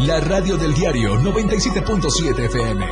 La 0.00 0.18
radio 0.18 0.56
del 0.56 0.74
diario 0.74 1.14
97.7 1.14 2.46
FM. 2.46 2.86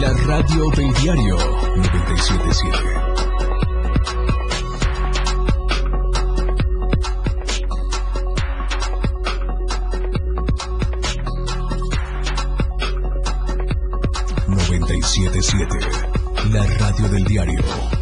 La 0.00 0.12
radio 0.26 0.70
del 0.70 0.92
diario 0.94 1.36
977. 1.36 3.07
Del 17.18 17.24
diario. 17.24 17.97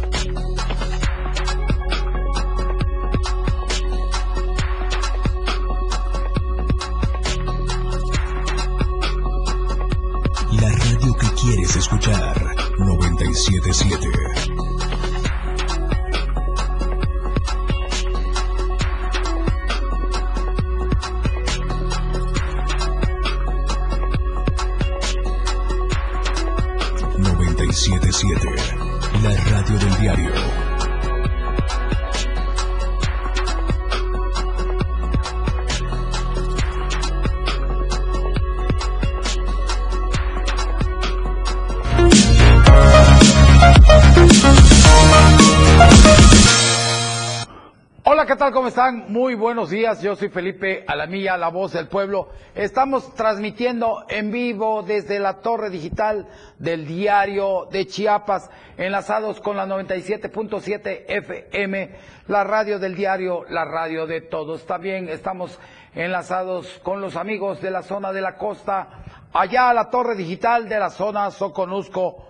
Muy 48.91 49.35
buenos 49.35 49.69
días. 49.69 50.01
Yo 50.01 50.15
soy 50.15 50.29
Felipe 50.29 50.85
Alamilla, 50.87 51.35
la 51.35 51.49
voz 51.49 51.73
del 51.73 51.89
pueblo. 51.89 52.29
Estamos 52.55 53.13
transmitiendo 53.15 54.05
en 54.07 54.31
vivo 54.31 54.81
desde 54.81 55.19
la 55.19 55.41
torre 55.41 55.69
digital 55.69 56.25
del 56.57 56.87
diario 56.87 57.67
de 57.69 57.85
Chiapas, 57.85 58.49
enlazados 58.77 59.41
con 59.41 59.57
la 59.57 59.65
97.7 59.65 61.03
FM, 61.05 61.95
la 62.27 62.45
radio 62.45 62.79
del 62.79 62.95
diario, 62.95 63.43
la 63.49 63.65
radio 63.65 64.07
de 64.07 64.21
todos. 64.21 64.65
También 64.65 65.09
estamos 65.09 65.59
enlazados 65.93 66.79
con 66.81 67.01
los 67.01 67.17
amigos 67.17 67.61
de 67.61 67.71
la 67.71 67.81
zona 67.81 68.13
de 68.13 68.21
la 68.21 68.37
costa, 68.37 68.87
allá 69.33 69.69
a 69.69 69.73
la 69.73 69.89
torre 69.89 70.15
digital 70.15 70.69
de 70.69 70.79
la 70.79 70.91
zona 70.91 71.29
Soconusco, 71.31 72.23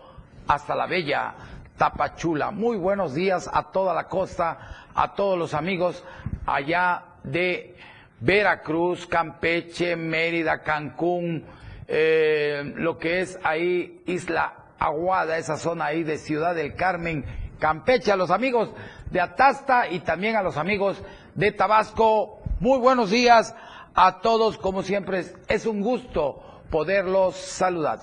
hasta 0.48 0.76
la 0.76 0.88
bella 0.88 1.36
Tapachula. 1.78 2.52
Muy 2.52 2.78
buenos 2.78 3.14
días 3.14 3.50
a 3.52 3.72
toda 3.72 3.94
la 3.94 4.08
costa 4.08 4.88
a 4.96 5.14
todos 5.14 5.38
los 5.38 5.54
amigos 5.54 6.04
allá 6.46 7.04
de 7.24 7.76
Veracruz, 8.20 9.06
Campeche, 9.06 9.96
Mérida, 9.96 10.64
Cancún, 10.64 11.46
eh, 11.88 12.74
lo 12.76 12.98
que 12.98 13.22
es 13.22 13.40
ahí 13.44 14.02
Isla 14.08 14.54
Aguada, 14.80 15.38
esa 15.38 15.58
zona 15.58 15.86
ahí 15.86 16.04
de 16.04 16.18
Ciudad 16.18 16.56
del 16.56 16.76
Carmen, 16.76 17.26
Campeche, 17.60 18.12
a 18.12 18.16
los 18.16 18.32
amigos 18.32 18.72
de 19.12 19.22
Atasta 19.22 19.88
y 19.88 20.00
también 20.00 20.36
a 20.36 20.42
los 20.42 20.58
amigos 20.58 21.02
de 21.36 21.52
Tabasco. 21.52 22.42
Muy 22.60 22.80
buenos 22.80 23.12
días 23.12 23.56
a 23.94 24.20
todos, 24.20 24.58
como 24.58 24.82
siempre 24.82 25.26
es 25.48 25.66
un 25.68 25.82
gusto 25.82 26.44
poderlos 26.72 27.36
saludar. 27.36 28.00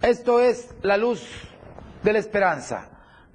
Esto 0.00 0.40
es 0.40 0.74
la 0.82 0.96
luz 0.96 1.22
de 2.02 2.14
la 2.14 2.18
esperanza, 2.18 2.88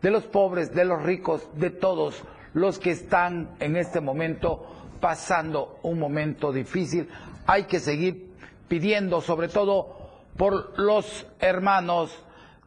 de 0.05 0.11
los 0.11 0.25
pobres, 0.25 0.71
de 0.71 0.85
los 0.85 1.01
ricos, 1.01 1.49
de 1.55 1.71
todos 1.71 2.21
los 2.53 2.77
que 2.77 2.91
están 2.91 3.55
en 3.59 3.75
este 3.75 4.01
momento 4.01 4.63
pasando 5.01 5.79
un 5.81 5.97
momento 5.97 6.53
difícil. 6.53 7.09
Hay 7.47 7.63
que 7.63 7.79
seguir 7.79 8.29
pidiendo, 8.67 9.19
sobre 9.19 9.47
todo 9.47 10.11
por 10.37 10.77
los 10.79 11.25
hermanos 11.39 12.15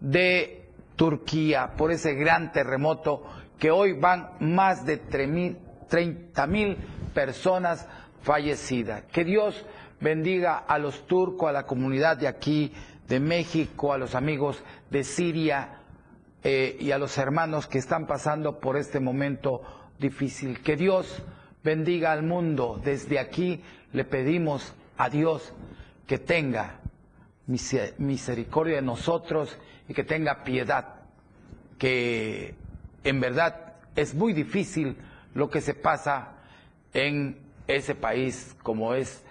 de 0.00 0.68
Turquía, 0.96 1.74
por 1.76 1.92
ese 1.92 2.14
gran 2.14 2.50
terremoto 2.50 3.22
que 3.56 3.70
hoy 3.70 3.92
van 3.92 4.30
más 4.40 4.84
de 4.84 4.96
30 4.96 6.46
mil 6.48 6.76
personas 7.14 7.86
fallecidas. 8.22 9.04
Que 9.12 9.22
Dios 9.22 9.64
bendiga 10.00 10.58
a 10.58 10.76
los 10.80 11.06
turcos, 11.06 11.48
a 11.48 11.52
la 11.52 11.66
comunidad 11.66 12.16
de 12.16 12.26
aquí, 12.26 12.72
de 13.06 13.20
México, 13.20 13.92
a 13.92 13.98
los 13.98 14.16
amigos 14.16 14.60
de 14.90 15.04
Siria 15.04 15.77
eh, 16.44 16.76
y 16.78 16.92
a 16.92 16.98
los 16.98 17.18
hermanos 17.18 17.66
que 17.66 17.78
están 17.78 18.06
pasando 18.06 18.60
por 18.60 18.76
este 18.76 19.00
momento 19.00 19.62
difícil. 19.98 20.60
Que 20.60 20.76
Dios 20.76 21.22
bendiga 21.64 22.12
al 22.12 22.22
mundo. 22.22 22.80
Desde 22.82 23.18
aquí 23.18 23.62
le 23.92 24.04
pedimos 24.04 24.74
a 24.96 25.10
Dios 25.10 25.52
que 26.06 26.18
tenga 26.18 26.80
misericordia 27.46 28.76
de 28.76 28.82
nosotros 28.82 29.58
y 29.88 29.94
que 29.94 30.04
tenga 30.04 30.44
piedad. 30.44 30.94
Que 31.78 32.54
en 33.04 33.20
verdad 33.20 33.74
es 33.96 34.14
muy 34.14 34.32
difícil 34.32 34.96
lo 35.34 35.50
que 35.50 35.60
se 35.60 35.74
pasa 35.74 36.36
en 36.92 37.38
ese 37.66 37.94
país 37.94 38.56
como 38.62 38.94
es 38.94 39.22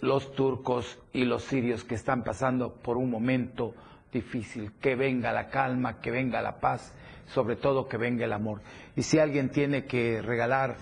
los 0.00 0.34
turcos 0.34 0.98
y 1.12 1.24
los 1.24 1.44
sirios 1.44 1.84
que 1.84 1.94
están 1.94 2.22
pasando 2.22 2.74
por 2.74 2.96
un 2.96 3.10
momento 3.10 3.74
difícil. 4.12 4.72
Que 4.80 4.94
venga 4.94 5.32
la 5.32 5.48
calma, 5.48 6.00
que 6.00 6.10
venga 6.10 6.42
la 6.42 6.58
paz 6.58 6.92
sobre 7.28 7.56
todo 7.56 7.88
que 7.88 7.96
venga 7.96 8.24
el 8.24 8.32
amor. 8.32 8.60
Y 8.96 9.02
si 9.02 9.18
alguien 9.18 9.50
tiene 9.50 9.84
que 9.84 10.22
regalar 10.22 10.76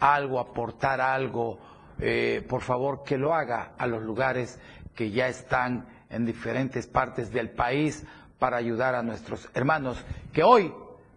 algo, 0.00 0.40
aportar 0.40 1.00
algo, 1.00 1.58
eh, 1.98 2.44
por 2.48 2.62
favor 2.62 3.04
que 3.04 3.18
lo 3.18 3.34
haga 3.34 3.72
a 3.78 3.86
los 3.86 4.02
lugares 4.02 4.58
que 4.94 5.10
ya 5.10 5.28
están 5.28 5.86
en 6.10 6.26
diferentes 6.26 6.86
partes 6.86 7.32
del 7.32 7.50
país 7.50 8.04
para 8.38 8.56
ayudar 8.56 8.94
a 8.94 9.02
nuestros 9.02 9.48
hermanos 9.54 10.04
que 10.32 10.42
hoy 10.42 10.72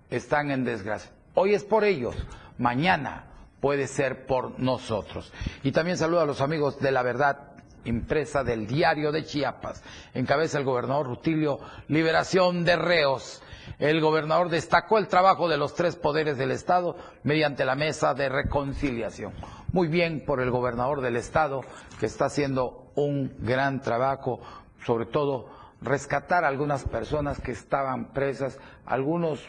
están 0.09 0.51
en 0.51 0.63
desgracia. 0.63 1.11
Hoy 1.33 1.53
es 1.53 1.63
por 1.63 1.83
ellos, 1.83 2.15
mañana 2.57 3.25
puede 3.59 3.87
ser 3.87 4.25
por 4.25 4.59
nosotros. 4.59 5.33
Y 5.63 5.71
también 5.71 5.97
saludo 5.97 6.21
a 6.21 6.25
los 6.25 6.39
amigos 6.39 6.79
de 6.79 6.91
la 6.91 7.01
verdad 7.01 7.54
impresa 7.85 8.43
del 8.43 8.67
diario 8.67 9.11
de 9.11 9.23
Chiapas. 9.23 9.83
Encabeza 10.13 10.57
el 10.57 10.65
gobernador 10.65 11.07
Rutilio 11.07 11.59
Liberación 11.87 12.65
de 12.65 12.75
Reos. 12.75 13.41
El 13.79 13.99
gobernador 14.01 14.49
destacó 14.49 14.97
el 14.97 15.07
trabajo 15.07 15.47
de 15.49 15.57
los 15.57 15.73
tres 15.73 15.95
poderes 15.95 16.37
del 16.37 16.51
Estado 16.51 16.95
mediante 17.23 17.65
la 17.65 17.75
mesa 17.75 18.13
de 18.13 18.29
reconciliación. 18.29 19.33
Muy 19.71 19.87
bien 19.87 20.23
por 20.25 20.41
el 20.41 20.51
gobernador 20.51 21.01
del 21.01 21.15
Estado 21.15 21.61
que 21.99 22.05
está 22.05 22.25
haciendo 22.25 22.91
un 22.95 23.33
gran 23.39 23.81
trabajo, 23.81 24.39
sobre 24.85 25.05
todo 25.05 25.49
rescatar 25.81 26.43
a 26.43 26.47
algunas 26.47 26.83
personas 26.83 27.39
que 27.41 27.51
estaban 27.51 28.13
presas, 28.13 28.59
algunos 28.85 29.41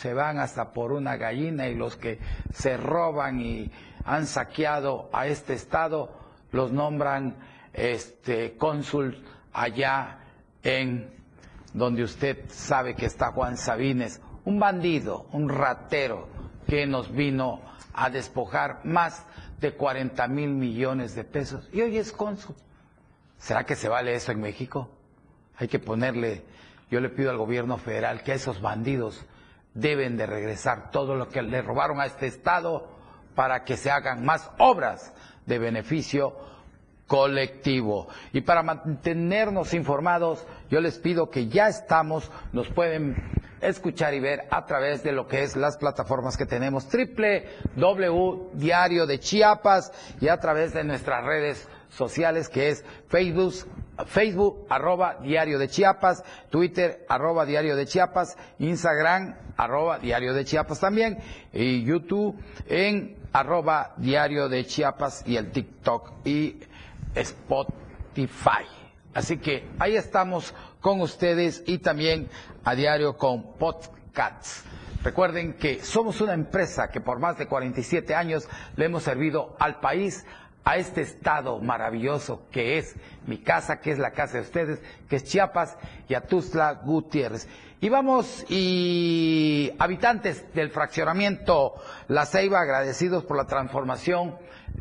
se 0.00 0.14
van 0.14 0.38
hasta 0.38 0.72
por 0.72 0.92
una 0.92 1.16
gallina 1.16 1.68
y 1.68 1.74
los 1.74 1.96
que 1.96 2.18
se 2.52 2.76
roban 2.76 3.40
y 3.40 3.70
han 4.04 4.26
saqueado 4.26 5.08
a 5.12 5.26
este 5.26 5.54
estado 5.54 6.10
los 6.52 6.72
nombran 6.72 7.36
este 7.74 8.56
cónsul 8.56 9.22
allá 9.52 10.20
en 10.62 11.12
donde 11.72 12.04
usted 12.04 12.44
sabe 12.48 12.94
que 12.94 13.06
está 13.06 13.32
Juan 13.32 13.56
Sabines, 13.56 14.20
un 14.44 14.58
bandido, 14.60 15.26
un 15.32 15.48
ratero 15.48 16.28
que 16.66 16.86
nos 16.86 17.12
vino 17.12 17.60
a 17.92 18.10
despojar 18.10 18.80
más 18.84 19.26
de 19.60 19.74
40 19.74 20.26
mil 20.28 20.50
millones 20.50 21.14
de 21.14 21.24
pesos 21.24 21.68
y 21.72 21.80
hoy 21.82 21.98
es 21.98 22.12
cónsul. 22.12 22.54
¿Será 23.38 23.64
que 23.64 23.76
se 23.76 23.88
vale 23.88 24.14
eso 24.14 24.32
en 24.32 24.40
México? 24.40 24.88
Hay 25.56 25.68
que 25.68 25.78
ponerle, 25.78 26.44
yo 26.90 27.00
le 27.00 27.10
pido 27.10 27.30
al 27.30 27.36
gobierno 27.36 27.76
federal 27.76 28.22
que 28.22 28.32
a 28.32 28.36
esos 28.36 28.60
bandidos 28.60 29.24
deben 29.74 30.16
de 30.16 30.26
regresar 30.26 30.90
todo 30.90 31.16
lo 31.16 31.28
que 31.28 31.42
le 31.42 31.60
robaron 31.60 32.00
a 32.00 32.06
este 32.06 32.26
Estado 32.26 32.88
para 33.34 33.64
que 33.64 33.76
se 33.76 33.90
hagan 33.90 34.24
más 34.24 34.50
obras 34.58 35.12
de 35.46 35.58
beneficio 35.58 36.36
colectivo. 37.06 38.08
Y 38.32 38.40
para 38.42 38.62
mantenernos 38.62 39.74
informados, 39.74 40.46
yo 40.70 40.80
les 40.80 40.98
pido 40.98 41.30
que 41.30 41.48
ya 41.48 41.68
estamos, 41.68 42.30
nos 42.52 42.68
pueden 42.68 43.16
escuchar 43.60 44.14
y 44.14 44.20
ver 44.20 44.44
a 44.50 44.66
través 44.66 45.02
de 45.02 45.12
lo 45.12 45.26
que 45.26 45.42
es 45.42 45.56
las 45.56 45.76
plataformas 45.76 46.36
que 46.36 46.46
tenemos, 46.46 46.88
triple 46.88 47.46
W 47.76 48.50
Diario 48.54 49.06
de 49.06 49.18
Chiapas 49.18 49.92
y 50.20 50.28
a 50.28 50.38
través 50.38 50.74
de 50.74 50.84
nuestras 50.84 51.24
redes 51.24 51.68
sociales 51.88 52.48
que 52.48 52.68
es 52.68 52.84
Facebook, 53.08 53.54
Facebook, 54.06 54.66
arroba 54.68 55.18
Diario 55.22 55.58
de 55.58 55.68
Chiapas, 55.68 56.24
Twitter, 56.50 57.06
arroba 57.08 57.46
Diario 57.46 57.76
de 57.76 57.86
Chiapas, 57.86 58.36
Instagram, 58.58 59.36
arroba 59.56 59.98
Diario 59.98 60.34
de 60.34 60.44
Chiapas 60.44 60.80
también, 60.80 61.18
y 61.52 61.84
YouTube 61.84 62.36
en 62.66 63.16
arroba 63.32 63.94
Diario 63.96 64.48
de 64.48 64.64
Chiapas 64.64 65.22
y 65.26 65.36
el 65.36 65.52
TikTok 65.52 66.26
y 66.26 66.60
Spotify. 67.14 68.64
Así 69.14 69.38
que 69.38 69.68
ahí 69.78 69.96
estamos 69.96 70.54
con 70.80 71.00
ustedes 71.00 71.62
y 71.66 71.78
también 71.78 72.28
a 72.64 72.74
diario 72.74 73.16
con 73.16 73.56
podcasts. 73.56 74.64
Recuerden 75.02 75.54
que 75.54 75.82
somos 75.82 76.20
una 76.20 76.32
empresa 76.34 76.88
que 76.88 77.00
por 77.00 77.18
más 77.18 77.38
de 77.38 77.46
47 77.46 78.14
años 78.14 78.48
le 78.76 78.86
hemos 78.86 79.02
servido 79.02 79.54
al 79.60 79.80
país, 79.80 80.24
a 80.64 80.78
este 80.78 81.02
estado 81.02 81.58
maravilloso 81.60 82.46
que 82.50 82.78
es 82.78 82.96
mi 83.26 83.38
casa, 83.38 83.80
que 83.80 83.90
es 83.90 83.98
la 83.98 84.12
casa 84.12 84.38
de 84.38 84.44
ustedes, 84.44 84.80
que 85.08 85.16
es 85.16 85.24
Chiapas 85.24 85.76
y 86.08 86.14
a 86.14 86.22
Tuzla 86.22 86.72
Gutiérrez. 86.72 87.46
Y 87.80 87.90
vamos, 87.90 88.46
y 88.48 89.70
habitantes 89.78 90.52
del 90.54 90.70
fraccionamiento 90.70 91.74
La 92.08 92.24
Ceiba, 92.24 92.60
agradecidos 92.60 93.24
por 93.24 93.36
la 93.36 93.44
transformación 93.46 94.36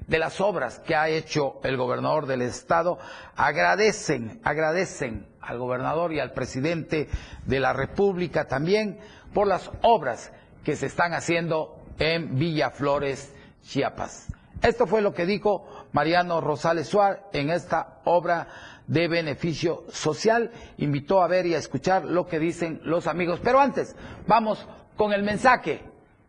de 0.08 0.20
las 0.20 0.42
obras 0.42 0.80
que 0.80 0.96
ha 0.96 1.10
hecho 1.10 1.60
el 1.64 1.78
gobernador 1.78 2.26
del 2.26 2.42
estado, 2.42 3.00
agradecen, 3.36 4.42
agradecen 4.44 5.28
al 5.42 5.58
gobernador 5.58 6.14
y 6.14 6.20
al 6.20 6.32
presidente 6.32 7.10
de 7.46 7.60
la 7.60 7.74
República 7.74 8.46
también 8.46 9.00
por 9.34 9.48
las 9.48 9.72
obras 9.82 10.32
que 10.64 10.76
se 10.76 10.86
están 10.88 11.14
haciendo 11.14 11.84
en 12.00 12.38
Villaflores, 12.38 13.34
Chiapas. 13.64 14.28
Esto 14.62 14.88
fue 14.88 15.02
lo 15.02 15.14
que 15.14 15.26
dijo 15.26 15.68
Mariano 15.92 16.40
Rosales 16.40 16.88
Suárez 16.88 17.20
en 17.34 17.50
esta 17.50 18.00
obra 18.06 18.48
de 18.88 19.08
beneficio 19.08 19.84
social. 19.90 20.52
Invitó 20.78 21.22
a 21.22 21.28
ver 21.28 21.46
y 21.46 21.56
a 21.56 21.58
escuchar 21.58 22.06
lo 22.06 22.28
que 22.28 22.40
dicen 22.40 22.80
los 22.84 23.08
amigos. 23.08 23.40
Pero 23.44 23.60
antes, 23.60 23.96
vamos 24.26 24.66
con 24.96 25.12
el 25.12 25.24
mensaje 25.24 25.82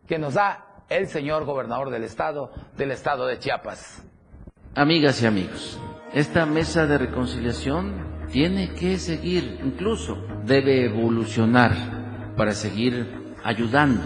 que 0.07 0.19
nos 0.19 0.33
da 0.33 0.65
el 0.89 1.07
señor 1.07 1.45
gobernador 1.45 1.89
del 1.89 2.03
estado, 2.03 2.51
del 2.77 2.91
estado 2.91 3.25
de 3.27 3.39
Chiapas. 3.39 4.03
Amigas 4.75 5.21
y 5.21 5.25
amigos, 5.25 5.79
esta 6.13 6.45
mesa 6.45 6.85
de 6.85 6.97
reconciliación 6.97 8.27
tiene 8.31 8.73
que 8.73 8.97
seguir, 8.97 9.59
incluso 9.63 10.17
debe 10.45 10.85
evolucionar 10.85 12.33
para 12.35 12.53
seguir 12.53 13.35
ayudando 13.43 14.03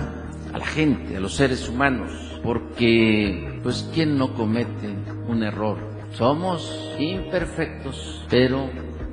a 0.54 0.58
la 0.58 0.66
gente, 0.66 1.18
a 1.18 1.20
los 1.20 1.36
seres 1.36 1.68
humanos, 1.68 2.40
porque 2.44 3.60
pues 3.64 3.90
quién 3.94 4.18
no 4.18 4.34
comete 4.34 4.96
un 5.28 5.44
error. 5.44 5.78
Somos 6.14 6.96
imperfectos, 6.98 8.26
pero 8.30 8.70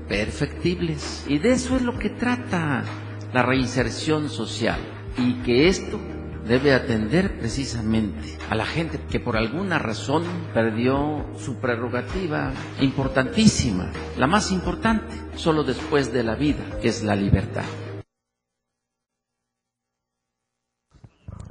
perfectibles. 0.08 1.24
Y 1.28 1.38
de 1.38 1.52
eso 1.52 1.76
es 1.76 1.82
lo 1.82 1.98
que 1.98 2.10
trata 2.10 2.84
la 3.32 3.42
reinserción 3.42 4.28
social. 4.28 4.78
Y 5.18 5.34
que 5.42 5.68
esto 5.68 5.98
debe 6.46 6.74
atender 6.74 7.38
precisamente 7.38 8.38
a 8.48 8.54
la 8.54 8.66
gente 8.66 9.00
que 9.10 9.20
por 9.20 9.36
alguna 9.36 9.78
razón 9.78 10.24
perdió 10.54 11.26
su 11.38 11.56
prerrogativa 11.56 12.52
importantísima, 12.80 13.90
la 14.16 14.26
más 14.26 14.52
importante, 14.52 15.14
solo 15.36 15.64
después 15.64 16.12
de 16.12 16.22
la 16.22 16.34
vida, 16.34 16.78
que 16.80 16.88
es 16.88 17.02
la 17.02 17.16
libertad. 17.16 17.64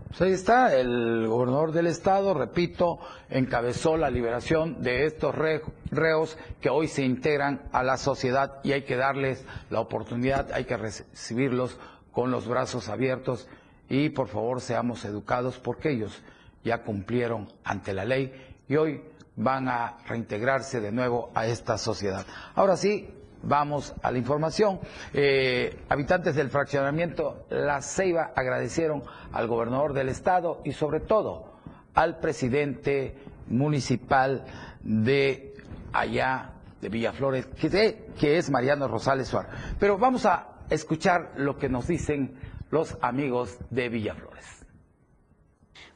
Pues 0.07 0.29
ahí 0.29 0.31
está, 0.31 0.73
el 0.73 1.27
gobernador 1.27 1.73
del 1.73 1.87
estado, 1.87 2.33
repito, 2.33 2.99
encabezó 3.29 3.97
la 3.97 4.09
liberación 4.09 4.81
de 4.81 5.05
estos 5.05 5.35
reos 5.35 6.37
que 6.61 6.69
hoy 6.69 6.87
se 6.87 7.03
integran 7.03 7.63
a 7.73 7.83
la 7.83 7.97
sociedad 7.97 8.61
y 8.63 8.71
hay 8.71 8.83
que 8.83 8.95
darles 8.95 9.43
la 9.69 9.81
oportunidad, 9.81 10.53
hay 10.53 10.63
que 10.63 10.77
recibirlos 10.77 11.77
con 12.13 12.31
los 12.31 12.47
brazos 12.47 12.87
abiertos 12.87 13.49
y 13.89 14.09
por 14.09 14.27
favor 14.27 14.61
seamos 14.61 15.05
educados 15.05 15.59
porque 15.59 15.91
ellos 15.91 16.21
ya 16.63 16.83
cumplieron 16.83 17.47
ante 17.63 17.93
la 17.93 18.05
ley 18.05 18.33
y 18.67 18.75
hoy 18.75 19.01
van 19.35 19.67
a 19.67 19.97
reintegrarse 20.07 20.79
de 20.81 20.91
nuevo 20.91 21.29
a 21.35 21.45
esta 21.45 21.77
sociedad. 21.77 22.25
Ahora 22.55 22.77
sí, 22.77 23.09
vamos 23.43 23.93
a 24.01 24.11
la 24.11 24.17
información. 24.17 24.79
Eh, 25.13 25.77
habitantes 25.89 26.35
del 26.35 26.49
fraccionamiento 26.49 27.45
La 27.49 27.81
Ceiba 27.81 28.31
agradecieron 28.35 29.03
al 29.31 29.47
gobernador 29.47 29.93
del 29.93 30.09
estado 30.09 30.61
y 30.63 30.71
sobre 30.71 30.99
todo 30.99 31.53
al 31.93 32.19
presidente 32.19 33.15
municipal 33.47 34.45
de 34.81 35.53
allá 35.93 36.51
de 36.81 36.89
Villaflores, 36.89 37.45
que, 37.47 38.09
que 38.19 38.37
es 38.37 38.49
Mariano 38.49 38.87
Rosales 38.87 39.27
Suárez. 39.27 39.51
Pero 39.79 39.97
vamos 39.97 40.25
a 40.25 40.49
escuchar 40.69 41.31
lo 41.37 41.57
que 41.57 41.69
nos 41.69 41.87
dicen 41.87 42.35
los 42.75 42.97
amigos 43.01 43.57
de 43.69 43.87
Villaflores. 43.87 44.65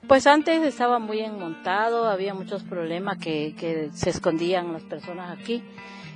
Pues 0.08 0.26
antes 0.28 0.64
estaba 0.64 0.98
muy 0.98 1.20
enmontado, 1.20 2.08
había 2.08 2.34
muchos 2.34 2.64
problemas 2.64 3.18
que, 3.18 3.54
que 3.60 3.90
se 3.92 4.12
escondían 4.12 4.72
las 4.72 4.84
personas 4.84 5.38
aquí 5.38 5.62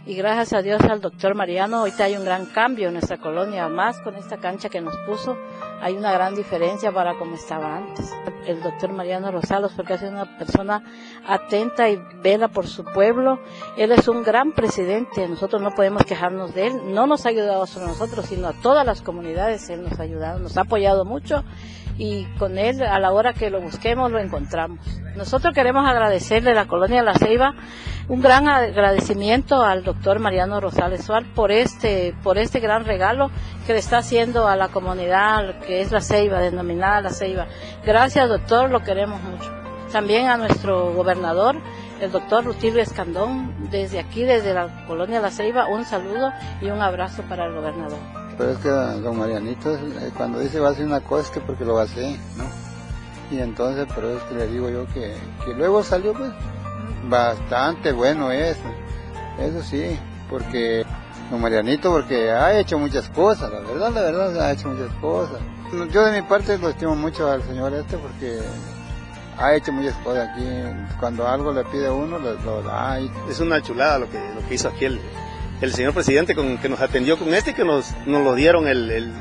y 0.05 0.15
gracias 0.15 0.53
a 0.53 0.61
Dios 0.61 0.81
al 0.81 0.99
doctor 0.99 1.33
Mariano, 1.33 1.77
ahorita 1.77 2.03
hay 2.03 2.17
un 2.17 2.25
gran 2.25 2.45
cambio 2.47 2.87
en 2.87 2.93
nuestra 2.93 3.17
colonia, 3.17 3.69
más 3.69 4.01
con 4.01 4.15
esta 4.15 4.37
cancha 4.37 4.67
que 4.67 4.81
nos 4.81 4.97
puso, 5.05 5.37
hay 5.81 5.95
una 5.95 6.11
gran 6.11 6.35
diferencia 6.35 6.91
para 6.91 7.13
como 7.17 7.35
estaba 7.35 7.77
antes. 7.77 8.13
El 8.45 8.61
doctor 8.61 8.91
Mariano 8.91 9.31
Rosalos, 9.31 9.71
porque 9.73 9.93
es 9.93 10.01
una 10.01 10.37
persona 10.37 10.83
atenta 11.25 11.89
y 11.89 12.01
vela 12.21 12.49
por 12.49 12.67
su 12.67 12.83
pueblo, 12.83 13.39
él 13.77 13.93
es 13.93 14.07
un 14.09 14.23
gran 14.23 14.51
presidente, 14.51 15.27
nosotros 15.29 15.61
no 15.61 15.71
podemos 15.71 16.03
quejarnos 16.03 16.53
de 16.53 16.67
él, 16.67 16.93
no 16.93 17.07
nos 17.07 17.25
ha 17.25 17.29
ayudado 17.29 17.65
solo 17.65 17.85
a 17.85 17.89
nosotros, 17.89 18.25
sino 18.25 18.49
a 18.49 18.53
todas 18.53 18.85
las 18.85 19.01
comunidades, 19.01 19.69
él 19.69 19.83
nos 19.83 19.99
ha 19.99 20.03
ayudado, 20.03 20.39
nos 20.39 20.57
ha 20.57 20.61
apoyado 20.61 21.05
mucho 21.05 21.45
y 21.97 22.25
con 22.37 22.57
él 22.57 22.81
a 22.81 22.99
la 22.99 23.11
hora 23.11 23.33
que 23.33 23.49
lo 23.49 23.61
busquemos 23.61 24.11
lo 24.11 24.19
encontramos. 24.19 24.79
Nosotros 25.15 25.53
queremos 25.53 25.87
agradecerle 25.87 26.51
a 26.51 26.55
la 26.55 26.67
colonia 26.67 27.03
La 27.03 27.13
Ceiba 27.13 27.53
un 28.07 28.21
gran 28.21 28.49
agradecimiento 28.49 29.61
al 29.61 29.83
doctor 29.83 30.19
Mariano 30.19 30.59
Rosales 30.59 31.05
Suárez 31.05 31.29
por 31.35 31.51
este, 31.51 32.13
por 32.23 32.37
este 32.37 32.59
gran 32.59 32.85
regalo 32.85 33.29
que 33.65 33.73
le 33.73 33.79
está 33.79 33.99
haciendo 33.99 34.47
a 34.47 34.55
la 34.55 34.69
comunidad 34.69 35.59
que 35.59 35.81
es 35.81 35.91
La 35.91 36.01
Ceiba, 36.01 36.39
denominada 36.39 37.01
La 37.01 37.11
Ceiba. 37.11 37.47
Gracias 37.85 38.27
doctor, 38.27 38.69
lo 38.69 38.81
queremos 38.81 39.21
mucho. 39.21 39.51
También 39.91 40.27
a 40.27 40.37
nuestro 40.37 40.91
gobernador, 40.93 41.55
el 42.01 42.11
doctor 42.11 42.43
Rutilio 42.43 42.81
Escandón, 42.81 43.69
desde 43.69 43.99
aquí, 43.99 44.23
desde 44.23 44.53
la 44.53 44.85
colonia 44.87 45.21
La 45.21 45.29
Ceiba, 45.29 45.67
un 45.67 45.85
saludo 45.85 46.31
y 46.61 46.65
un 46.65 46.81
abrazo 46.81 47.21
para 47.29 47.45
el 47.45 47.53
gobernador. 47.53 48.22
Pero 48.37 48.51
es 48.51 48.57
que 48.57 48.69
don 48.69 49.17
Marianito, 49.17 49.75
eh, 49.75 50.11
cuando 50.15 50.39
dice 50.39 50.59
va 50.59 50.69
a 50.69 50.71
hacer 50.71 50.85
una 50.85 51.01
cosa 51.01 51.23
es 51.23 51.29
que 51.29 51.41
porque 51.41 51.65
lo 51.65 51.75
va 51.75 51.81
a 51.81 51.85
hacer, 51.85 52.17
¿no? 52.37 52.45
Y 53.31 53.39
entonces, 53.39 53.87
pero 53.93 54.09
es 54.17 54.23
que 54.23 54.35
le 54.35 54.47
digo 54.47 54.69
yo 54.69 54.85
que, 54.87 55.15
que 55.45 55.53
luego 55.53 55.83
salió 55.83 56.13
pues 56.13 56.31
bastante 57.09 57.91
bueno 57.91 58.31
eso, 58.31 58.61
eso 59.39 59.61
sí, 59.63 59.97
porque 60.29 60.85
don 61.29 61.41
Marianito, 61.41 61.91
porque 61.91 62.31
ha 62.31 62.57
hecho 62.59 62.77
muchas 62.77 63.09
cosas, 63.09 63.51
la 63.51 63.59
verdad, 63.59 63.91
la 63.91 64.01
verdad, 64.01 64.41
ha 64.41 64.51
hecho 64.51 64.69
muchas 64.69 64.93
cosas. 64.95 65.39
Yo 65.91 66.05
de 66.05 66.21
mi 66.21 66.27
parte 66.27 66.57
lo 66.59 66.69
estimo 66.69 66.95
mucho 66.95 67.31
al 67.31 67.41
señor 67.43 67.73
este 67.73 67.97
porque 67.97 68.39
ha 69.39 69.55
hecho 69.55 69.71
muchas 69.71 69.95
cosas 69.97 70.29
aquí. 70.29 70.45
Cuando 70.99 71.27
algo 71.27 71.51
le 71.51 71.63
pide 71.65 71.89
uno, 71.89 72.19
lo, 72.19 72.61
da. 72.61 72.99
Es 73.29 73.39
una 73.39 73.61
chulada 73.61 73.99
lo 73.99 74.09
que, 74.09 74.19
lo 74.35 74.47
que 74.47 74.53
hizo 74.53 74.69
aquí 74.69 74.87
el, 75.61 75.73
señor 75.73 75.93
presidente 75.93 76.35
con, 76.35 76.57
que 76.57 76.69
nos 76.69 76.81
atendió 76.81 77.17
con 77.17 77.33
este 77.33 77.53
que 77.53 77.63
nos, 77.63 77.93
nos 78.05 78.23
lo 78.23 78.35
dieron 78.35 78.67
el, 78.67 78.91
el, 78.91 79.11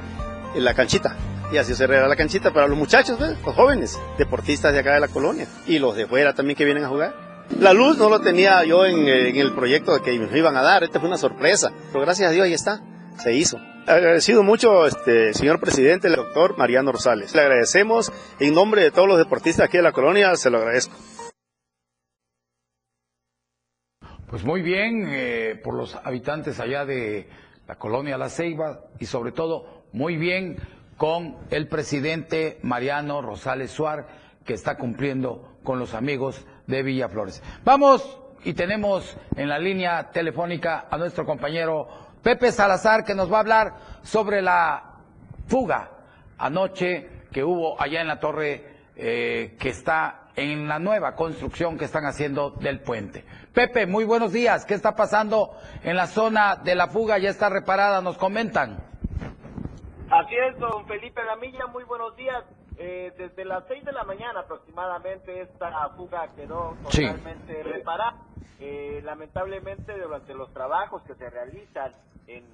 la 0.54 0.74
canchita. 0.74 1.16
Y 1.52 1.58
así 1.58 1.74
se 1.74 1.86
regala 1.86 2.08
la 2.08 2.16
canchita 2.16 2.52
para 2.52 2.66
los 2.66 2.78
muchachos, 2.78 3.18
los 3.20 3.54
jóvenes, 3.54 4.00
deportistas 4.16 4.72
de 4.72 4.80
acá 4.80 4.94
de 4.94 5.00
la 5.00 5.08
colonia. 5.08 5.46
Y 5.66 5.78
los 5.78 5.96
de 5.96 6.06
fuera 6.06 6.32
también 6.34 6.56
que 6.56 6.64
vienen 6.64 6.84
a 6.84 6.88
jugar. 6.88 7.14
La 7.60 7.74
luz 7.74 7.98
no 7.98 8.08
lo 8.08 8.20
tenía 8.20 8.64
yo 8.64 8.86
en, 8.86 9.06
en 9.06 9.36
el 9.36 9.52
proyecto 9.52 10.00
que 10.00 10.18
me 10.18 10.38
iban 10.38 10.56
a 10.56 10.62
dar, 10.62 10.82
esta 10.82 10.98
fue 10.98 11.08
una 11.08 11.18
sorpresa. 11.18 11.70
Pero 11.92 12.04
gracias 12.04 12.30
a 12.30 12.32
Dios 12.32 12.46
ahí 12.46 12.54
está, 12.54 12.80
se 13.18 13.34
hizo. 13.34 13.58
Agradecido 13.86 14.44
mucho, 14.44 14.86
este, 14.86 15.34
señor 15.34 15.58
presidente, 15.58 16.06
el 16.06 16.14
doctor 16.14 16.56
Mariano 16.56 16.92
Rosales. 16.92 17.34
Le 17.34 17.40
agradecemos 17.40 18.12
en 18.38 18.54
nombre 18.54 18.82
de 18.82 18.92
todos 18.92 19.08
los 19.08 19.18
deportistas 19.18 19.66
aquí 19.66 19.76
de 19.76 19.82
la 19.82 19.90
colonia, 19.90 20.36
se 20.36 20.50
lo 20.50 20.58
agradezco. 20.58 20.94
Pues 24.32 24.44
muy 24.44 24.62
bien, 24.62 25.08
eh, 25.10 25.60
por 25.62 25.74
los 25.74 25.94
habitantes 25.94 26.58
allá 26.58 26.86
de 26.86 27.28
la 27.68 27.74
colonia 27.74 28.16
La 28.16 28.30
Ceiba 28.30 28.80
y 28.98 29.04
sobre 29.04 29.30
todo 29.30 29.84
muy 29.92 30.16
bien 30.16 30.56
con 30.96 31.36
el 31.50 31.68
presidente 31.68 32.58
Mariano 32.62 33.20
Rosales 33.20 33.70
Suárez, 33.72 34.06
que 34.46 34.54
está 34.54 34.78
cumpliendo 34.78 35.58
con 35.62 35.78
los 35.78 35.92
amigos 35.92 36.46
de 36.66 36.82
Villaflores. 36.82 37.42
Vamos 37.62 38.20
y 38.42 38.54
tenemos 38.54 39.18
en 39.36 39.50
la 39.50 39.58
línea 39.58 40.10
telefónica 40.10 40.86
a 40.90 40.96
nuestro 40.96 41.26
compañero 41.26 41.86
Pepe 42.22 42.52
Salazar, 42.52 43.04
que 43.04 43.14
nos 43.14 43.30
va 43.30 43.36
a 43.36 43.40
hablar 43.40 43.74
sobre 44.00 44.40
la 44.40 44.94
fuga 45.46 45.90
anoche 46.38 47.26
que 47.30 47.44
hubo 47.44 47.78
allá 47.78 48.00
en 48.00 48.08
la 48.08 48.18
torre 48.18 48.64
eh, 48.96 49.56
que 49.60 49.68
está 49.68 50.21
en 50.36 50.68
la 50.68 50.78
nueva 50.78 51.14
construcción 51.14 51.78
que 51.78 51.84
están 51.84 52.04
haciendo 52.04 52.50
del 52.50 52.80
puente. 52.80 53.24
Pepe, 53.52 53.86
muy 53.86 54.04
buenos 54.04 54.32
días. 54.32 54.64
¿Qué 54.64 54.74
está 54.74 54.94
pasando 54.96 55.50
en 55.82 55.96
la 55.96 56.06
zona 56.06 56.56
de 56.56 56.74
la 56.74 56.88
fuga? 56.88 57.18
¿Ya 57.18 57.30
está 57.30 57.48
reparada? 57.48 58.00
Nos 58.00 58.16
comentan. 58.16 58.78
Así 60.10 60.34
es, 60.34 60.58
don 60.58 60.86
Felipe 60.86 61.22
Lamilla, 61.24 61.66
muy 61.66 61.84
buenos 61.84 62.14
días. 62.16 62.44
Eh, 62.78 63.12
desde 63.16 63.44
las 63.44 63.64
6 63.68 63.84
de 63.84 63.92
la 63.92 64.04
mañana 64.04 64.40
aproximadamente 64.40 65.42
esta 65.42 65.90
fuga 65.90 66.28
quedó 66.34 66.76
totalmente 66.82 67.62
reparada. 67.62 68.16
Eh, 68.60 69.00
lamentablemente 69.04 69.98
durante 69.98 70.34
los 70.34 70.52
trabajos 70.52 71.02
que 71.02 71.14
se 71.14 71.28
realizan 71.30 71.92
en, 72.26 72.44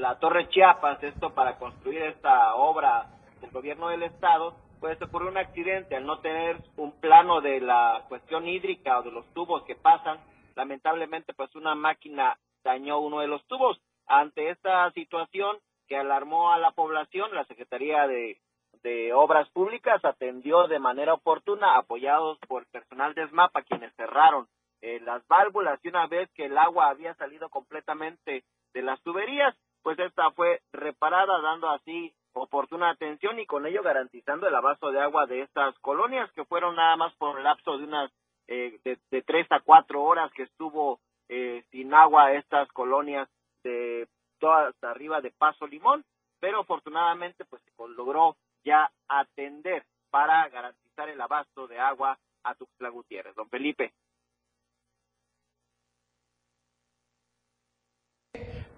la 0.00 0.18
Torre 0.18 0.48
Chiapas, 0.48 1.02
esto 1.02 1.34
para 1.34 1.58
construir 1.58 2.00
esta 2.02 2.54
obra 2.54 3.08
del 3.42 3.50
gobierno 3.50 3.88
del 3.88 4.04
estado, 4.04 4.54
pues 4.80 5.00
ocurrió 5.02 5.28
un 5.28 5.36
accidente 5.36 5.94
al 5.94 6.06
no 6.06 6.20
tener 6.20 6.56
un 6.76 6.92
plano 7.00 7.40
de 7.40 7.60
la 7.60 8.04
cuestión 8.08 8.48
hídrica 8.48 8.98
o 8.98 9.02
de 9.02 9.12
los 9.12 9.26
tubos 9.34 9.62
que 9.64 9.76
pasan. 9.76 10.18
Lamentablemente, 10.56 11.34
pues 11.34 11.54
una 11.54 11.74
máquina 11.74 12.38
dañó 12.64 12.98
uno 12.98 13.20
de 13.20 13.28
los 13.28 13.44
tubos. 13.46 13.78
Ante 14.06 14.50
esta 14.50 14.90
situación 14.92 15.58
que 15.86 15.96
alarmó 15.96 16.50
a 16.50 16.58
la 16.58 16.72
población, 16.72 17.34
la 17.34 17.44
Secretaría 17.44 18.06
de 18.06 18.38
de 18.82 19.12
Obras 19.12 19.48
Públicas 19.50 20.02
atendió 20.04 20.66
de 20.66 20.78
manera 20.78 21.14
oportuna, 21.14 21.76
apoyados 21.76 22.38
por 22.48 22.66
personal 22.66 23.14
de 23.14 23.28
SMAPA, 23.28 23.62
quienes 23.62 23.94
cerraron 23.94 24.48
eh, 24.80 25.00
las 25.00 25.26
válvulas 25.28 25.78
y 25.82 25.88
una 25.88 26.06
vez 26.06 26.30
que 26.32 26.46
el 26.46 26.56
agua 26.56 26.88
había 26.88 27.14
salido 27.14 27.50
completamente 27.50 28.44
de 28.72 28.82
las 28.82 29.00
tuberías, 29.02 29.54
pues 29.82 29.98
esta 29.98 30.30
fue 30.30 30.60
reparada, 30.72 31.40
dando 31.42 31.68
así 31.68 32.14
oportuna 32.32 32.90
atención 32.90 33.38
y 33.38 33.46
con 33.46 33.66
ello 33.66 33.82
garantizando 33.82 34.46
el 34.46 34.54
abasto 34.54 34.90
de 34.90 35.00
agua 35.00 35.26
de 35.26 35.42
estas 35.42 35.78
colonias 35.80 36.30
que 36.32 36.44
fueron 36.44 36.76
nada 36.76 36.96
más 36.96 37.14
por 37.16 37.36
un 37.36 37.42
lapso 37.42 37.78
de 37.78 37.84
unas 37.84 38.10
eh, 38.48 38.78
de, 38.84 39.22
tres 39.22 39.46
a 39.50 39.60
cuatro 39.60 40.02
horas 40.02 40.32
que 40.32 40.42
estuvo 40.42 41.00
eh, 41.28 41.64
sin 41.70 41.94
agua 41.94 42.32
estas 42.32 42.68
colonias 42.72 43.28
de 43.62 44.08
todas 44.38 44.74
arriba 44.82 45.20
de 45.20 45.30
Paso 45.30 45.66
Limón, 45.66 46.04
pero 46.40 46.60
afortunadamente 46.60 47.44
pues 47.44 47.62
logró 47.96 48.36
ya 48.64 48.90
atender 49.08 49.84
para 50.10 50.48
garantizar 50.48 51.08
el 51.08 51.20
abasto 51.20 51.66
de 51.66 51.78
agua 51.78 52.18
a 52.42 52.54
Tuxtla 52.54 52.88
Gutiérrez. 52.88 53.34
Don 53.34 53.48
Felipe. 53.48 53.92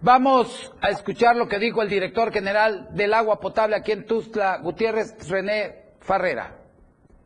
Vamos 0.03 0.73
a 0.81 0.91
escuchar 0.91 1.37
lo 1.37 1.47
que 1.47 1.61
dijo 1.61 1.81
el 1.81 1.89
director 1.89 2.33
general 2.33 2.89
del 2.91 3.15
agua 3.15 3.39
potable 3.39 3.77
aquí 3.77 3.93
en 3.93 4.05
Tuxtla 4.05 4.59
Gutiérrez, 4.59 5.15
René 5.29 5.95
Farrera. 6.01 6.59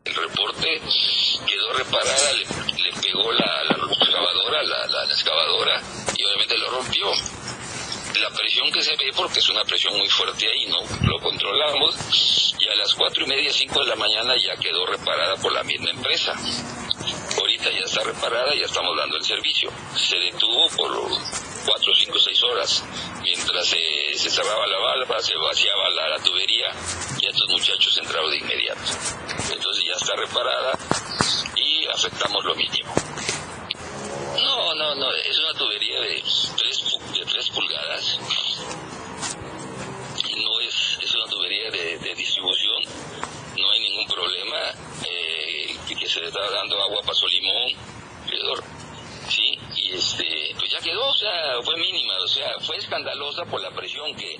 El 0.05 0.13
reporte 0.13 0.79
quedó 1.47 1.73
reparada, 1.73 2.33
le, 2.33 3.01
pegó 3.01 3.31
la, 3.31 3.63
excavadora, 3.91 4.63
la 4.63 5.03
excavadora, 5.05 5.81
y 6.15 6.23
obviamente 6.23 6.57
lo 6.59 6.69
rompió 6.69 7.07
la 8.21 8.29
presión 8.29 8.71
que 8.71 8.83
se 8.83 8.91
ve, 8.91 9.11
porque 9.15 9.39
es 9.39 9.49
una 9.49 9.63
presión 9.63 9.97
muy 9.97 10.07
fuerte 10.09 10.45
ahí, 10.47 10.67
¿no? 10.67 10.77
Lo 11.07 11.19
controlamos 11.19 12.53
y 12.59 12.69
a 12.69 12.75
las 12.75 12.93
cuatro 12.93 13.25
y 13.25 13.27
media, 13.27 13.51
cinco 13.53 13.79
de 13.79 13.87
la 13.87 13.95
mañana 13.95 14.33
ya 14.37 14.55
quedó 14.61 14.85
reparada 14.85 15.35
por 15.37 15.51
la 15.51 15.63
misma 15.63 15.89
empresa. 15.89 16.33
Ahorita 17.39 17.71
ya 17.71 17.85
está 17.85 18.03
reparada, 18.03 18.53
ya 18.53 18.65
estamos 18.65 18.95
dando 18.97 19.17
el 19.17 19.23
servicio. 19.23 19.71
Se 19.95 20.17
detuvo 20.17 20.69
por 20.77 20.91
cuatro, 21.67 21.93
cinco, 21.93 22.17
seis 22.19 22.41
horas. 22.43 22.83
Mientras 23.21 23.67
se, 23.67 24.29
cerraba 24.29 24.65
la 24.67 24.77
valva, 24.79 25.19
se 25.21 25.37
vaciaba 25.37 25.89
la, 25.89 26.17
tubería 26.23 26.67
y 27.19 27.27
estos 27.27 27.49
muchachos 27.49 27.97
entraron 27.97 28.31
de 28.31 28.37
inmediato. 28.37 28.81
Entonces 29.51 29.83
ya 29.85 29.95
está 29.95 30.15
reparada 30.15 30.77
y 31.55 31.85
afectamos 31.87 32.43
lo 32.45 32.55
mínimo. 32.55 32.93
No, 34.41 34.73
no, 34.75 34.95
no, 34.95 35.11
es 35.13 35.39
una 35.39 35.53
tubería 35.59 35.99
de 36.01 36.15
de 36.15 37.25
3 37.25 37.49
pulgadas. 37.49 38.19
No 40.37 40.59
es, 40.61 40.97
es 41.01 41.15
una 41.15 41.25
tubería 41.25 41.69
de, 41.71 42.15
distribución, 42.15 42.83
no 43.57 43.71
hay 43.71 43.79
ningún 43.79 44.07
problema. 44.07 44.57
Eh, 45.03 45.75
que 45.99 46.07
se 46.07 46.19
le 46.19 46.27
está 46.27 46.39
dando 46.51 46.79
agua 46.79 47.01
Paso 47.03 47.25
Limón, 47.27 47.69
sí, 48.29 48.37
y 49.87 49.93
este, 49.93 50.53
pues 50.57 50.71
ya 50.71 50.79
quedó, 50.79 51.07
o 51.07 51.13
sea, 51.13 51.61
fue 51.63 51.77
mínima, 51.77 52.13
o 52.23 52.27
sea, 52.27 52.59
fue 52.61 52.77
escandalosa 52.77 53.45
por 53.45 53.61
la 53.61 53.71
presión 53.71 54.15
que, 54.15 54.37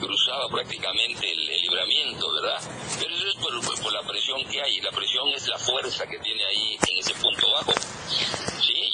cruzaba 0.00 0.48
prácticamente 0.48 1.30
el, 1.30 1.46
libramiento, 1.46 2.26
¿verdad? 2.32 2.58
Pero 2.98 3.14
eso 3.14 3.28
es 3.28 3.34
por, 3.34 3.92
la 3.92 4.02
presión 4.02 4.42
que 4.48 4.62
hay, 4.62 4.80
la 4.80 4.90
presión 4.92 5.28
es 5.28 5.46
la 5.46 5.58
fuerza 5.58 6.06
que 6.06 6.18
tiene 6.20 6.42
ahí 6.46 6.78
en 6.88 6.98
ese 6.98 7.14
punto 7.14 7.50
bajo 7.50 7.72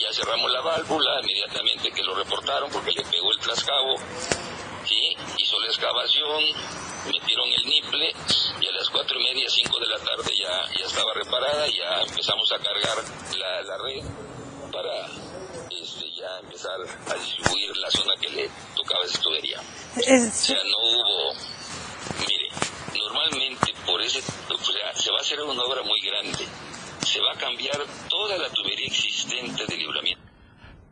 ya 0.07 0.13
cerramos 0.13 0.51
la 0.53 0.61
válvula 0.61 1.21
inmediatamente 1.23 1.91
que 1.91 2.03
lo 2.03 2.15
reportaron 2.15 2.71
porque 2.71 2.93
le 2.93 3.03
pegó 3.05 3.33
el 3.33 3.39
trascabo, 3.39 3.97
¿sí? 4.85 5.17
hizo 5.39 5.59
la 5.61 5.67
excavación, 5.67 6.45
metieron 7.07 7.49
el 7.53 7.67
niple 7.67 8.13
y 8.61 8.67
a 8.67 8.73
las 8.73 8.89
cuatro 8.91 9.19
y 9.19 9.25
media, 9.25 9.49
cinco 9.49 9.79
de 9.81 9.87
la 9.87 9.99
tarde 9.99 10.33
ya, 10.37 10.79
ya 10.79 10.87
estaba 10.87 11.13
reparada, 11.15 11.67
ya 11.67 12.03
empezamos 12.03 12.51
a 12.53 12.59
cargar 12.59 12.97
la, 13.37 13.79
red 13.79 14.05
para 14.73 15.07
este, 15.83 16.11
ya 16.13 16.39
empezar 16.41 16.79
a 16.81 17.15
distribuir 17.15 17.77
la 17.77 17.91
zona 17.91 18.13
que 18.21 18.29
le 18.31 18.51
tocaba 18.75 19.05
esa 19.05 19.21
tubería. 19.21 19.61
O 19.61 20.01
sea, 20.01 20.57
no 20.57 20.79
hubo, 20.91 21.35
mire, 22.21 22.49
normalmente 22.99 23.75
por 23.85 24.01
ese, 24.03 24.21
se 24.21 25.11
va 25.11 25.19
a 25.19 25.21
hacer 25.21 25.41
una 25.41 25.63
obra 25.63 25.83
muy 25.83 26.01
grande 26.01 26.47
se 27.07 27.21
va 27.21 27.33
a 27.33 27.39
cambiar 27.39 27.79
toda 28.09 28.37
la 28.37 28.49
tubería 28.51 28.87
existente 28.87 29.65
de 29.67 29.77
libramiento. 29.77 30.23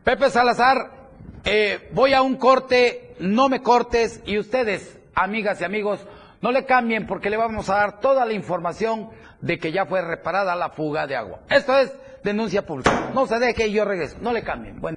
Pepe 0.04 0.30
Salazar, 0.30 1.08
eh, 1.44 1.90
voy 1.92 2.12
a 2.12 2.22
un 2.22 2.36
corte, 2.36 3.14
no 3.18 3.48
me 3.48 3.62
cortes 3.62 4.22
y 4.24 4.38
ustedes, 4.38 4.98
amigas 5.14 5.60
y 5.60 5.64
amigos, 5.64 6.00
no 6.40 6.52
le 6.52 6.64
cambien 6.64 7.06
porque 7.06 7.30
le 7.30 7.36
vamos 7.36 7.68
a 7.68 7.76
dar 7.76 8.00
toda 8.00 8.24
la 8.24 8.32
información 8.32 9.10
de 9.40 9.58
que 9.58 9.72
ya 9.72 9.86
fue 9.86 10.02
reparada 10.02 10.54
la 10.54 10.70
fuga 10.70 11.06
de 11.06 11.16
agua. 11.16 11.40
Esto 11.50 11.76
es 11.78 11.92
denuncia 12.24 12.66
pública. 12.66 13.12
No 13.14 13.26
se 13.26 13.38
deje 13.38 13.68
y 13.68 13.72
yo 13.72 13.84
regreso. 13.84 14.16
No 14.20 14.32
le 14.32 14.42
cambien. 14.42 14.80
Buen 14.80 14.96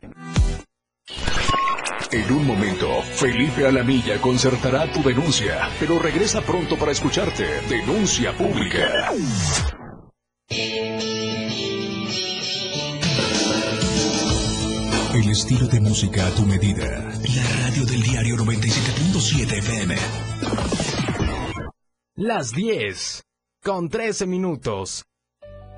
En 2.11 2.31
un 2.31 2.47
momento, 2.47 3.01
Felipe 3.03 3.67
Alamilla 3.67 4.19
concertará 4.19 4.91
tu 4.91 5.03
denuncia, 5.03 5.69
pero 5.79 5.99
regresa 5.99 6.41
pronto 6.41 6.77
para 6.77 6.91
escucharte. 6.91 7.45
Denuncia 7.69 8.35
pública. 8.35 9.11
El 15.13 15.29
estilo 15.31 15.67
de 15.67 15.79
música 15.79 16.27
a 16.27 16.31
tu 16.31 16.43
medida. 16.45 16.85
La 16.85 17.63
radio 17.63 17.85
del 17.85 18.01
diario 18.03 18.35
97.7 18.37 19.57
FM. 19.57 19.95
Las 22.15 22.51
10. 22.51 23.23
Con 23.63 23.89
13 23.89 24.27
minutos. 24.27 25.03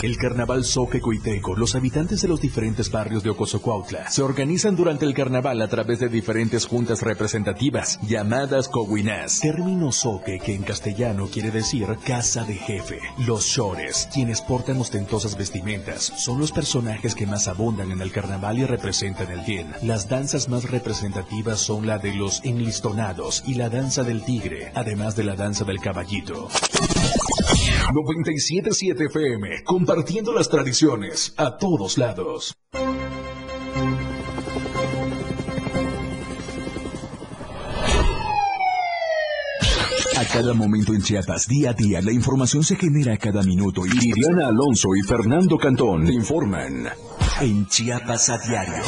El 0.00 0.16
carnaval 0.16 0.64
Soque 0.64 1.00
Coiteco, 1.00 1.54
los 1.54 1.74
habitantes 1.74 2.22
de 2.22 2.28
los 2.28 2.40
diferentes 2.40 2.90
barrios 2.90 3.22
de 3.22 3.30
Ocosocuautla 3.30 4.10
se 4.10 4.22
organizan 4.22 4.74
durante 4.74 5.04
el 5.04 5.14
carnaval 5.14 5.60
a 5.60 5.68
través 5.68 6.00
de 6.00 6.08
diferentes 6.08 6.66
juntas 6.66 7.02
representativas 7.02 8.00
llamadas 8.02 8.68
coguinás. 8.68 9.40
Término 9.40 9.92
Soque 9.92 10.38
que 10.38 10.54
en 10.54 10.62
castellano 10.62 11.28
quiere 11.28 11.50
decir 11.50 11.86
casa 12.04 12.44
de 12.44 12.54
jefe. 12.54 12.98
Los 13.18 13.44
shores, 13.44 14.08
quienes 14.12 14.40
portan 14.40 14.78
ostentosas 14.78 15.36
vestimentas, 15.36 16.12
son 16.16 16.40
los 16.40 16.50
personajes 16.50 17.14
que 17.14 17.26
más 17.26 17.46
abundan 17.46 17.92
en 17.92 18.00
el 18.00 18.10
carnaval 18.10 18.58
y 18.58 18.64
representan 18.64 19.30
el 19.30 19.40
bien. 19.40 19.72
Las 19.82 20.08
danzas 20.08 20.48
más 20.48 20.70
representativas 20.70 21.60
son 21.60 21.86
la 21.86 21.98
de 21.98 22.14
los 22.14 22.40
enlistonados 22.44 23.44
y 23.46 23.54
la 23.54 23.68
danza 23.68 24.02
del 24.02 24.24
tigre, 24.24 24.72
además 24.74 25.14
de 25.14 25.24
la 25.24 25.36
danza 25.36 25.64
del 25.64 25.80
caballito. 25.80 26.48
977 27.92 29.04
FM, 29.06 29.64
compartiendo 29.64 30.32
las 30.32 30.48
tradiciones 30.48 31.34
a 31.36 31.56
todos 31.58 31.98
lados. 31.98 32.54
A 40.16 40.24
cada 40.32 40.54
momento 40.54 40.94
en 40.94 41.02
Chiapas, 41.02 41.46
día 41.48 41.70
a 41.70 41.72
día, 41.74 42.00
la 42.00 42.12
información 42.12 42.62
se 42.62 42.76
genera 42.76 43.14
a 43.14 43.18
cada 43.18 43.42
minuto 43.42 43.82
y 43.84 44.12
Diana 44.12 44.46
Alonso 44.46 44.94
y 44.94 45.02
Fernando 45.06 45.58
Cantón 45.58 46.10
informan. 46.10 46.88
En 47.40 47.66
Chiapas 47.66 48.28
a 48.28 48.38
diario. 48.38 48.82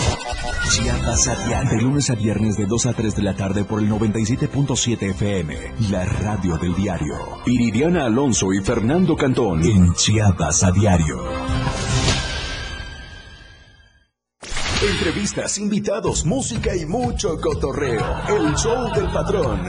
Chiapas 0.71 1.29
a 1.29 1.47
diario. 1.47 1.71
De 1.71 1.83
lunes 1.83 2.11
a 2.11 2.15
viernes 2.15 2.57
de 2.57 2.67
2 2.67 2.87
a 2.87 2.93
3 2.93 3.17
de 3.17 3.23
la 3.23 3.35
tarde 3.35 3.65
por 3.65 3.81
el 3.81 3.91
97.7 3.91 5.11
FM. 5.11 5.75
La 5.91 6.05
radio 6.05 6.57
del 6.59 6.75
diario. 6.75 7.15
Iridiana 7.47 8.07
Alonso 8.07 8.53
y 8.53 8.61
Fernando 8.61 9.17
Cantón 9.17 9.63
en 9.65 9.95
Chiapas 9.95 10.63
a 10.65 10.71
diario. 10.73 11.25
Entrevistas, 14.83 15.59
invitados, 15.59 16.27
música 16.27 16.77
y 16.77 16.85
mucho 16.85 17.41
cotorreo. 17.41 18.05
El 18.29 18.55
show 18.55 18.93
del 18.95 19.07
patrón. 19.11 19.69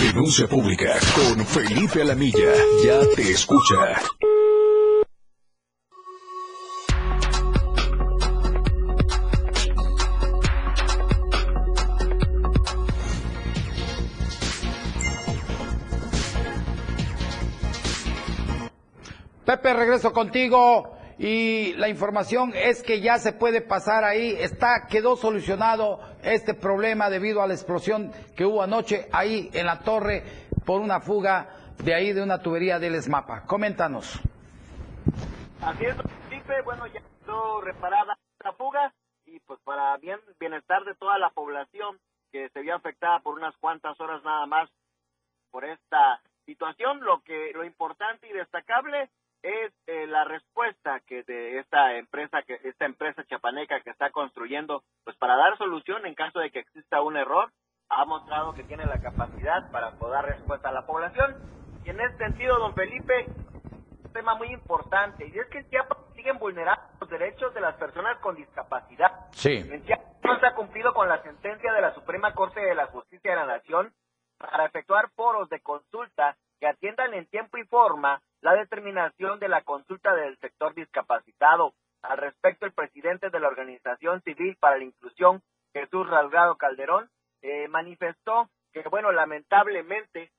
Denuncia 0.00 0.48
pública 0.48 0.98
con 1.14 1.44
Felipe 1.44 2.00
Alamilla. 2.00 2.54
Ya 2.82 3.00
te 3.14 3.32
escucha. 3.32 4.00
Pepe, 19.44 19.74
regreso 19.74 20.14
contigo 20.14 20.99
y 21.22 21.74
la 21.74 21.90
información 21.90 22.52
es 22.54 22.82
que 22.82 23.02
ya 23.02 23.18
se 23.18 23.34
puede 23.34 23.60
pasar 23.60 24.04
ahí, 24.04 24.34
está 24.38 24.86
quedó 24.88 25.16
solucionado 25.16 26.00
este 26.22 26.54
problema 26.54 27.10
debido 27.10 27.42
a 27.42 27.46
la 27.46 27.52
explosión 27.52 28.10
que 28.34 28.46
hubo 28.46 28.62
anoche 28.62 29.06
ahí 29.12 29.50
en 29.52 29.66
la 29.66 29.80
torre 29.80 30.22
por 30.64 30.80
una 30.80 30.98
fuga 31.00 31.50
de 31.84 31.94
ahí 31.94 32.14
de 32.14 32.22
una 32.22 32.40
tubería 32.40 32.78
del 32.78 32.94
ESMAPA. 32.94 33.44
Coméntanos. 33.44 34.18
Así 35.60 35.84
es, 35.84 35.94
Felipe, 36.30 36.62
bueno, 36.64 36.86
ya 36.86 37.02
quedó 37.22 37.60
reparada 37.60 38.16
la 38.42 38.52
fuga 38.54 38.94
y 39.26 39.40
pues 39.40 39.60
para 39.62 39.98
bien 39.98 40.18
bienestar 40.38 40.84
de 40.84 40.94
toda 40.94 41.18
la 41.18 41.28
población 41.28 41.98
que 42.32 42.48
se 42.48 42.62
vio 42.62 42.74
afectada 42.76 43.20
por 43.20 43.34
unas 43.34 43.54
cuantas 43.58 44.00
horas 44.00 44.24
nada 44.24 44.46
más 44.46 44.70
por 45.50 45.66
esta 45.66 46.22
situación, 46.46 47.00
lo 47.00 47.20
que 47.24 47.52
lo 47.52 47.62
importante 47.62 48.26
y 48.26 48.32
destacable 48.32 49.10
es 49.42 49.72
eh, 49.86 50.06
la 50.06 50.24
respuesta 50.24 51.00
que 51.06 51.22
de 51.22 51.58
esta 51.58 51.96
empresa 51.96 52.42
que 52.42 52.60
esta 52.64 52.84
empresa 52.84 53.24
chapaneca 53.24 53.80
que 53.80 53.90
está 53.90 54.10
construyendo 54.10 54.82
pues 55.04 55.16
para 55.16 55.36
dar 55.36 55.56
solución 55.56 56.06
en 56.06 56.14
caso 56.14 56.40
de 56.40 56.50
que 56.50 56.60
exista 56.60 57.02
un 57.02 57.16
error 57.16 57.50
ha 57.88 58.04
mostrado 58.04 58.54
que 58.54 58.64
tiene 58.64 58.86
la 58.86 59.00
capacidad 59.00 59.70
para 59.70 59.92
poder 59.92 60.14
dar 60.14 60.36
respuesta 60.36 60.68
a 60.68 60.72
la 60.72 60.86
población. 60.86 61.36
Y 61.84 61.90
en 61.90 62.00
ese 62.00 62.16
sentido 62.18 62.58
don 62.58 62.74
Felipe 62.74 63.26
un 64.04 64.12
tema 64.12 64.34
muy 64.34 64.48
importante 64.48 65.26
y 65.26 65.38
es 65.38 65.46
que 65.48 65.58
en 65.58 65.70
Chiapas 65.70 65.98
siguen 66.14 66.38
vulnerando 66.38 66.82
los 67.00 67.08
derechos 67.08 67.54
de 67.54 67.60
las 67.60 67.76
personas 67.76 68.18
con 68.18 68.36
discapacidad. 68.36 69.26
Sí. 69.32 69.54
En 69.70 69.84
Chiapas 69.84 70.06
no 70.22 70.38
se 70.38 70.46
ha 70.46 70.54
cumplido 70.54 70.92
con 70.92 71.08
la 71.08 71.22
sentencia 71.22 71.72
de 71.72 71.80
la 71.80 71.94
Suprema 71.94 72.34
Corte 72.34 72.60
de 72.60 72.74
la 72.74 72.86
Justicia 72.86 73.30
de 73.30 73.36
la 73.36 73.46
Nación 73.46 73.92
para 74.38 74.66
efectuar 74.66 75.10
foros 75.10 75.48
de 75.48 75.60
consulta 75.60 76.36
que 76.60 76.66
atiendan 76.66 77.14
en 77.14 77.26
tiempo 77.26 77.58
y 77.58 77.64
forma 77.64 78.20
la 78.42 78.54
determinación 78.54 79.38
de 79.38 79.48
la 79.48 79.62
consulta 79.62 80.14
del 80.14 80.38
sector 80.38 80.74
discapacitado. 80.74 81.74
Al 82.02 82.18
respecto, 82.18 82.66
el 82.66 82.72
presidente 82.72 83.30
de 83.30 83.40
la 83.40 83.48
Organización 83.48 84.22
Civil 84.22 84.56
para 84.58 84.78
la 84.78 84.84
Inclusión, 84.84 85.42
Jesús 85.72 86.08
Rasgado 86.08 86.56
Calderón, 86.56 87.10
eh, 87.42 87.68
manifestó 87.68 88.48
que, 88.72 88.82
bueno, 88.88 89.12
lamentablemente, 89.12 90.30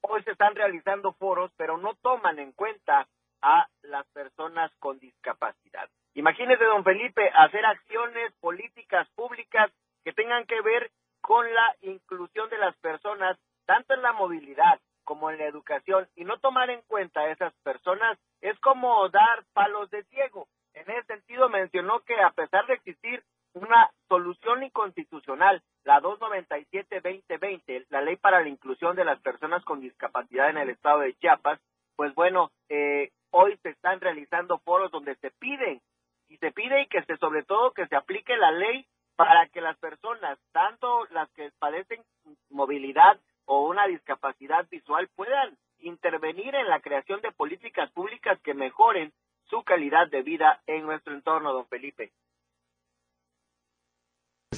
hoy 0.00 0.22
se 0.22 0.32
están 0.32 0.54
realizando 0.54 1.12
foros, 1.12 1.52
pero 1.56 1.76
no 1.76 1.94
toman 1.96 2.38
en 2.38 2.52
cuenta 2.52 3.06
a 3.42 3.66
las 3.82 4.06
personas 4.08 4.70
con 4.78 4.98
discapacidad. 4.98 5.88
Imagínese, 6.14 6.64
don 6.64 6.84
Felipe, 6.84 7.30
hacer 7.34 7.64
acciones 7.64 8.32
políticas 8.40 9.08
públicas 9.14 9.70
que 10.04 10.12
tengan 10.12 10.46
que 10.46 10.60
ver 10.60 10.90
con 11.20 11.52
la 11.52 11.76
inclusión 11.82 12.48
de 12.50 12.58
las 12.58 12.76
personas, 12.78 13.38
tanto 13.66 13.94
en 13.94 14.02
la 14.02 14.12
movilidad, 14.12 14.80
como 15.04 15.30
en 15.30 15.38
la 15.38 15.46
educación 15.46 16.08
y 16.16 16.24
no 16.24 16.38
tomar 16.38 16.70
en 16.70 16.82
cuenta 16.82 17.20
a 17.20 17.30
esas 17.30 17.52
personas 17.62 18.18
es 18.40 18.58
como 18.60 19.08
dar 19.08 19.44
palos 19.52 19.90
de 19.90 20.02
ciego. 20.04 20.48
En 20.74 20.90
ese 20.90 21.06
sentido 21.06 21.48
mencionó 21.48 22.00
que 22.00 22.20
a 22.20 22.30
pesar 22.30 22.66
de 22.66 22.74
existir 22.74 23.22
una 23.54 23.90
solución 24.08 24.62
inconstitucional, 24.62 25.62
la 25.84 26.00
297-2020, 26.00 27.86
la 27.90 28.00
ley 28.00 28.16
para 28.16 28.40
la 28.40 28.48
inclusión 28.48 28.96
de 28.96 29.04
las 29.04 29.20
personas 29.20 29.62
con 29.64 29.80
discapacidad 29.80 30.50
en 30.50 30.58
el 30.58 30.70
estado 30.70 31.00
de 31.00 31.14
Chiapas, 31.14 31.60
pues 31.96 32.14
bueno, 32.14 32.50
eh, 32.68 33.10
hoy 33.30 33.58
se 33.62 33.70
están 33.70 34.00
realizando 34.00 34.58
foros 34.58 34.90
donde 34.90 35.14
se 35.16 35.30
piden 35.32 35.80
y 36.28 36.38
se 36.38 36.50
pide 36.52 36.82
y 36.82 36.86
que 36.86 37.02
se 37.04 37.16
sobre 37.18 37.42
todo 37.42 37.72
que 37.72 37.86
se 37.86 37.96
aplique 37.96 38.36
la 38.36 38.50
ley 38.52 38.86
para 39.16 39.46
que 39.48 39.60
las 39.60 39.76
personas, 39.78 40.38
tanto 40.52 41.04
las 41.10 41.30
que 41.32 41.50
padecen 41.58 42.02
movilidad 42.48 43.20
o 43.46 43.68
una 43.68 43.86
discapacidad 43.86 44.68
visual 44.70 45.08
puedan 45.14 45.56
intervenir 45.80 46.54
en 46.54 46.68
la 46.68 46.80
creación 46.80 47.20
de 47.20 47.32
políticas 47.32 47.90
públicas 47.92 48.40
que 48.42 48.54
mejoren 48.54 49.12
su 49.44 49.62
calidad 49.64 50.08
de 50.08 50.22
vida 50.22 50.62
en 50.66 50.84
nuestro 50.84 51.12
entorno, 51.14 51.52
don 51.52 51.66
Felipe. 51.66 52.12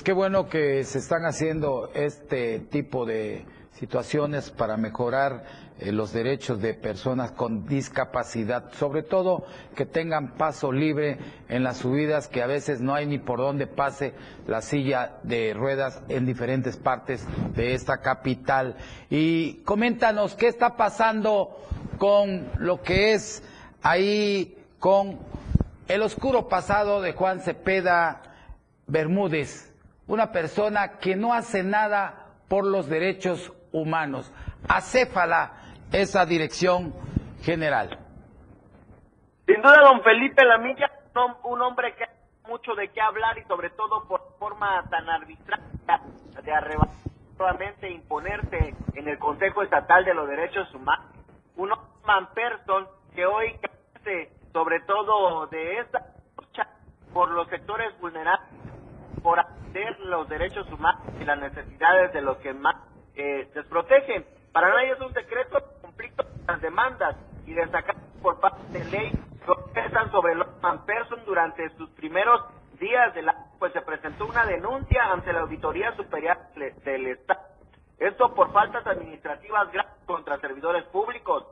Que 0.04 0.12
bueno 0.12 0.50
que 0.50 0.84
se 0.84 0.98
están 0.98 1.24
haciendo 1.24 1.90
este 1.94 2.58
tipo 2.58 3.06
de 3.06 3.46
situaciones 3.72 4.50
para 4.50 4.76
mejorar 4.76 5.44
eh, 5.78 5.92
los 5.92 6.12
derechos 6.12 6.60
de 6.60 6.74
personas 6.74 7.32
con 7.32 7.66
discapacidad, 7.66 8.70
sobre 8.74 9.02
todo 9.02 9.46
que 9.74 9.86
tengan 9.86 10.34
paso 10.34 10.70
libre 10.72 11.16
en 11.48 11.62
las 11.62 11.78
subidas 11.78 12.28
que 12.28 12.42
a 12.42 12.46
veces 12.46 12.82
no 12.82 12.94
hay 12.94 13.06
ni 13.06 13.18
por 13.18 13.38
dónde 13.38 13.66
pase 13.66 14.12
la 14.46 14.60
silla 14.60 15.16
de 15.22 15.54
ruedas 15.54 16.02
en 16.08 16.26
diferentes 16.26 16.76
partes 16.76 17.26
de 17.54 17.72
esta 17.72 18.02
capital. 18.02 18.76
Y 19.08 19.62
coméntanos 19.64 20.34
qué 20.34 20.48
está 20.48 20.76
pasando 20.76 21.56
con 21.96 22.50
lo 22.58 22.82
que 22.82 23.14
es 23.14 23.42
ahí 23.80 24.58
con 24.78 25.18
el 25.88 26.02
oscuro 26.02 26.46
pasado 26.46 27.00
de 27.00 27.14
Juan 27.14 27.40
Cepeda 27.40 28.20
Bermúdez, 28.86 29.73
una 30.06 30.32
persona 30.32 30.98
que 30.98 31.16
no 31.16 31.32
hace 31.32 31.62
nada 31.62 32.26
por 32.48 32.64
los 32.64 32.88
derechos 32.88 33.52
humanos. 33.72 34.32
Acéfala 34.68 35.52
esa 35.92 36.26
dirección 36.26 36.94
general. 37.42 37.98
Sin 39.46 39.60
duda, 39.60 39.80
don 39.82 40.02
Felipe 40.02 40.44
Lamilla, 40.44 40.90
un 41.44 41.62
hombre 41.62 41.94
que 41.94 42.04
ha 42.04 42.48
mucho 42.48 42.74
de 42.74 42.88
qué 42.88 43.00
hablar 43.00 43.38
y 43.38 43.44
sobre 43.44 43.70
todo 43.70 44.04
por 44.06 44.20
forma 44.38 44.82
tan 44.90 45.08
arbitraria 45.08 46.00
de 46.42 46.52
arrebatar 46.52 47.04
imponerse 47.90 48.74
en 48.94 49.08
el 49.08 49.18
Consejo 49.18 49.62
Estatal 49.62 50.04
de 50.04 50.14
los 50.14 50.28
Derechos 50.28 50.72
Humanos. 50.74 51.06
Un 51.56 51.70
man 52.06 52.28
person 52.34 52.86
que 53.14 53.26
hoy 53.26 53.58
crece 53.58 54.32
sobre 54.52 54.80
todo 54.80 55.46
de 55.46 55.80
esta 55.80 56.06
lucha 56.38 56.68
por 57.12 57.30
los 57.30 57.48
sectores 57.48 57.98
vulnerables, 58.00 58.48
por 59.22 59.40
los 60.04 60.28
derechos 60.28 60.70
humanos 60.72 61.02
y 61.20 61.24
las 61.24 61.38
necesidades 61.38 62.12
de 62.12 62.22
los 62.22 62.36
que 62.38 62.52
más 62.54 62.76
eh, 63.16 63.48
desprotegen. 63.54 64.24
Para 64.52 64.68
nadie 64.68 64.92
es 64.92 65.00
un 65.00 65.12
decreto 65.12 65.58
conflicto 65.82 66.24
con 66.24 66.46
las 66.46 66.60
demandas 66.60 67.16
y 67.46 67.52
destacar 67.52 67.96
por 68.22 68.40
parte 68.40 68.78
de 68.78 68.84
ley 68.84 69.12
pesan 69.74 70.10
sobre 70.10 70.34
Lotman 70.34 70.86
Person 70.86 71.24
durante 71.26 71.68
sus 71.76 71.90
primeros 71.90 72.40
días 72.78 73.14
del 73.14 73.28
año, 73.28 73.44
pues 73.58 73.72
se 73.72 73.82
presentó 73.82 74.26
una 74.26 74.46
denuncia 74.46 75.12
ante 75.12 75.32
la 75.32 75.40
Auditoría 75.40 75.94
Superior 75.96 76.38
del 76.54 77.06
Estado. 77.08 77.40
Esto 77.98 78.34
por 78.34 78.52
faltas 78.52 78.86
administrativas 78.86 79.70
graves 79.72 79.92
contra 80.06 80.38
servidores 80.38 80.84
públicos. 80.84 81.44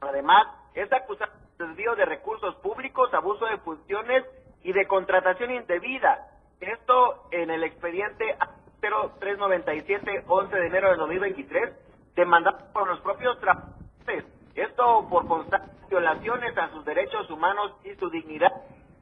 Además, 0.00 0.46
es 0.74 0.90
acusado 0.92 1.32
desvío 1.58 1.94
de 1.94 2.04
recursos 2.04 2.54
públicos, 2.56 3.12
abuso 3.14 3.44
de 3.46 3.58
funciones 3.58 4.24
y 4.62 4.72
de 4.72 4.86
contratación 4.86 5.52
indebida. 5.52 6.31
Esto 6.62 7.26
en 7.32 7.50
el 7.50 7.64
expediente 7.64 8.36
0397, 8.80 10.24
11 10.28 10.56
de 10.56 10.66
enero 10.68 10.90
de 10.92 10.96
2023, 10.96 11.70
demandado 12.14 12.58
por 12.72 12.86
los 12.86 13.00
propios 13.00 13.36
trabajadores. 13.40 14.24
Esto 14.54 15.08
por 15.10 15.26
constantes 15.26 15.88
violaciones 15.88 16.56
a 16.56 16.70
sus 16.70 16.84
derechos 16.84 17.28
humanos 17.30 17.72
y 17.84 17.96
su 17.96 18.08
dignidad. 18.10 18.52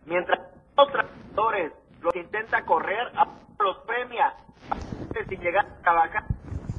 Mientras 0.06 0.40
los 0.74 0.90
trabajadores 0.90 1.72
los 2.00 2.16
intenta 2.16 2.64
correr, 2.64 3.12
los 3.58 3.76
premia 3.80 4.34
sin 5.28 5.40
llegar 5.40 5.66
a 5.66 5.82
trabajar, 5.82 6.24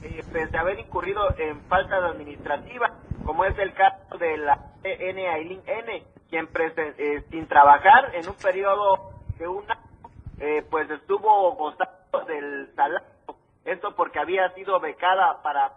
eh, 0.02 0.50
a 0.52 0.60
haber 0.62 0.80
incurrido 0.80 1.22
en 1.38 1.62
faltas 1.66 2.02
administrativas, 2.06 2.92
como 3.24 3.46
es 3.46 3.56
el 3.60 3.72
caso 3.74 4.18
de 4.18 4.36
la 4.38 4.58
N. 4.84 5.28
Aileen 5.28 5.62
N., 5.68 6.04
quien 6.28 6.50
eh, 6.56 7.24
sin 7.30 7.48
trabajar 7.48 8.16
en 8.16 8.28
un 8.28 8.36
periodo 8.36 9.12
de 9.38 9.48
un 9.48 9.70
año, 9.70 9.91
eh, 10.42 10.66
pues 10.70 10.90
estuvo 10.90 11.56
gozando 11.56 12.26
del 12.28 12.74
salario. 12.76 13.08
Esto 13.64 13.96
porque 13.96 14.20
había 14.20 14.54
sido 14.54 14.80
becada 14.80 15.42
para 15.42 15.74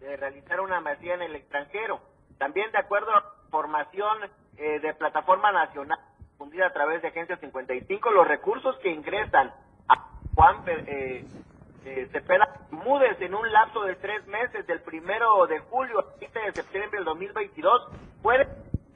realizar 0.00 0.60
una 0.60 0.80
maestría 0.80 1.14
en 1.14 1.22
el 1.22 1.34
extranjero. 1.34 2.00
También 2.38 2.70
de 2.70 2.78
acuerdo 2.78 3.10
a 3.10 3.20
la 3.20 3.26
información 3.46 4.18
de 4.56 4.94
Plataforma 4.94 5.50
Nacional 5.50 5.98
difundida 6.38 6.68
a 6.68 6.72
través 6.72 7.02
de 7.02 7.08
Agencia 7.08 7.36
55, 7.36 8.12
los 8.12 8.28
recursos 8.28 8.78
que 8.78 8.90
ingresan 8.90 9.52
a 9.88 10.08
Juan 10.36 10.62
eh, 10.68 11.24
eh, 11.84 12.08
Cepeda 12.12 12.54
en 13.20 13.34
un 13.34 13.52
lapso 13.52 13.82
de 13.82 13.96
tres 13.96 14.24
meses, 14.28 14.64
del 14.66 14.80
primero 14.80 15.46
de 15.48 15.58
julio 15.58 15.98
al 15.98 16.14
15 16.20 16.38
de 16.38 16.52
septiembre 16.52 16.98
del 16.98 17.04
2022, 17.04 17.88
fue 18.22 18.38
de 18.38 18.46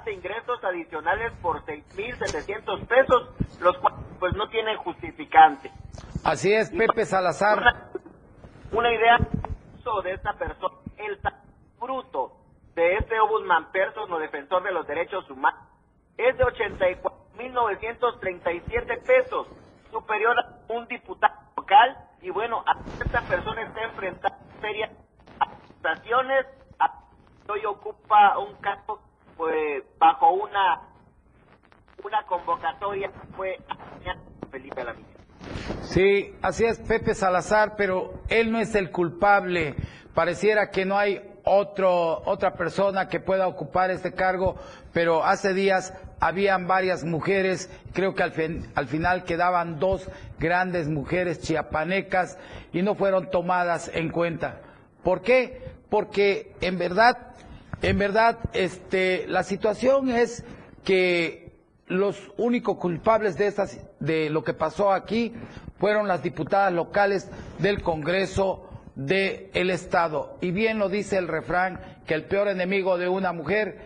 de 0.05 0.13
ingresos 0.13 0.63
adicionales 0.63 1.33
por 1.41 1.63
6.700 1.65 2.87
pesos, 2.87 3.29
los 3.59 3.77
cuales 3.77 3.99
pues 4.19 4.33
no 4.35 4.47
tienen 4.49 4.77
justificante. 4.77 5.71
Así 6.23 6.53
es, 6.53 6.69
Pepe 6.71 7.05
Salazar. 7.05 7.89
Una, 8.71 8.93
idea 8.93 9.17
de 10.03 10.11
esta 10.13 10.33
persona, 10.33 10.75
el 10.97 11.17
fruto 11.79 12.33
de 12.75 12.97
este 12.97 13.19
Obusman 13.19 13.71
Persona, 13.71 14.17
defensor 14.19 14.61
de 14.63 14.71
los 14.71 14.85
derechos 14.85 15.29
humanos, 15.29 15.61
es 16.17 16.37
de 16.37 16.43
84.937 17.37 19.01
pesos, 19.03 19.47
superior 19.91 20.35
a 20.39 20.73
un 20.73 20.87
diputado 20.87 21.35
local, 21.55 21.97
y 22.21 22.29
bueno, 22.29 22.63
esta 23.03 23.21
persona 23.21 23.61
está 23.61 23.83
enfrentando 23.83 24.37
serias 24.59 24.91
acusaciones, 25.39 26.45
hoy 27.49 27.65
ocupa 27.65 28.37
un 28.39 28.55
caso 28.55 28.99
pues 29.37 29.83
bajo 29.97 30.31
una 30.31 30.81
una 32.03 32.23
convocatoria 32.23 33.09
fue 33.35 33.57
Felipe 34.51 34.81
Alamilla. 34.81 35.07
Sí, 35.81 36.35
así 36.41 36.65
es 36.65 36.79
Pepe 36.79 37.15
Salazar, 37.15 37.75
pero 37.77 38.21
él 38.29 38.51
no 38.51 38.59
es 38.59 38.75
el 38.75 38.91
culpable. 38.91 39.75
Pareciera 40.13 40.69
que 40.69 40.85
no 40.85 40.97
hay 40.97 41.21
otro, 41.43 42.21
otra 42.25 42.53
persona 42.53 43.07
que 43.07 43.19
pueda 43.19 43.47
ocupar 43.47 43.91
este 43.91 44.13
cargo, 44.13 44.55
pero 44.93 45.23
hace 45.23 45.53
días 45.53 45.93
habían 46.19 46.67
varias 46.67 47.03
mujeres, 47.03 47.69
creo 47.93 48.15
que 48.15 48.23
al, 48.23 48.33
al 48.75 48.87
final 48.87 49.23
quedaban 49.23 49.79
dos 49.79 50.09
grandes 50.39 50.87
mujeres 50.87 51.41
chiapanecas 51.41 52.37
y 52.73 52.81
no 52.81 52.95
fueron 52.95 53.29
tomadas 53.29 53.91
en 53.93 54.09
cuenta. 54.09 54.61
¿Por 55.03 55.21
qué? 55.21 55.61
Porque 55.89 56.53
en 56.61 56.77
verdad 56.77 57.27
en 57.81 57.99
verdad, 57.99 58.39
este, 58.53 59.27
la 59.27 59.43
situación 59.43 60.09
es 60.09 60.43
que 60.83 61.51
los 61.87 62.31
únicos 62.37 62.77
culpables 62.77 63.37
de, 63.37 63.47
estas, 63.47 63.79
de 63.99 64.29
lo 64.29 64.43
que 64.43 64.53
pasó 64.53 64.91
aquí 64.91 65.33
fueron 65.79 66.07
las 66.07 66.23
diputadas 66.23 66.73
locales 66.73 67.29
del 67.59 67.83
Congreso 67.83 68.67
del 68.95 69.69
Estado. 69.69 70.37
Y 70.41 70.49
bien 70.51 70.79
lo 70.79 70.89
dice 70.89 71.17
el 71.17 71.27
refrán, 71.27 71.79
que 72.07 72.15
el 72.15 72.25
peor 72.25 72.47
enemigo 72.47 72.97
de 72.97 73.07
una 73.09 73.31
mujer 73.31 73.77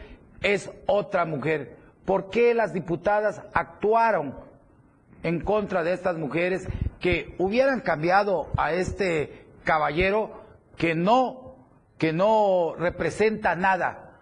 es 0.42 0.72
otra 0.86 1.26
mujer. 1.26 1.76
¿Por 2.06 2.30
qué 2.30 2.54
las 2.54 2.74
diputadas 2.74 3.42
actuaron 3.54 4.36
en 5.24 5.40
contra 5.42 5.84
de 5.84 5.94
estas 5.94 6.18
mujeres 6.18 6.68
que 7.00 7.36
hubieran 7.38 7.82
cambiado 7.82 8.50
a 8.58 8.74
este 8.74 9.46
caballero 9.64 10.42
que 10.78 10.96
no 10.96 11.52
que 12.02 12.14
no 12.14 12.74
representa 12.80 13.56
nada. 13.56 14.18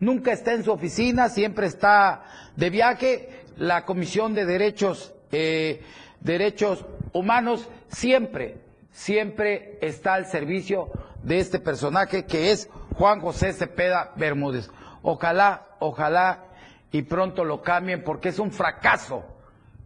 Nunca 0.00 0.32
está 0.32 0.52
en 0.52 0.64
su 0.64 0.70
oficina, 0.70 1.30
siempre 1.30 1.66
está 1.66 2.24
de 2.56 2.68
viaje. 2.68 3.30
La 3.56 3.86
Comisión 3.86 4.34
de 4.34 4.44
Derechos, 4.44 5.14
eh, 5.30 5.80
Derechos 6.20 6.84
Humanos 7.14 7.70
siempre, 7.88 8.58
siempre 8.90 9.78
está 9.80 10.12
al 10.12 10.26
servicio 10.26 10.90
de 11.22 11.38
este 11.38 11.58
personaje 11.58 12.26
que 12.26 12.50
es 12.50 12.68
Juan 12.96 13.20
José 13.20 13.54
Cepeda 13.54 14.12
Bermúdez. 14.16 14.68
Ojalá, 15.00 15.68
ojalá 15.78 16.51
y 16.92 17.02
pronto 17.02 17.44
lo 17.44 17.62
cambien 17.62 18.04
porque 18.04 18.28
es 18.28 18.38
un 18.38 18.52
fracaso, 18.52 19.24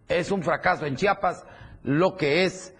es 0.08 0.30
un 0.30 0.42
fracaso 0.42 0.84
en 0.84 0.96
Chiapas 0.96 1.44
lo 1.82 2.16
que 2.16 2.44
es 2.44 2.74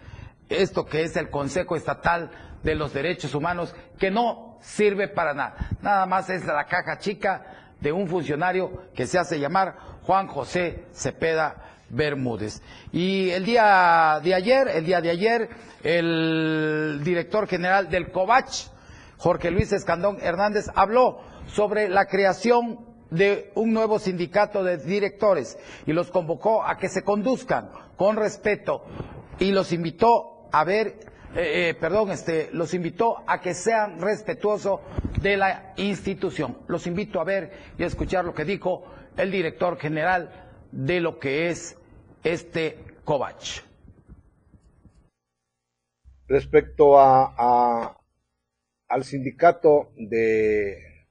esto 0.48 0.84
que 0.84 1.02
es 1.02 1.16
el 1.16 1.30
Consejo 1.30 1.76
Estatal 1.76 2.30
de 2.62 2.74
los 2.74 2.92
Derechos 2.92 3.34
Humanos, 3.34 3.74
que 3.98 4.10
no 4.10 4.58
sirve 4.60 5.08
para 5.08 5.34
nada. 5.34 5.70
Nada 5.80 6.06
más 6.06 6.28
es 6.30 6.44
la 6.44 6.64
caja 6.66 6.98
chica 6.98 7.72
de 7.80 7.92
un 7.92 8.08
funcionario 8.08 8.84
que 8.94 9.06
se 9.06 9.18
hace 9.18 9.38
llamar 9.38 9.76
Juan 10.02 10.26
José 10.26 10.86
Cepeda 10.92 11.56
Bermúdez. 11.88 12.62
Y 12.92 13.30
el 13.30 13.44
día 13.44 14.20
de 14.22 14.34
ayer, 14.34 14.68
el 14.68 14.86
día 14.86 15.00
de 15.00 15.10
ayer, 15.10 15.48
el 15.84 17.00
director 17.04 17.46
general 17.46 17.88
del 17.88 18.10
COVACH, 18.10 18.68
Jorge 19.18 19.50
Luis 19.50 19.72
Escandón 19.72 20.18
Hernández, 20.20 20.66
habló 20.74 21.20
sobre 21.46 21.88
la 21.88 22.06
creación 22.06 22.95
de 23.10 23.50
un 23.54 23.72
nuevo 23.72 23.98
sindicato 23.98 24.64
de 24.64 24.78
directores 24.78 25.58
y 25.86 25.92
los 25.92 26.10
convocó 26.10 26.62
a 26.64 26.76
que 26.76 26.88
se 26.88 27.02
conduzcan 27.02 27.70
con 27.96 28.16
respeto 28.16 28.84
y 29.38 29.52
los 29.52 29.72
invitó 29.72 30.48
a 30.52 30.64
ver 30.64 30.98
eh, 31.34 31.68
eh, 31.68 31.74
perdón, 31.74 32.10
este, 32.12 32.48
los 32.52 32.72
invitó 32.72 33.22
a 33.26 33.42
que 33.42 33.52
sean 33.52 34.00
respetuosos 34.00 34.80
de 35.20 35.36
la 35.36 35.74
institución. 35.76 36.56
Los 36.66 36.86
invito 36.86 37.20
a 37.20 37.24
ver 37.24 37.52
y 37.76 37.82
a 37.82 37.86
escuchar 37.86 38.24
lo 38.24 38.32
que 38.32 38.46
dijo 38.46 38.84
el 39.18 39.30
director 39.30 39.76
general 39.78 40.30
de 40.72 41.00
lo 41.00 41.18
que 41.18 41.50
es 41.50 41.76
este 42.24 42.78
COVACH. 43.04 43.60
Respecto 46.28 46.98
a, 46.98 47.98
al 48.88 49.04
sindicato 49.04 49.92
de, 49.96 51.06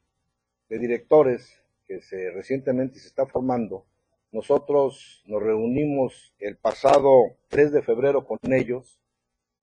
de 0.69 0.79
directores 0.79 1.62
que 1.88 2.02
se 2.02 2.32
recientemente 2.32 3.00
se 3.00 3.08
está 3.08 3.26
formando, 3.26 3.86
nosotros 4.32 5.24
nos 5.28 5.41
reunimos 5.41 6.34
el 6.39 6.58
pasado 6.58 7.38
3 7.48 7.71
de 7.71 7.82
febrero 7.82 8.26
con 8.26 8.39
ellos 8.52 9.00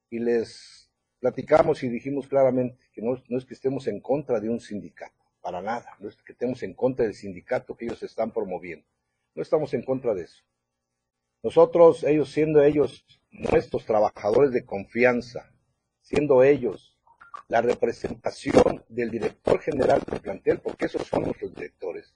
y 0.08 0.18
les 0.18 0.90
platicamos 1.20 1.82
y 1.82 1.88
dijimos 1.88 2.26
claramente 2.26 2.78
que 2.92 3.02
no, 3.02 3.14
es 3.14 3.44
que 3.44 3.54
estemos 3.54 3.87
en 3.87 4.00
contra 4.00 4.40
de 4.40 4.48
un 4.48 4.61
sindicato, 4.61 5.24
para 5.40 5.61
nada, 5.61 5.96
no 6.00 6.08
es 6.08 6.16
que 6.22 6.32
estemos 6.32 6.62
en 6.62 6.74
contra 6.74 7.04
del 7.04 7.14
sindicato 7.14 7.76
que 7.76 7.85
ellos 7.85 8.02
están 8.02 8.32
promoviendo, 8.32 8.87
no 9.35 9.42
estamos 9.42 9.74
en 9.74 9.82
contra 9.82 10.14
de 10.14 10.22
eso. 10.22 10.42
Nosotros, 11.42 12.04
ellos 12.04 12.30
siendo 12.30 12.62
ellos 12.62 13.04
nuestros 13.30 13.85
trabajadores 13.85 14.52
de 14.52 14.64
confianza, 14.64 15.52
siendo 16.00 16.42
ellos 16.44 16.91
la 17.48 17.60
representación 17.62 18.84
del 18.88 19.10
director 19.10 19.60
general 19.60 20.02
del 20.08 20.20
plantel, 20.20 20.60
porque 20.60 20.86
esos 20.86 21.06
son 21.06 21.24
nuestros 21.24 21.54
directores, 21.54 22.14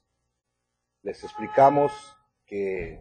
les 1.03 1.23
explicamos 1.23 1.93
que 2.47 3.01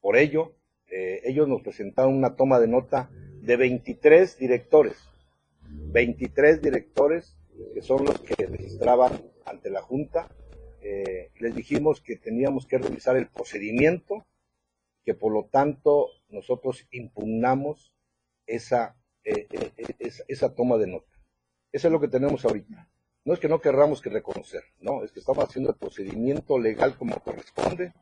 por 0.00 0.16
ello 0.16 0.56
eh, 0.90 1.20
ellos 1.24 1.48
nos 1.48 1.62
presentaron 1.62 2.14
una 2.14 2.36
toma 2.36 2.58
de 2.58 2.68
nota 2.68 3.10
de 3.40 3.56
23 3.56 4.38
directores, 4.38 4.96
23 5.68 6.60
directores 6.60 7.36
que 7.74 7.82
son 7.82 8.04
los 8.04 8.20
que 8.20 8.46
registraban 8.46 9.22
ante 9.44 9.70
la 9.70 9.82
Junta. 9.82 10.28
Eh, 10.82 11.30
les 11.38 11.54
dijimos 11.54 12.00
que 12.00 12.16
teníamos 12.16 12.66
que 12.66 12.78
revisar 12.78 13.16
el 13.16 13.28
procedimiento, 13.28 14.26
que 15.04 15.14
por 15.14 15.32
lo 15.32 15.44
tanto 15.44 16.08
nosotros 16.28 16.86
impugnamos 16.90 17.94
esa, 18.46 18.96
eh, 19.24 19.46
esa, 20.28 20.54
toma 20.54 20.76
de 20.78 20.88
nota. 20.88 21.11
Eso 21.72 21.88
es 21.88 21.92
lo 21.92 22.00
que 22.00 22.08
tenemos 22.08 22.44
ahorita. 22.44 22.88
no 23.24 23.34
es 23.34 23.40
que 23.40 23.48
no 23.48 23.60
querramos 23.60 24.00
que 24.00 24.10
reconocer, 24.10 24.62
no, 24.80 25.02
es 25.04 25.12
que 25.12 25.20
estamos 25.20 25.44
haciendo 25.44 25.70
el 25.70 25.76
procedimiento 25.76 26.58
legal 26.58 26.96
como 26.96 27.18
corresponde 27.20 27.94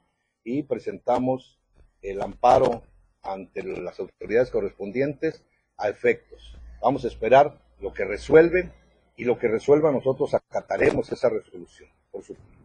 y 0.42 0.62
presentamos 0.62 1.59
el 2.02 2.22
amparo 2.22 2.83
ante 3.22 3.62
las 3.62 4.00
autoridades 4.00 4.50
correspondientes 4.50 5.44
a 5.76 5.88
efectos. 5.88 6.56
Vamos 6.83 7.04
a 7.04 7.09
esperar 7.09 7.61
lo 7.80 7.92
que 7.92 8.04
resuelven 8.04 8.72
y 9.16 9.24
lo 9.24 9.38
que 9.38 9.48
resuelva 9.48 9.92
nosotros 9.92 10.33
acataremos 10.35 11.12
esa 11.12 11.28
resolución, 11.28 11.90
por 12.11 12.22
supuesto. 12.22 12.59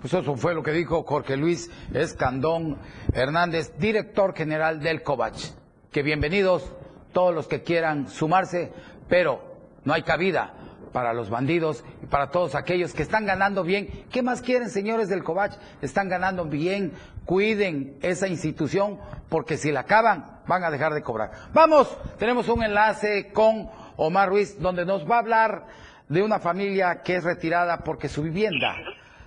Pues 0.00 0.14
eso 0.14 0.36
fue 0.36 0.54
lo 0.54 0.64
que 0.64 0.72
dijo 0.72 1.04
Jorge 1.04 1.36
Luis 1.36 1.70
Escandón 1.94 2.78
Hernández, 3.14 3.72
director 3.78 4.34
general 4.34 4.80
del 4.80 5.02
COVACH. 5.04 5.52
Que 5.92 6.02
bienvenidos 6.02 6.74
todos 7.12 7.32
los 7.32 7.46
que 7.46 7.62
quieran 7.62 8.08
sumarse, 8.08 8.72
pero 9.08 9.51
no 9.84 9.92
hay 9.92 10.02
cabida 10.02 10.54
para 10.92 11.12
los 11.12 11.30
bandidos 11.30 11.84
y 12.02 12.06
para 12.06 12.30
todos 12.30 12.54
aquellos 12.54 12.92
que 12.92 13.02
están 13.02 13.26
ganando 13.26 13.64
bien. 13.64 13.88
¿Qué 14.10 14.22
más 14.22 14.42
quieren, 14.42 14.70
señores 14.70 15.08
del 15.08 15.24
COVACH? 15.24 15.54
Están 15.80 16.08
ganando 16.08 16.44
bien. 16.44 16.92
Cuiden 17.24 17.96
esa 18.02 18.28
institución 18.28 18.98
porque 19.28 19.56
si 19.56 19.72
la 19.72 19.80
acaban 19.80 20.40
van 20.46 20.64
a 20.64 20.70
dejar 20.70 20.92
de 20.92 21.02
cobrar. 21.02 21.30
Vamos, 21.52 21.96
tenemos 22.18 22.48
un 22.48 22.62
enlace 22.62 23.32
con 23.32 23.70
Omar 23.96 24.28
Ruiz 24.28 24.60
donde 24.60 24.84
nos 24.84 25.08
va 25.10 25.16
a 25.16 25.20
hablar 25.20 25.66
de 26.08 26.22
una 26.22 26.38
familia 26.38 27.02
que 27.02 27.16
es 27.16 27.24
retirada 27.24 27.78
porque 27.78 28.08
su 28.08 28.22
vivienda 28.22 28.74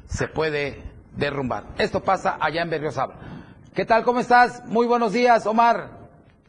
se 0.05 0.27
puede 0.27 0.83
derrumbar. 1.15 1.63
Esto 1.77 2.03
pasa 2.03 2.37
allá 2.39 2.61
en 2.61 2.69
Berriozábal. 2.69 3.17
¿Qué 3.73 3.85
tal? 3.85 4.03
¿Cómo 4.03 4.19
estás? 4.19 4.63
Muy 4.65 4.85
buenos 4.85 5.13
días, 5.13 5.45
Omar. 5.47 5.89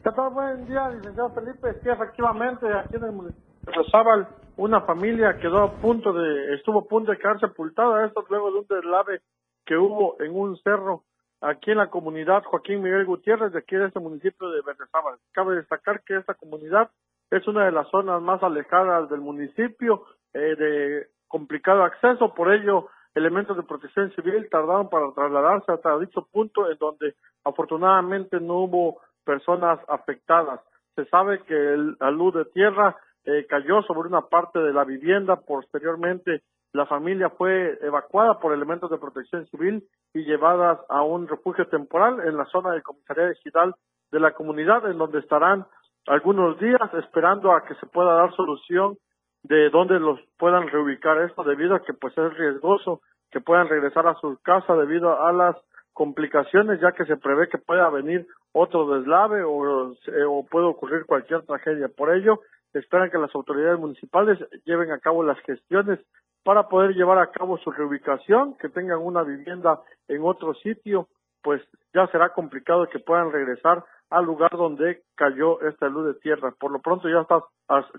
¿Qué 0.03 0.11
tal? 0.11 0.29
Buen 0.29 0.65
día, 0.67 0.89
licenciado 0.89 1.33
Felipe. 1.33 1.73
Sí, 1.81 1.89
efectivamente, 1.89 2.65
aquí 2.71 2.95
en 2.95 3.03
el 3.03 3.11
municipio 3.11 3.46
Berriozábal, 3.67 4.27
una 4.55 4.81
familia 4.81 5.37
quedó 5.39 5.63
a 5.63 5.71
punto 5.73 6.13
de, 6.13 6.55
estuvo 6.55 6.79
a 6.79 6.87
punto 6.87 7.11
de 7.11 7.17
quedar 7.17 7.39
sepultada, 7.39 8.05
esto 8.05 8.25
luego 8.29 8.51
de 8.51 8.59
un 8.59 8.67
deslave 8.67 9.21
que 9.65 9.75
hubo 9.75 10.15
en 10.21 10.33
un 10.33 10.57
cerro 10.57 11.03
aquí 11.41 11.71
en 11.71 11.77
la 11.77 11.89
comunidad 11.89 12.43
Joaquín 12.45 12.81
Miguel 12.81 13.05
Gutiérrez, 13.05 13.51
de 13.51 13.59
aquí 13.59 13.75
de 13.75 13.87
este 13.87 13.99
municipio 13.99 14.49
de 14.49 14.61
Berriozábal. 14.61 15.17
Cabe 15.33 15.57
destacar 15.57 16.01
que 16.03 16.15
esta 16.15 16.33
comunidad 16.33 16.89
es 17.29 17.45
una 17.47 17.65
de 17.65 17.73
las 17.73 17.89
zonas 17.89 18.21
más 18.21 18.41
alejadas 18.41 19.09
del 19.09 19.19
municipio, 19.19 20.05
eh, 20.33 20.55
de 20.55 21.07
complicado 21.27 21.83
acceso, 21.83 22.33
por 22.33 22.53
ello 22.53 22.87
elementos 23.15 23.57
de 23.57 23.63
protección 23.63 24.11
civil 24.13 24.47
tardaron 24.49 24.89
para 24.89 25.11
trasladarse 25.11 25.71
hasta 25.71 25.99
dicho 25.99 26.25
punto 26.31 26.71
en 26.71 26.77
donde 26.77 27.15
afortunadamente 27.43 28.39
no 28.39 28.59
hubo 28.59 29.01
personas 29.25 29.79
afectadas. 29.89 30.61
Se 30.95 31.05
sabe 31.05 31.43
que 31.43 31.53
el, 31.53 31.97
luz 32.13 32.33
de 32.33 32.45
tierra 32.45 32.95
eh, 33.27 33.45
cayó 33.45 33.81
sobre 33.83 34.07
una 34.07 34.21
parte 34.21 34.57
de 34.57 34.71
la 34.71 34.85
vivienda, 34.85 35.35
posteriormente 35.35 36.43
la 36.71 36.85
familia 36.85 37.29
fue 37.29 37.77
evacuada 37.81 38.39
por 38.39 38.53
elementos 38.53 38.89
de 38.89 38.97
protección 38.97 39.45
civil 39.47 39.83
y 40.13 40.23
llevadas 40.23 40.79
a 40.87 41.01
un 41.01 41.27
refugio 41.27 41.67
temporal 41.67 42.21
en 42.25 42.37
la 42.37 42.45
zona 42.45 42.71
de 42.71 42.81
comisaría 42.81 43.27
digital 43.27 43.75
de 44.11 44.19
la 44.21 44.31
comunidad, 44.33 44.89
en 44.89 44.97
donde 44.97 45.19
estarán 45.19 45.65
algunos 46.05 46.57
días 46.59 46.93
esperando 46.93 47.51
a 47.51 47.65
que 47.65 47.75
se 47.75 47.85
pueda 47.87 48.13
dar 48.13 48.33
solución 48.33 48.97
de 49.43 49.69
dónde 49.71 49.99
los 49.99 50.19
puedan 50.37 50.69
reubicar 50.69 51.21
esto 51.21 51.43
debido 51.43 51.75
a 51.75 51.83
que 51.83 51.93
pues 51.93 52.17
es 52.17 52.37
riesgoso 52.37 53.01
que 53.29 53.41
puedan 53.41 53.67
regresar 53.67 54.07
a 54.07 54.15
su 54.15 54.37
casa 54.41 54.73
debido 54.75 55.21
a 55.21 55.33
las 55.33 55.57
complicaciones 55.91 56.79
ya 56.79 56.93
que 56.93 57.05
se 57.05 57.17
prevé 57.17 57.49
que 57.49 57.57
pueda 57.57 57.89
venir 57.89 58.25
otro 58.53 58.87
deslave 58.97 59.43
o, 59.43 59.91
o 60.29 60.45
puede 60.45 60.65
ocurrir 60.65 61.05
cualquier 61.05 61.41
tragedia. 61.45 61.89
Por 61.89 62.15
ello, 62.15 62.39
esperan 62.79 63.09
que 63.09 63.17
las 63.17 63.33
autoridades 63.35 63.79
municipales 63.79 64.39
lleven 64.65 64.91
a 64.91 64.99
cabo 64.99 65.23
las 65.23 65.39
gestiones 65.39 65.99
para 66.43 66.69
poder 66.69 66.95
llevar 66.95 67.19
a 67.19 67.31
cabo 67.31 67.57
su 67.57 67.71
reubicación, 67.71 68.55
que 68.57 68.69
tengan 68.69 68.99
una 68.99 69.23
vivienda 69.23 69.81
en 70.07 70.23
otro 70.23 70.53
sitio, 70.55 71.07
pues 71.41 71.61
ya 71.93 72.07
será 72.07 72.29
complicado 72.29 72.87
que 72.87 72.99
puedan 72.99 73.31
regresar 73.31 73.83
al 74.09 74.25
lugar 74.25 74.51
donde 74.51 75.03
cayó 75.15 75.61
esta 75.61 75.89
luz 75.89 76.07
de 76.07 76.19
tierra. 76.19 76.53
Por 76.57 76.71
lo 76.71 76.79
pronto 76.79 77.09
ya 77.09 77.21
está 77.21 77.43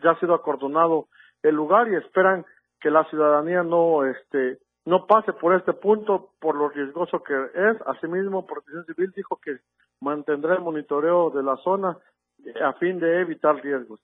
ya 0.03 0.11
ha 0.13 0.21
sido 0.21 0.35
acordonado 0.35 1.09
el 1.43 1.55
lugar 1.55 1.89
y 1.89 1.97
esperan 1.97 2.47
que 2.81 2.91
la 2.91 3.05
ciudadanía 3.05 3.63
no 3.63 4.05
este 4.05 4.59
no 4.87 5.07
pase 5.07 5.35
por 5.35 5.55
este 5.55 5.75
punto 5.75 6.31
por 6.41 6.57
lo 6.57 6.71
riesgoso 6.71 7.23
que 7.23 7.35
es. 7.35 7.77
Asimismo, 7.87 8.47
Protección 8.47 8.87
Civil 8.87 9.13
dijo 9.15 9.39
que 9.43 9.59
mantendrá 10.01 10.55
el 10.55 10.63
monitoreo 10.63 11.31
de 11.31 11.43
la 11.43 11.57
zona 11.59 11.99
a 12.65 12.73
fin 12.75 12.99
de 12.99 13.21
evitar 13.21 13.57
riesgos. 13.57 14.01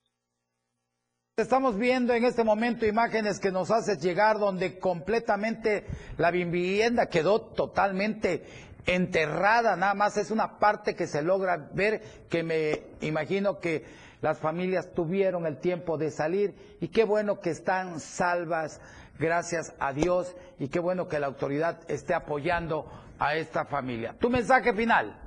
Estamos 1.37 1.77
viendo 1.77 2.13
en 2.13 2.23
este 2.23 2.45
momento 2.45 2.85
imágenes 2.85 3.41
que 3.41 3.51
nos 3.51 3.69
haces 3.69 4.01
llegar 4.01 4.39
donde 4.39 4.79
completamente 4.79 5.85
la 6.17 6.31
vivienda 6.31 7.07
quedó 7.07 7.41
totalmente 7.41 8.45
enterrada, 8.85 9.75
nada 9.75 9.95
más 9.95 10.15
es 10.15 10.31
una 10.31 10.59
parte 10.59 10.95
que 10.95 11.07
se 11.07 11.21
logra 11.21 11.57
ver 11.73 11.99
que 12.29 12.41
me 12.41 12.83
imagino 13.05 13.59
que 13.59 13.83
las 14.21 14.39
familias 14.39 14.93
tuvieron 14.93 15.45
el 15.45 15.59
tiempo 15.59 15.97
de 15.97 16.09
salir 16.09 16.55
y 16.79 16.87
qué 16.87 17.03
bueno 17.03 17.41
que 17.41 17.49
están 17.49 17.99
salvas, 17.99 18.79
gracias 19.19 19.75
a 19.77 19.91
Dios 19.91 20.37
y 20.57 20.69
qué 20.69 20.79
bueno 20.79 21.09
que 21.09 21.19
la 21.19 21.27
autoridad 21.27 21.81
esté 21.89 22.13
apoyando 22.13 22.85
a 23.19 23.35
esta 23.35 23.65
familia. 23.65 24.15
Tu 24.21 24.29
mensaje 24.29 24.73
final. 24.73 25.19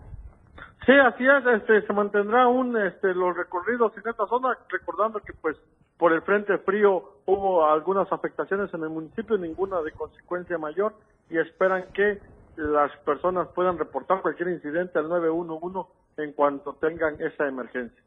Sí, 0.87 0.93
así 0.93 1.23
es, 1.23 1.61
este, 1.61 1.87
se 1.87 1.93
mantendrá 1.93 2.49
un, 2.49 2.79
este, 2.79 3.13
los 3.13 3.37
recorridos 3.37 3.93
en 3.99 4.09
esta 4.09 4.27
zona, 4.27 4.57
recordando 4.71 5.21
que 5.21 5.35
pues 5.35 5.59
por 5.99 6.13
el 6.13 6.23
frente 6.23 6.57
frío 6.59 7.19
hubo 7.27 7.67
algunas 7.67 8.11
afectaciones 8.13 8.73
en 8.73 8.83
el 8.83 8.89
municipio, 8.89 9.37
ninguna 9.37 9.83
de 9.83 9.93
consecuencia 9.93 10.57
mayor, 10.57 10.95
y 11.29 11.39
esperan 11.39 11.85
que 11.93 12.21
las 12.57 12.97
personas 13.05 13.49
puedan 13.55 13.79
reportar 13.79 14.23
cualquier 14.23 14.49
incidente 14.49 14.99
al 14.99 15.09
911 15.09 15.91
en 16.19 16.33
cuanto 16.33 16.75
tengan 16.75 17.21
esa 17.21 17.47
emergencia. 17.47 18.03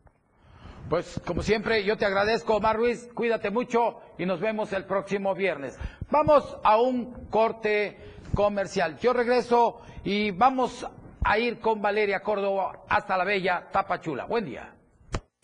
Pues 0.89 1.21
como 1.25 1.41
siempre, 1.41 1.84
yo 1.84 1.95
te 1.95 2.06
agradezco, 2.06 2.56
Omar 2.56 2.75
Ruiz, 2.75 3.10
cuídate 3.13 3.49
mucho 3.49 4.01
y 4.17 4.25
nos 4.25 4.41
vemos 4.41 4.73
el 4.73 4.86
próximo 4.86 5.36
viernes. 5.36 5.80
Vamos 6.10 6.58
a 6.63 6.82
un 6.82 7.27
corte 7.30 7.97
comercial. 8.34 8.97
Yo 8.97 9.13
regreso 9.13 9.82
y 10.04 10.32
vamos 10.32 10.86
a 11.23 11.38
ir 11.38 11.60
con 11.60 11.82
Valeria 11.82 12.21
Córdoba 12.21 12.84
hasta 12.89 13.17
la 13.17 13.23
bella 13.23 13.69
Tapachula. 13.71 14.25
Buen 14.25 14.45
día. 14.45 14.73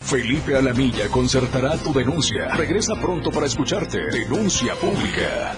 Felipe 0.08 0.56
Alamilla 0.56 1.10
concertará 1.10 1.76
tu 1.78 1.92
denuncia. 1.92 2.48
Regresa 2.56 2.96
pronto 2.96 3.30
para 3.30 3.46
escucharte. 3.46 4.00
Denuncia 4.10 4.74
pública. 4.76 5.58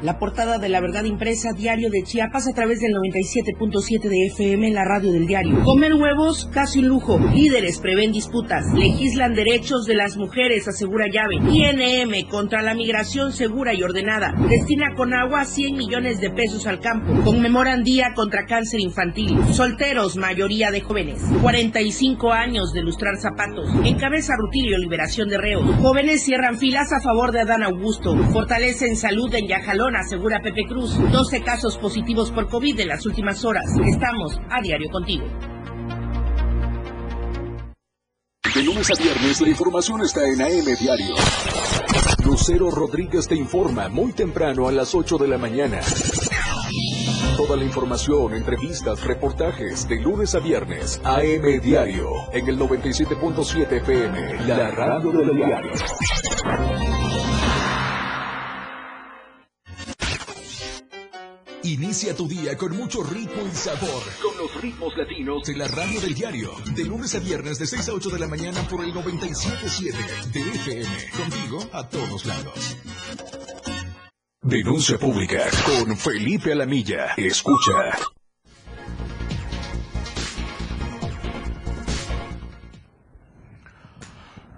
La 0.00 0.20
portada 0.20 0.58
de 0.58 0.68
la 0.68 0.80
verdad 0.80 1.02
impresa 1.02 1.48
diario 1.56 1.90
de 1.90 2.04
Chiapas 2.04 2.46
a 2.46 2.54
través 2.54 2.78
del 2.78 2.92
97.7 2.92 4.08
de 4.08 4.26
FM 4.26 4.68
en 4.68 4.74
la 4.74 4.84
radio 4.84 5.10
del 5.10 5.26
diario. 5.26 5.64
Comer 5.64 5.92
huevos, 5.94 6.48
casi 6.52 6.78
un 6.78 6.86
lujo. 6.86 7.18
Líderes 7.34 7.80
prevén 7.80 8.12
disputas. 8.12 8.64
Legislan 8.74 9.34
derechos 9.34 9.86
de 9.86 9.94
las 9.94 10.16
mujeres, 10.16 10.68
asegura 10.68 11.06
llave. 11.12 11.34
INM 11.50 12.28
contra 12.28 12.62
la 12.62 12.74
migración 12.74 13.32
segura 13.32 13.74
y 13.74 13.82
ordenada. 13.82 14.32
Destina 14.48 14.94
con 14.94 15.14
agua 15.14 15.44
100 15.44 15.76
millones 15.76 16.20
de 16.20 16.30
pesos 16.30 16.68
al 16.68 16.78
campo. 16.78 17.24
Conmemoran 17.24 17.82
día 17.82 18.12
contra 18.14 18.46
cáncer 18.46 18.78
infantil. 18.78 19.36
Solteros, 19.50 20.16
mayoría 20.16 20.70
de 20.70 20.80
jóvenes. 20.80 21.20
45 21.42 22.32
años 22.32 22.72
de 22.72 22.82
lustrar 22.82 23.16
zapatos. 23.16 23.68
Encabeza 23.84 24.34
Rutilio 24.38 24.78
liberación 24.78 25.28
de 25.28 25.38
reos. 25.38 25.64
Jóvenes 25.82 26.22
cierran 26.22 26.56
filas 26.56 26.92
a 26.92 27.02
favor 27.02 27.32
de 27.32 27.40
Adán 27.40 27.64
Augusto. 27.64 28.16
Fortalecen 28.32 28.94
salud 28.94 29.34
en 29.34 29.48
Yajalón 29.48 29.87
asegura 29.96 30.40
Pepe 30.40 30.64
Cruz. 30.66 30.96
12 31.10 31.42
casos 31.42 31.76
positivos 31.78 32.30
por 32.30 32.48
COVID 32.48 32.80
en 32.80 32.88
las 32.88 33.06
últimas 33.06 33.44
horas. 33.44 33.64
Estamos 33.84 34.38
a 34.50 34.60
diario 34.60 34.90
contigo. 34.90 35.24
De 38.54 38.62
lunes 38.62 38.90
a 38.90 39.00
viernes 39.00 39.40
la 39.40 39.48
información 39.50 40.00
está 40.02 40.26
en 40.26 40.40
AM 40.40 40.76
Diario. 40.80 41.14
Lucero 42.24 42.70
Rodríguez 42.70 43.28
te 43.28 43.36
informa 43.36 43.88
muy 43.88 44.12
temprano 44.12 44.68
a 44.68 44.72
las 44.72 44.94
8 44.94 45.16
de 45.18 45.28
la 45.28 45.38
mañana. 45.38 45.80
Toda 47.36 47.56
la 47.56 47.64
información, 47.64 48.34
entrevistas, 48.34 49.04
reportajes 49.04 49.88
de 49.88 50.00
lunes 50.00 50.34
a 50.34 50.40
viernes. 50.40 51.00
AM 51.04 51.60
Diario 51.62 52.08
en 52.32 52.48
el 52.48 52.58
97.7 52.58 53.72
FM, 53.72 54.46
la 54.46 54.70
radio 54.72 55.12
del 55.12 55.36
diario. 55.36 55.72
Inicia 61.68 62.16
tu 62.16 62.26
día 62.26 62.56
con 62.56 62.74
mucho 62.74 63.02
ritmo 63.02 63.46
y 63.46 63.54
sabor. 63.54 64.02
Con 64.22 64.38
los 64.38 64.62
ritmos 64.62 64.96
latinos 64.96 65.42
de 65.44 65.54
la 65.54 65.68
radio 65.68 66.00
del 66.00 66.14
diario. 66.14 66.52
De 66.74 66.82
lunes 66.82 67.14
a 67.14 67.18
viernes 67.18 67.58
de 67.58 67.66
6 67.66 67.90
a 67.90 67.92
8 67.92 68.08
de 68.08 68.18
la 68.18 68.26
mañana 68.26 68.62
por 68.70 68.82
el 68.82 68.94
97.7 68.94 70.32
de 70.32 70.40
FM. 70.40 71.10
Contigo 71.14 71.58
a 71.74 71.86
todos 71.86 72.24
lados. 72.24 72.78
Denuncia 74.40 74.98
pública 74.98 75.44
con 75.66 75.94
Felipe 75.94 76.52
Alamilla. 76.52 77.12
Escucha. 77.18 77.98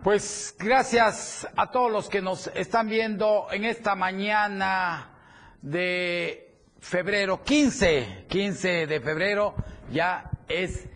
Pues 0.05 0.55
gracias 0.61 1.49
a 1.57 1.73
todos 1.73 1.90
los 1.90 2.09
que 2.09 2.23
nos 2.23 2.46
están 2.55 2.88
viendo 2.88 3.49
en 3.51 3.64
esta 3.64 3.96
mañana 3.96 5.18
de 5.61 6.49
febrero, 6.80 7.42
15, 7.44 8.24
15 8.28 8.86
de 8.86 9.00
febrero, 9.00 9.54
ya 9.92 10.30
es, 10.48 10.86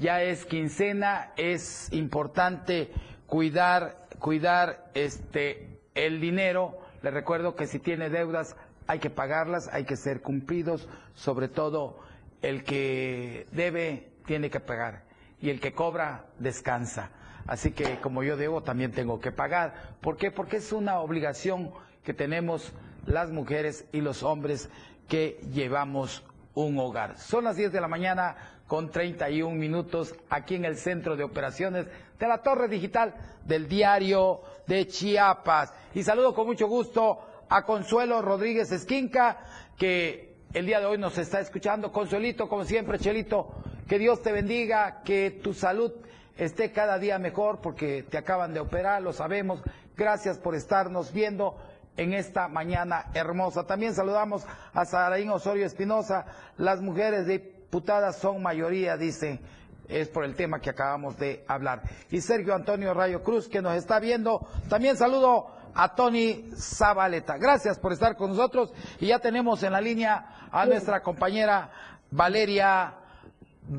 ya 0.00 0.22
es 0.22 0.44
quincena, 0.44 1.32
es 1.36 1.92
importante 1.92 2.90
cuidar, 3.26 4.08
cuidar 4.18 4.90
este, 4.94 5.78
el 5.94 6.20
dinero. 6.20 6.78
Les 7.02 7.12
recuerdo 7.12 7.54
que 7.54 7.66
si 7.66 7.78
tiene 7.78 8.10
deudas 8.10 8.56
hay 8.86 8.98
que 8.98 9.10
pagarlas, 9.10 9.68
hay 9.72 9.84
que 9.84 9.96
ser 9.96 10.20
cumplidos, 10.20 10.88
sobre 11.14 11.48
todo 11.48 11.98
el 12.42 12.64
que 12.64 13.46
debe 13.52 14.10
tiene 14.26 14.50
que 14.50 14.60
pagar 14.60 15.04
y 15.40 15.50
el 15.50 15.60
que 15.60 15.72
cobra 15.72 16.26
descansa. 16.38 17.10
Así 17.46 17.72
que 17.72 18.00
como 18.00 18.22
yo 18.22 18.36
debo, 18.36 18.62
también 18.62 18.92
tengo 18.92 19.20
que 19.20 19.32
pagar. 19.32 19.96
¿Por 20.00 20.16
qué? 20.16 20.30
Porque 20.30 20.56
es 20.56 20.72
una 20.72 21.00
obligación 21.00 21.70
que 22.02 22.14
tenemos 22.14 22.72
las 23.06 23.30
mujeres 23.30 23.84
y 23.92 24.00
los 24.00 24.22
hombres 24.22 24.70
que 25.08 25.40
llevamos 25.52 26.22
un 26.54 26.78
hogar. 26.78 27.18
Son 27.18 27.44
las 27.44 27.56
10 27.56 27.72
de 27.72 27.80
la 27.80 27.88
mañana 27.88 28.36
con 28.66 28.90
31 28.90 29.54
minutos 29.54 30.14
aquí 30.30 30.54
en 30.54 30.64
el 30.64 30.76
centro 30.76 31.16
de 31.16 31.24
operaciones 31.24 31.86
de 32.18 32.28
la 32.28 32.42
torre 32.42 32.68
digital 32.68 33.14
del 33.44 33.68
diario 33.68 34.40
de 34.66 34.86
Chiapas. 34.86 35.72
Y 35.94 36.02
saludo 36.02 36.34
con 36.34 36.46
mucho 36.46 36.66
gusto 36.66 37.20
a 37.48 37.64
Consuelo 37.64 38.22
Rodríguez 38.22 38.72
Esquinca, 38.72 39.38
que 39.76 40.34
el 40.52 40.66
día 40.66 40.80
de 40.80 40.86
hoy 40.86 40.98
nos 40.98 41.18
está 41.18 41.40
escuchando. 41.40 41.92
Consuelito, 41.92 42.48
como 42.48 42.64
siempre, 42.64 42.98
Chelito, 42.98 43.48
que 43.88 43.98
Dios 43.98 44.22
te 44.22 44.32
bendiga, 44.32 45.02
que 45.02 45.30
tu 45.30 45.52
salud 45.52 45.92
esté 46.36 46.72
cada 46.72 46.98
día 46.98 47.18
mejor 47.18 47.60
porque 47.60 48.02
te 48.02 48.18
acaban 48.18 48.54
de 48.54 48.60
operar, 48.60 49.02
lo 49.02 49.12
sabemos. 49.12 49.60
Gracias 49.96 50.38
por 50.38 50.54
estarnos 50.54 51.12
viendo 51.12 51.56
en 51.96 52.12
esta 52.14 52.48
mañana 52.48 53.06
hermosa. 53.14 53.64
También 53.64 53.94
saludamos 53.94 54.44
a 54.72 54.84
Saraín 54.84 55.30
Osorio 55.30 55.66
Espinosa. 55.66 56.26
Las 56.56 56.80
mujeres 56.80 57.26
diputadas 57.26 58.16
son 58.18 58.42
mayoría, 58.42 58.96
dice, 58.96 59.40
es 59.88 60.08
por 60.08 60.24
el 60.24 60.34
tema 60.34 60.60
que 60.60 60.70
acabamos 60.70 61.18
de 61.18 61.44
hablar. 61.46 61.82
Y 62.10 62.20
Sergio 62.20 62.54
Antonio 62.54 62.94
Rayo 62.94 63.22
Cruz, 63.22 63.48
que 63.48 63.62
nos 63.62 63.76
está 63.76 64.00
viendo. 64.00 64.46
También 64.68 64.96
saludo 64.96 65.48
a 65.74 65.94
Tony 65.94 66.50
Zabaleta. 66.56 67.36
Gracias 67.36 67.78
por 67.78 67.92
estar 67.92 68.16
con 68.16 68.30
nosotros. 68.30 68.72
Y 69.00 69.08
ya 69.08 69.18
tenemos 69.18 69.62
en 69.62 69.72
la 69.72 69.80
línea 69.80 70.48
a 70.50 70.66
nuestra 70.66 71.02
compañera 71.02 71.70
Valeria 72.10 72.94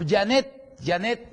Janet, 0.07 0.77
Janet, 0.83 1.27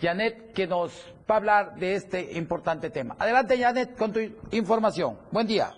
Janet, 0.00 0.52
que 0.52 0.66
nos 0.66 0.92
va 1.28 1.34
a 1.34 1.38
hablar 1.38 1.74
de 1.76 1.94
este 1.94 2.32
importante 2.38 2.90
tema. 2.90 3.16
Adelante, 3.18 3.58
Janet, 3.58 3.96
con 3.96 4.12
tu 4.12 4.20
información. 4.52 5.18
Buen 5.30 5.46
día. 5.46 5.72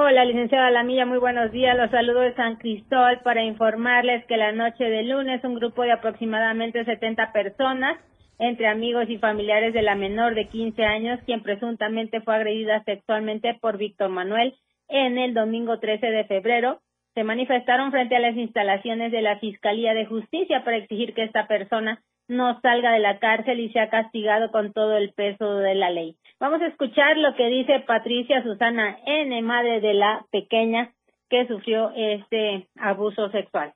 Hola, 0.00 0.24
licenciada 0.24 0.70
Lamilla, 0.70 1.06
muy 1.06 1.18
buenos 1.18 1.50
días. 1.50 1.76
Los 1.76 1.90
saludo 1.90 2.20
de 2.20 2.32
San 2.36 2.54
Cristóbal 2.54 3.18
para 3.24 3.42
informarles 3.42 4.24
que 4.26 4.36
la 4.36 4.52
noche 4.52 4.84
de 4.84 5.02
lunes 5.02 5.42
un 5.42 5.56
grupo 5.56 5.82
de 5.82 5.90
aproximadamente 5.90 6.84
70 6.84 7.32
personas, 7.32 7.98
entre 8.38 8.68
amigos 8.68 9.10
y 9.10 9.18
familiares 9.18 9.74
de 9.74 9.82
la 9.82 9.96
menor 9.96 10.36
de 10.36 10.46
15 10.46 10.84
años, 10.84 11.18
quien 11.26 11.42
presuntamente 11.42 12.20
fue 12.20 12.36
agredida 12.36 12.84
sexualmente 12.84 13.58
por 13.60 13.76
Víctor 13.76 14.10
Manuel 14.10 14.54
en 14.86 15.18
el 15.18 15.34
domingo 15.34 15.80
13 15.80 16.06
de 16.06 16.24
febrero, 16.26 16.80
se 17.14 17.24
manifestaron 17.24 17.90
frente 17.90 18.14
a 18.14 18.20
las 18.20 18.36
instalaciones 18.36 19.10
de 19.10 19.22
la 19.22 19.40
Fiscalía 19.40 19.94
de 19.94 20.06
Justicia 20.06 20.62
para 20.62 20.76
exigir 20.76 21.12
que 21.12 21.24
esta 21.24 21.48
persona 21.48 22.04
no 22.28 22.60
salga 22.60 22.92
de 22.92 23.00
la 23.00 23.18
cárcel 23.18 23.58
y 23.58 23.72
sea 23.72 23.90
castigado 23.90 24.52
con 24.52 24.72
todo 24.72 24.96
el 24.96 25.12
peso 25.12 25.56
de 25.56 25.74
la 25.74 25.90
ley. 25.90 26.14
Vamos 26.40 26.62
a 26.62 26.68
escuchar 26.68 27.16
lo 27.16 27.34
que 27.34 27.48
dice 27.48 27.80
Patricia 27.84 28.44
Susana 28.44 28.96
N., 29.04 29.42
madre 29.42 29.80
de 29.80 29.92
la 29.92 30.24
pequeña 30.30 30.92
que 31.28 31.48
sufrió 31.48 31.90
este 31.96 32.68
abuso 32.76 33.28
sexual. 33.30 33.72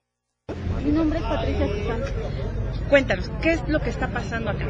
Mi 0.85 0.92
nombre 0.92 1.18
es 1.18 1.25
Patricia 1.25 1.66
Susana. 1.66 2.07
Cuéntanos, 2.88 3.29
¿qué 3.42 3.51
es 3.51 3.68
lo 3.68 3.81
que 3.81 3.90
está 3.90 4.12
pasando 4.12 4.51
acá? 4.51 4.64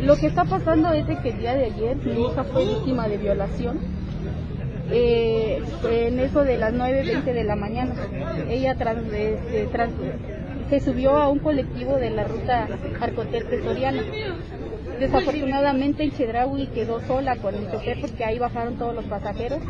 Lo 0.00 0.16
que 0.16 0.26
está 0.26 0.44
pasando 0.44 0.90
es 0.92 1.04
que 1.04 1.28
el 1.28 1.38
día 1.38 1.54
de 1.54 1.66
ayer 1.66 1.96
mi 1.98 2.12
hija 2.12 2.44
fue 2.44 2.64
víctima 2.64 3.08
de 3.08 3.18
violación. 3.18 3.78
Eh, 4.90 5.62
en 5.84 6.20
eso 6.20 6.44
de 6.44 6.56
las 6.56 6.72
9.20 6.72 7.24
de 7.24 7.44
la 7.44 7.56
mañana. 7.56 7.94
Ella 8.48 8.74
trans, 8.74 9.12
este, 9.12 9.66
trans, 9.66 9.92
se 10.70 10.80
subió 10.80 11.18
a 11.18 11.28
un 11.28 11.40
colectivo 11.40 11.96
de 11.96 12.08
la 12.08 12.24
ruta 12.24 12.66
Arcotel-Pretoriana. 12.98 14.02
Desafortunadamente 14.98 16.02
en 16.02 16.10
Chedraui 16.12 16.66
quedó 16.68 17.00
sola 17.06 17.36
con 17.36 17.54
el 17.54 17.70
chofer 17.70 18.00
porque 18.00 18.24
ahí 18.24 18.38
bajaron 18.38 18.76
todos 18.76 18.94
los 18.94 19.04
pasajeros 19.04 19.60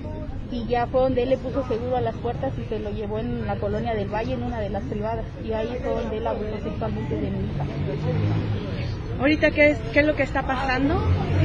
y 0.51 0.65
ya 0.67 0.87
fue 0.87 1.03
donde 1.03 1.25
él 1.25 1.31
le 1.31 1.37
puso 1.37 1.67
seguro 1.69 1.97
a 1.97 2.01
las 2.01 2.15
puertas 2.17 2.53
y 2.59 2.65
se 2.65 2.79
lo 2.79 2.91
llevó 2.91 3.19
en 3.19 3.47
la 3.47 3.57
colonia 3.57 3.95
del 3.95 4.09
Valle, 4.09 4.35
en 4.35 4.43
una 4.43 4.61
de 4.61 4.71
las 4.71 4.83
privadas. 4.85 5.27
Y 5.45 5.53
ahí 5.53 5.69
fue 5.83 5.91
donde 5.91 6.17
él 6.17 6.27
abusó 6.27 6.59
sexualmente 6.63 7.15
de 7.15 7.31
mi 7.31 7.39
hija. 7.45 7.65
Ahorita, 9.21 9.51
¿qué 9.51 9.71
es, 9.71 9.79
¿qué 9.93 10.01
es 10.01 10.07
lo 10.07 10.15
que 10.15 10.23
está 10.23 10.47
pasando? 10.47 10.95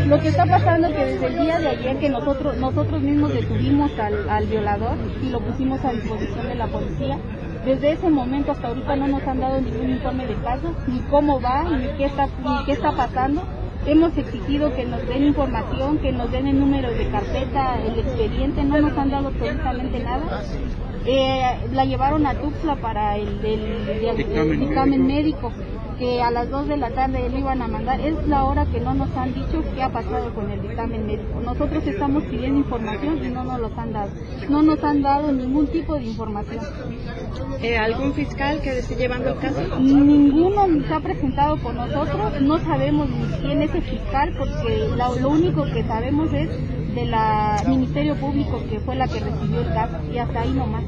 Lo 0.06 0.20
que 0.20 0.28
está 0.30 0.46
pasando 0.46 0.88
es 0.88 0.96
que 0.96 1.06
desde 1.06 1.26
el 1.28 1.40
día 1.40 1.60
de 1.60 1.68
ayer 1.70 1.98
que 1.98 2.10
nosotros, 2.10 2.56
nosotros 2.58 3.02
mismos 3.02 3.34
detuvimos 3.34 3.92
al, 4.00 4.30
al 4.30 4.46
violador 4.46 4.96
y 5.22 5.30
lo 5.30 5.40
pusimos 5.40 5.84
a 5.84 5.92
disposición 5.92 6.48
de 6.48 6.56
la 6.56 6.68
policía, 6.68 7.18
desde 7.66 7.94
ese 7.94 8.10
momento 8.10 8.52
hasta 8.52 8.68
ahorita 8.68 8.96
no 8.96 9.08
nos 9.08 9.24
han 9.28 9.40
dado 9.40 9.60
ningún 9.60 9.90
informe 9.90 10.28
de 10.28 10.36
caso, 10.36 10.76
ni 10.88 11.00
cómo 11.10 11.42
va, 11.42 11.64
ni 11.64 11.88
qué 11.98 12.06
está, 12.06 12.28
ni 12.28 12.66
qué 12.66 12.74
está 12.74 12.92
pasando. 12.92 13.42
Hemos 13.86 14.18
exigido 14.18 14.74
que 14.74 14.86
nos 14.86 15.06
den 15.08 15.26
información, 15.26 15.98
que 15.98 16.12
nos 16.14 16.32
den 16.32 16.48
el 16.48 16.60
número 16.60 16.90
de 16.92 17.10
carpeta, 17.10 17.78
el 17.82 18.00
expediente, 18.00 18.64
no 18.64 18.80
nos 18.80 18.98
han 18.98 19.10
dado 19.10 19.28
absolutamente 19.28 20.00
nada. 20.00 20.42
Eh, 21.06 21.44
la 21.74 21.84
llevaron 21.84 22.26
a 22.26 22.34
Tuxtla 22.34 22.78
para 22.78 23.18
el, 23.18 23.44
el, 23.44 23.90
el 24.06 24.60
dictamen 24.60 25.06
médico, 25.06 25.52
que 26.04 26.22
a 26.22 26.32
las 26.32 26.50
2 26.50 26.68
de 26.68 26.76
la 26.76 26.90
tarde 26.90 27.30
lo 27.30 27.38
iban 27.38 27.62
a 27.62 27.68
mandar. 27.70 27.98
Es 28.02 28.28
la 28.28 28.44
hora 28.44 28.66
que 28.66 28.82
no 28.82 28.94
nos 28.94 29.10
han 29.16 29.34
dicho 29.34 29.64
qué 29.74 29.82
ha 29.82 29.90
pasado 29.90 30.34
con 30.34 30.52
el 30.52 30.62
dictamen 30.62 31.08
médico. 31.08 31.40
Nosotros 31.40 31.88
estamos 31.88 32.24
pidiendo 32.26 32.60
información 32.60 33.24
y 33.24 33.30
no 33.30 33.46
nos 33.46 33.60
los 33.62 33.78
han 33.78 33.94
dado. 33.94 34.10
No 34.50 34.62
nos 34.64 34.84
han 34.84 35.02
dado 35.02 35.32
ningún 35.32 35.68
tipo 35.68 35.96
de 35.96 36.04
información. 36.04 36.66
Eh, 37.62 37.78
¿Algún 37.78 38.14
fiscal 38.14 38.60
que 38.62 38.80
esté 38.80 38.96
llevando 38.96 39.30
el 39.30 39.40
caso? 39.40 39.80
Ninguno 39.80 40.68
se 40.86 40.94
ha 40.94 41.00
presentado 41.00 41.58
con 41.62 41.78
nosotros. 41.78 42.42
No 42.42 42.60
sabemos 42.60 43.08
ni 43.10 43.26
quién 43.38 43.62
es 43.62 43.74
el 43.74 43.84
fiscal 43.84 44.36
porque 44.38 44.90
lo, 44.98 45.20
lo 45.20 45.30
único 45.30 45.64
que 45.74 45.84
sabemos 45.84 46.34
es 46.34 46.50
de 46.96 47.06
la 47.06 47.64
Ministerio 47.66 48.16
Público 48.16 48.62
que 48.70 48.82
fue 48.82 48.96
la 48.96 49.08
que 49.08 49.22
recibió 49.22 49.62
el 49.62 49.74
caso 49.74 50.00
y 50.14 50.18
hasta 50.18 50.42
ahí 50.42 50.52
nomás. 50.52 50.84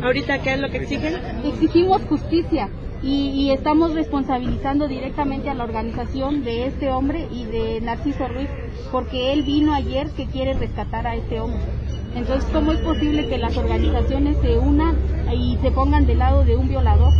¿Ahorita 0.00 0.38
qué 0.38 0.54
es 0.54 0.60
lo 0.60 0.70
que 0.70 0.76
exigen? 0.76 1.14
Exigimos 1.44 2.02
justicia 2.02 2.68
y, 3.02 3.30
y, 3.30 3.50
estamos 3.50 3.94
responsabilizando 3.94 4.88
directamente 4.88 5.48
a 5.50 5.54
la 5.54 5.64
organización 5.64 6.42
de 6.42 6.66
este 6.66 6.90
hombre 6.90 7.28
y 7.30 7.44
de 7.44 7.80
Narciso 7.80 8.26
Ruiz 8.28 8.48
porque 8.90 9.32
él 9.32 9.42
vino 9.42 9.72
ayer 9.74 10.08
que 10.10 10.26
quiere 10.26 10.54
rescatar 10.54 11.06
a 11.06 11.14
este 11.14 11.40
hombre. 11.40 11.87
Entonces, 12.14 12.48
¿cómo 12.52 12.72
es 12.72 12.80
posible 12.80 13.28
que 13.28 13.38
las 13.38 13.56
organizaciones 13.56 14.36
se 14.42 14.58
unan 14.58 14.96
y 15.32 15.56
se 15.62 15.70
pongan 15.70 16.06
del 16.06 16.18
lado 16.18 16.44
de 16.44 16.56
un 16.56 16.68
violador? 16.68 17.12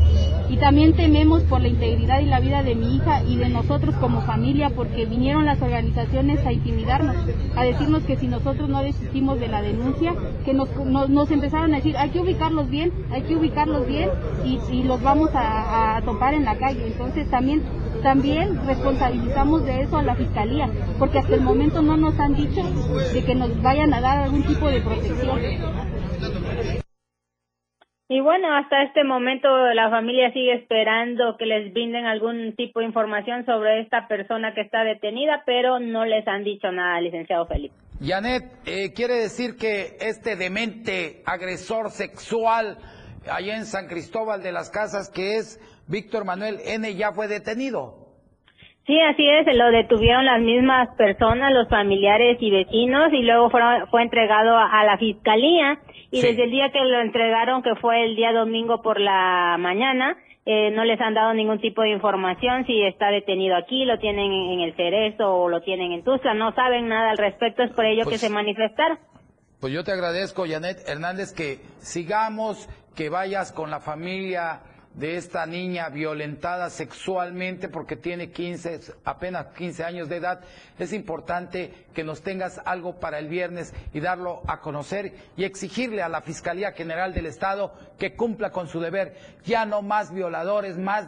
Y 0.48 0.56
también 0.56 0.94
tememos 0.94 1.42
por 1.42 1.60
la 1.60 1.68
integridad 1.68 2.20
y 2.20 2.24
la 2.24 2.40
vida 2.40 2.62
de 2.62 2.74
mi 2.74 2.96
hija 2.96 3.22
y 3.22 3.36
de 3.36 3.50
nosotros 3.50 3.94
como 3.96 4.22
familia 4.22 4.70
porque 4.70 5.04
vinieron 5.04 5.44
las 5.44 5.60
organizaciones 5.60 6.44
a 6.46 6.52
intimidarnos, 6.52 7.16
a 7.54 7.64
decirnos 7.64 8.02
que 8.04 8.16
si 8.16 8.28
nosotros 8.28 8.68
no 8.68 8.82
desistimos 8.82 9.38
de 9.38 9.48
la 9.48 9.60
denuncia, 9.60 10.14
que 10.46 10.54
nos, 10.54 10.74
nos, 10.86 11.10
nos 11.10 11.30
empezaron 11.30 11.74
a 11.74 11.76
decir 11.76 11.96
hay 11.98 12.08
que 12.10 12.20
ubicarlos 12.20 12.70
bien, 12.70 12.92
hay 13.10 13.22
que 13.22 13.36
ubicarlos 13.36 13.86
bien 13.86 14.08
y, 14.44 14.58
y 14.72 14.84
los 14.84 15.02
vamos 15.02 15.30
a, 15.34 15.98
a 15.98 16.02
topar 16.02 16.32
en 16.32 16.46
la 16.46 16.56
calle. 16.56 16.86
Entonces 16.86 17.28
también 17.30 17.62
también 18.02 18.66
responsabilizamos 18.66 19.64
de 19.64 19.82
eso 19.82 19.98
a 19.98 20.02
la 20.02 20.14
fiscalía, 20.14 20.68
porque 20.98 21.18
hasta 21.18 21.34
el 21.34 21.42
momento 21.42 21.82
no 21.82 21.96
nos 21.96 22.18
han 22.18 22.34
dicho 22.34 22.62
de 23.12 23.24
que 23.24 23.34
nos 23.34 23.60
vayan 23.62 23.92
a 23.94 24.00
dar 24.00 24.18
algún 24.18 24.42
tipo 24.44 24.68
de 24.68 24.80
protección. 24.80 25.38
Y 28.10 28.20
bueno, 28.20 28.56
hasta 28.56 28.84
este 28.84 29.04
momento 29.04 29.48
la 29.74 29.90
familia 29.90 30.32
sigue 30.32 30.54
esperando 30.54 31.36
que 31.38 31.44
les 31.44 31.74
brinden 31.74 32.06
algún 32.06 32.54
tipo 32.56 32.80
de 32.80 32.86
información 32.86 33.44
sobre 33.44 33.82
esta 33.82 34.08
persona 34.08 34.54
que 34.54 34.62
está 34.62 34.82
detenida, 34.82 35.42
pero 35.44 35.78
no 35.78 36.06
les 36.06 36.26
han 36.26 36.42
dicho 36.42 36.72
nada, 36.72 37.02
licenciado 37.02 37.46
Felipe. 37.46 37.74
Janet, 38.00 38.44
eh, 38.64 38.94
quiere 38.94 39.14
decir 39.14 39.56
que 39.60 39.98
este 40.00 40.36
demente 40.36 41.22
agresor 41.26 41.90
sexual 41.90 42.78
allá 43.30 43.56
en 43.56 43.66
San 43.66 43.86
Cristóbal 43.86 44.42
de 44.42 44.52
las 44.52 44.70
Casas, 44.70 45.10
que 45.10 45.36
es 45.36 45.60
Víctor 45.86 46.24
Manuel 46.24 46.58
N., 46.64 46.94
ya 46.94 47.12
fue 47.12 47.28
detenido. 47.28 48.08
Sí, 48.86 48.98
así 49.00 49.28
es, 49.28 49.46
lo 49.54 49.70
detuvieron 49.70 50.24
las 50.24 50.40
mismas 50.40 50.88
personas, 50.96 51.52
los 51.52 51.68
familiares 51.68 52.38
y 52.40 52.50
vecinos, 52.50 53.12
y 53.12 53.22
luego 53.22 53.50
fueron, 53.50 53.86
fue 53.90 54.02
entregado 54.02 54.56
a, 54.56 54.80
a 54.80 54.84
la 54.84 54.96
fiscalía 54.96 55.78
y 56.10 56.22
sí. 56.22 56.26
desde 56.26 56.44
el 56.44 56.50
día 56.50 56.70
que 56.72 56.80
lo 56.80 57.00
entregaron, 57.00 57.62
que 57.62 57.74
fue 57.76 58.04
el 58.04 58.16
día 58.16 58.32
domingo 58.32 58.80
por 58.80 58.98
la 58.98 59.56
mañana, 59.58 60.16
eh, 60.46 60.70
no 60.70 60.86
les 60.86 60.98
han 60.98 61.12
dado 61.12 61.34
ningún 61.34 61.60
tipo 61.60 61.82
de 61.82 61.90
información 61.90 62.64
si 62.64 62.82
está 62.82 63.10
detenido 63.10 63.54
aquí, 63.54 63.84
lo 63.84 63.98
tienen 63.98 64.32
en 64.32 64.60
el 64.60 64.74
Cerezo 64.74 65.30
o 65.30 65.50
lo 65.50 65.60
tienen 65.60 65.92
en 65.92 66.02
Tuzla, 66.02 66.32
no 66.32 66.54
saben 66.54 66.88
nada 66.88 67.10
al 67.10 67.18
respecto, 67.18 67.62
es 67.62 67.70
por 67.72 67.84
ello 67.84 68.04
pues, 68.04 68.14
que 68.14 68.26
se 68.26 68.32
manifestaron. 68.32 68.98
Pues 69.60 69.74
yo 69.74 69.84
te 69.84 69.92
agradezco, 69.92 70.46
Janet 70.48 70.78
Hernández, 70.88 71.34
que 71.34 71.58
sigamos, 71.80 72.66
que 72.98 73.10
vayas 73.10 73.52
con 73.52 73.70
la 73.70 73.78
familia 73.78 74.58
de 74.94 75.18
esta 75.18 75.46
niña 75.46 75.88
violentada 75.88 76.68
sexualmente 76.68 77.68
porque 77.68 77.94
tiene 77.94 78.32
15, 78.32 78.80
apenas 79.04 79.54
15 79.56 79.84
años 79.84 80.08
de 80.08 80.16
edad, 80.16 80.40
es 80.80 80.92
importante 80.92 81.86
que 81.94 82.02
nos 82.02 82.22
tengas 82.22 82.60
algo 82.64 82.98
para 82.98 83.20
el 83.20 83.28
viernes 83.28 83.72
y 83.92 84.00
darlo 84.00 84.42
a 84.48 84.58
conocer 84.60 85.14
y 85.36 85.44
exigirle 85.44 86.02
a 86.02 86.08
la 86.08 86.22
Fiscalía 86.22 86.72
General 86.72 87.14
del 87.14 87.26
Estado 87.26 87.72
que 88.00 88.16
cumpla 88.16 88.50
con 88.50 88.66
su 88.66 88.80
deber. 88.80 89.16
Ya 89.44 89.64
no 89.64 89.80
más 89.80 90.12
violadores, 90.12 90.76
más 90.76 91.06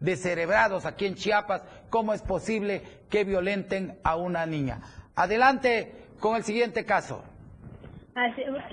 descerebrados 0.00 0.86
aquí 0.86 1.06
en 1.06 1.14
Chiapas. 1.14 1.62
¿Cómo 1.88 2.14
es 2.14 2.22
posible 2.22 2.82
que 3.08 3.22
violenten 3.22 3.96
a 4.02 4.16
una 4.16 4.44
niña? 4.44 4.80
Adelante 5.14 6.08
con 6.18 6.34
el 6.34 6.42
siguiente 6.42 6.84
caso. 6.84 7.22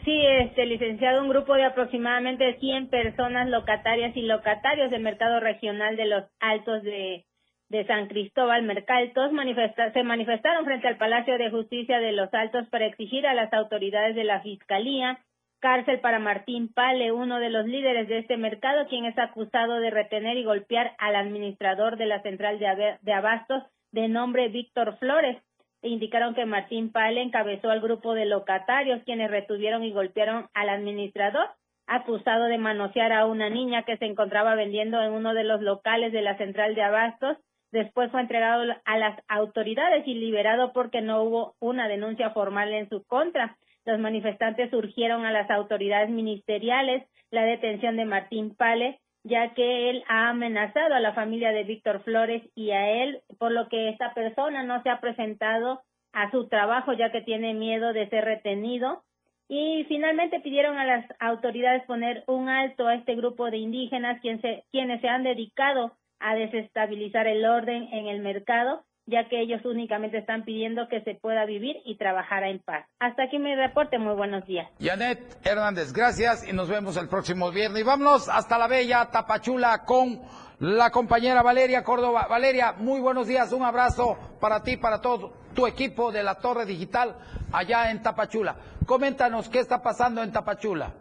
Sí, 0.04 0.22
este 0.26 0.66
licenciado, 0.66 1.22
un 1.22 1.30
grupo 1.30 1.54
de 1.54 1.64
aproximadamente 1.64 2.58
100 2.60 2.90
personas 2.90 3.48
locatarias 3.50 4.16
y 4.18 4.24
locatarios 4.24 4.92
del 4.92 5.02
mercado 5.02 5.40
regional 5.40 5.96
de 5.96 6.06
los 6.08 6.26
Altos 6.42 6.84
de, 6.84 7.26
de 7.70 7.86
San 7.86 8.08
Cristóbal, 8.08 8.64
Mercaltos, 8.64 9.32
manifesta, 9.32 9.94
se 9.94 10.04
manifestaron 10.04 10.66
frente 10.66 10.90
al 10.90 10.98
Palacio 10.98 11.38
de 11.38 11.52
Justicia 11.52 12.00
de 12.00 12.12
los 12.12 12.34
Altos 12.34 12.68
para 12.68 12.88
exigir 12.88 13.26
a 13.26 13.34
las 13.34 13.54
autoridades 13.54 14.14
de 14.16 14.26
la 14.26 14.42
Fiscalía 14.42 15.20
cárcel 15.62 16.00
para 16.00 16.20
Martín 16.20 16.72
Pale, 16.74 17.12
uno 17.12 17.40
de 17.40 17.50
los 17.50 17.66
líderes 17.66 18.08
de 18.08 18.20
este 18.20 18.38
mercado, 18.38 18.88
quien 18.88 19.06
es 19.06 19.18
acusado 19.18 19.80
de 19.80 19.90
retener 19.90 20.38
y 20.38 20.44
golpear 20.44 20.96
al 20.98 21.16
administrador 21.16 21.98
de 21.98 22.06
la 22.06 22.22
central 22.22 22.60
de 22.60 23.14
abastos 23.14 23.64
de 23.92 24.08
nombre 24.08 24.48
Víctor 24.50 24.98
Flores 25.00 25.38
indicaron 25.82 26.36
que 26.36 26.46
Martín 26.46 26.92
Pale 26.92 27.22
encabezó 27.22 27.70
al 27.70 27.82
grupo 27.82 28.14
de 28.14 28.26
locatarios 28.26 29.02
quienes 29.04 29.32
retuvieron 29.32 29.84
y 29.84 29.92
golpearon 29.92 30.48
al 30.54 30.70
administrador 30.70 31.48
acusado 31.90 32.46
de 32.46 32.58
manosear 32.58 33.12
a 33.12 33.26
una 33.26 33.50
niña 33.50 33.84
que 33.84 33.98
se 33.98 34.06
encontraba 34.06 34.56
vendiendo 34.56 35.02
en 35.02 35.12
uno 35.12 35.34
de 35.34 35.44
los 35.44 35.62
locales 35.62 36.14
de 36.14 36.22
la 36.22 36.38
central 36.38 36.76
de 36.76 36.84
abastos. 36.84 37.38
Después 37.72 38.12
fue 38.12 38.22
entregado 38.22 38.64
a 38.86 38.98
las 38.98 39.20
autoridades 39.28 40.08
y 40.08 40.14
liberado 40.14 40.72
porque 40.72 41.02
no 41.02 41.24
hubo 41.24 41.56
una 41.60 41.88
denuncia 41.88 42.30
formal 42.30 42.72
en 42.74 42.88
su 42.90 43.04
contra. 43.06 43.58
Los 43.86 44.00
manifestantes 44.00 44.72
urgieron 44.72 45.26
a 45.26 45.32
las 45.32 45.50
autoridades 45.50 46.10
ministeriales 46.10 47.04
la 47.32 47.44
detención 47.44 47.98
de 47.98 48.06
Martín 48.06 48.56
Pale 48.56 49.00
ya 49.30 49.54
que 49.54 49.90
él 49.90 50.04
ha 50.08 50.30
amenazado 50.30 50.96
a 50.96 51.00
la 51.00 51.14
familia 51.14 51.52
de 51.52 51.64
Víctor 51.64 52.04
Flores 52.04 52.44
y 52.56 52.72
a 52.72 52.90
él, 53.04 53.22
por 53.38 53.52
lo 53.52 53.70
que 53.70 53.90
esta 53.90 54.14
persona 54.14 54.64
no 54.64 54.82
se 54.84 54.90
ha 54.90 55.00
presentado 55.00 55.82
a 56.12 56.32
su 56.32 56.48
trabajo 56.48 56.94
ya 56.94 57.12
que 57.12 57.22
tiene 57.22 57.54
miedo 57.54 57.94
de 57.94 58.10
ser 58.10 58.26
retenido. 58.26 59.04
Y 59.48 59.86
finalmente 59.88 60.42
pidieron 60.42 60.78
a 60.78 60.86
las 60.86 61.06
autoridades 61.20 61.84
poner 61.86 62.24
un 62.28 62.50
alto 62.50 62.88
a 62.88 62.96
este 62.96 63.16
grupo 63.16 63.50
de 63.50 63.58
indígenas 63.58 64.20
quien 64.22 64.42
se, 64.42 64.66
quienes 64.72 65.02
se 65.02 65.08
han 65.08 65.24
dedicado 65.24 65.94
a 66.20 66.36
desestabilizar 66.36 67.28
el 67.28 67.46
orden 67.46 67.88
en 67.94 68.08
el 68.08 68.20
mercado 68.20 68.84
ya 69.10 69.28
que 69.28 69.42
ellos 69.42 69.66
únicamente 69.66 70.18
están 70.20 70.44
pidiendo 70.44 70.88
que 70.88 71.02
se 71.02 71.16
pueda 71.16 71.46
vivir 71.46 71.78
y 71.86 71.98
trabajar 71.98 72.44
en 72.44 72.60
paz. 72.60 72.86
Hasta 73.00 73.24
aquí 73.24 73.40
mi 73.40 73.56
reporte, 73.56 73.98
muy 73.98 74.16
buenos 74.16 74.46
días. 74.46 74.68
Janet 74.80 75.20
Hernández, 75.44 75.92
gracias 75.94 76.48
y 76.48 76.54
nos 76.54 76.70
vemos 76.70 76.96
el 76.98 77.10
próximo 77.10 77.52
viernes. 77.52 77.82
Y 77.82 77.84
vámonos 77.84 78.30
hasta 78.30 78.58
la 78.58 78.68
bella 78.68 79.10
Tapachula 79.12 79.84
con 79.86 80.22
la 80.60 80.92
compañera 80.92 81.42
Valeria 81.42 81.84
Córdoba. 81.84 82.28
Valeria, 82.30 82.74
muy 82.74 83.00
buenos 83.00 83.28
días, 83.28 83.52
un 83.52 83.64
abrazo 83.64 84.18
para 84.40 84.62
ti, 84.62 84.78
para 84.78 85.02
todo 85.02 85.34
tu 85.56 85.66
equipo 85.66 86.12
de 86.12 86.24
la 86.24 86.36
Torre 86.36 86.66
Digital 86.66 87.16
allá 87.52 87.92
en 87.92 88.02
Tapachula. 88.02 88.56
Coméntanos 88.86 89.50
qué 89.50 89.60
está 89.60 89.82
pasando 89.82 90.22
en 90.22 90.32
Tapachula. 90.32 90.94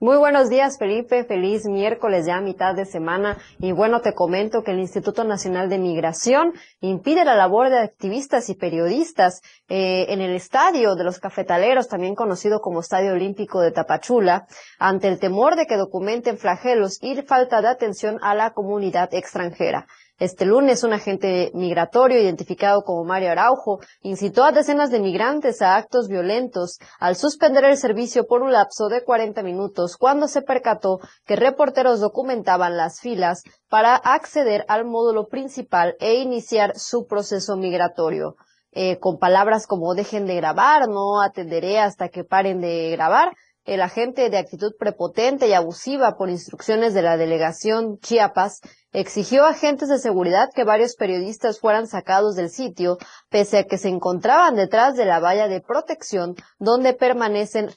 Muy 0.00 0.16
buenos 0.16 0.50
días, 0.50 0.76
Felipe. 0.76 1.22
Feliz 1.22 1.66
miércoles 1.66 2.26
ya 2.26 2.40
mitad 2.40 2.74
de 2.74 2.84
semana. 2.84 3.38
Y 3.60 3.70
bueno, 3.70 4.00
te 4.00 4.12
comento 4.12 4.64
que 4.64 4.72
el 4.72 4.80
Instituto 4.80 5.22
Nacional 5.22 5.68
de 5.68 5.78
Migración 5.78 6.52
impide 6.80 7.24
la 7.24 7.36
labor 7.36 7.70
de 7.70 7.78
activistas 7.78 8.50
y 8.50 8.56
periodistas 8.56 9.40
eh, 9.68 10.06
en 10.08 10.20
el 10.20 10.34
estadio 10.34 10.96
de 10.96 11.04
los 11.04 11.20
cafetaleros, 11.20 11.86
también 11.86 12.16
conocido 12.16 12.58
como 12.60 12.80
Estadio 12.80 13.12
Olímpico 13.12 13.60
de 13.60 13.70
Tapachula, 13.70 14.48
ante 14.80 15.06
el 15.06 15.20
temor 15.20 15.54
de 15.54 15.66
que 15.66 15.76
documenten 15.76 16.38
flagelos 16.38 16.98
y 17.00 17.14
falta 17.22 17.62
de 17.62 17.68
atención 17.68 18.18
a 18.20 18.34
la 18.34 18.50
comunidad 18.50 19.14
extranjera. 19.14 19.86
Este 20.20 20.44
lunes, 20.44 20.84
un 20.84 20.92
agente 20.92 21.50
migratorio 21.54 22.20
identificado 22.20 22.84
como 22.84 23.02
Mario 23.02 23.32
Araujo 23.32 23.80
incitó 24.00 24.44
a 24.44 24.52
decenas 24.52 24.92
de 24.92 25.00
migrantes 25.00 25.60
a 25.60 25.74
actos 25.74 26.06
violentos 26.06 26.78
al 27.00 27.16
suspender 27.16 27.64
el 27.64 27.76
servicio 27.76 28.24
por 28.24 28.40
un 28.42 28.52
lapso 28.52 28.86
de 28.86 29.02
40 29.02 29.42
minutos 29.42 29.96
cuando 29.96 30.28
se 30.28 30.42
percató 30.42 31.00
que 31.26 31.34
reporteros 31.34 31.98
documentaban 31.98 32.76
las 32.76 33.00
filas 33.00 33.42
para 33.68 33.96
acceder 33.96 34.64
al 34.68 34.84
módulo 34.84 35.26
principal 35.26 35.96
e 35.98 36.14
iniciar 36.14 36.78
su 36.78 37.06
proceso 37.06 37.56
migratorio. 37.56 38.36
Eh, 38.70 39.00
con 39.00 39.18
palabras 39.18 39.66
como 39.66 39.94
dejen 39.94 40.26
de 40.26 40.36
grabar, 40.36 40.88
no 40.88 41.22
atenderé 41.22 41.80
hasta 41.80 42.08
que 42.08 42.22
paren 42.22 42.60
de 42.60 42.90
grabar, 42.92 43.32
el 43.64 43.80
agente 43.80 44.28
de 44.30 44.38
actitud 44.38 44.72
prepotente 44.78 45.48
y 45.48 45.52
abusiva 45.52 46.16
por 46.16 46.28
instrucciones 46.28 46.92
de 46.94 47.02
la 47.02 47.16
delegación 47.16 47.98
Chiapas 47.98 48.60
exigió 48.92 49.44
a 49.44 49.50
agentes 49.50 49.88
de 49.88 49.98
seguridad 49.98 50.48
que 50.54 50.64
varios 50.64 50.96
periodistas 50.96 51.58
fueran 51.60 51.86
sacados 51.86 52.36
del 52.36 52.50
sitio, 52.50 52.98
pese 53.30 53.58
a 53.58 53.64
que 53.64 53.78
se 53.78 53.88
encontraban 53.88 54.54
detrás 54.54 54.94
de 54.94 55.06
la 55.06 55.18
valla 55.18 55.48
de 55.48 55.60
protección 55.60 56.34
donde 56.58 56.92
permanecen 56.92 57.70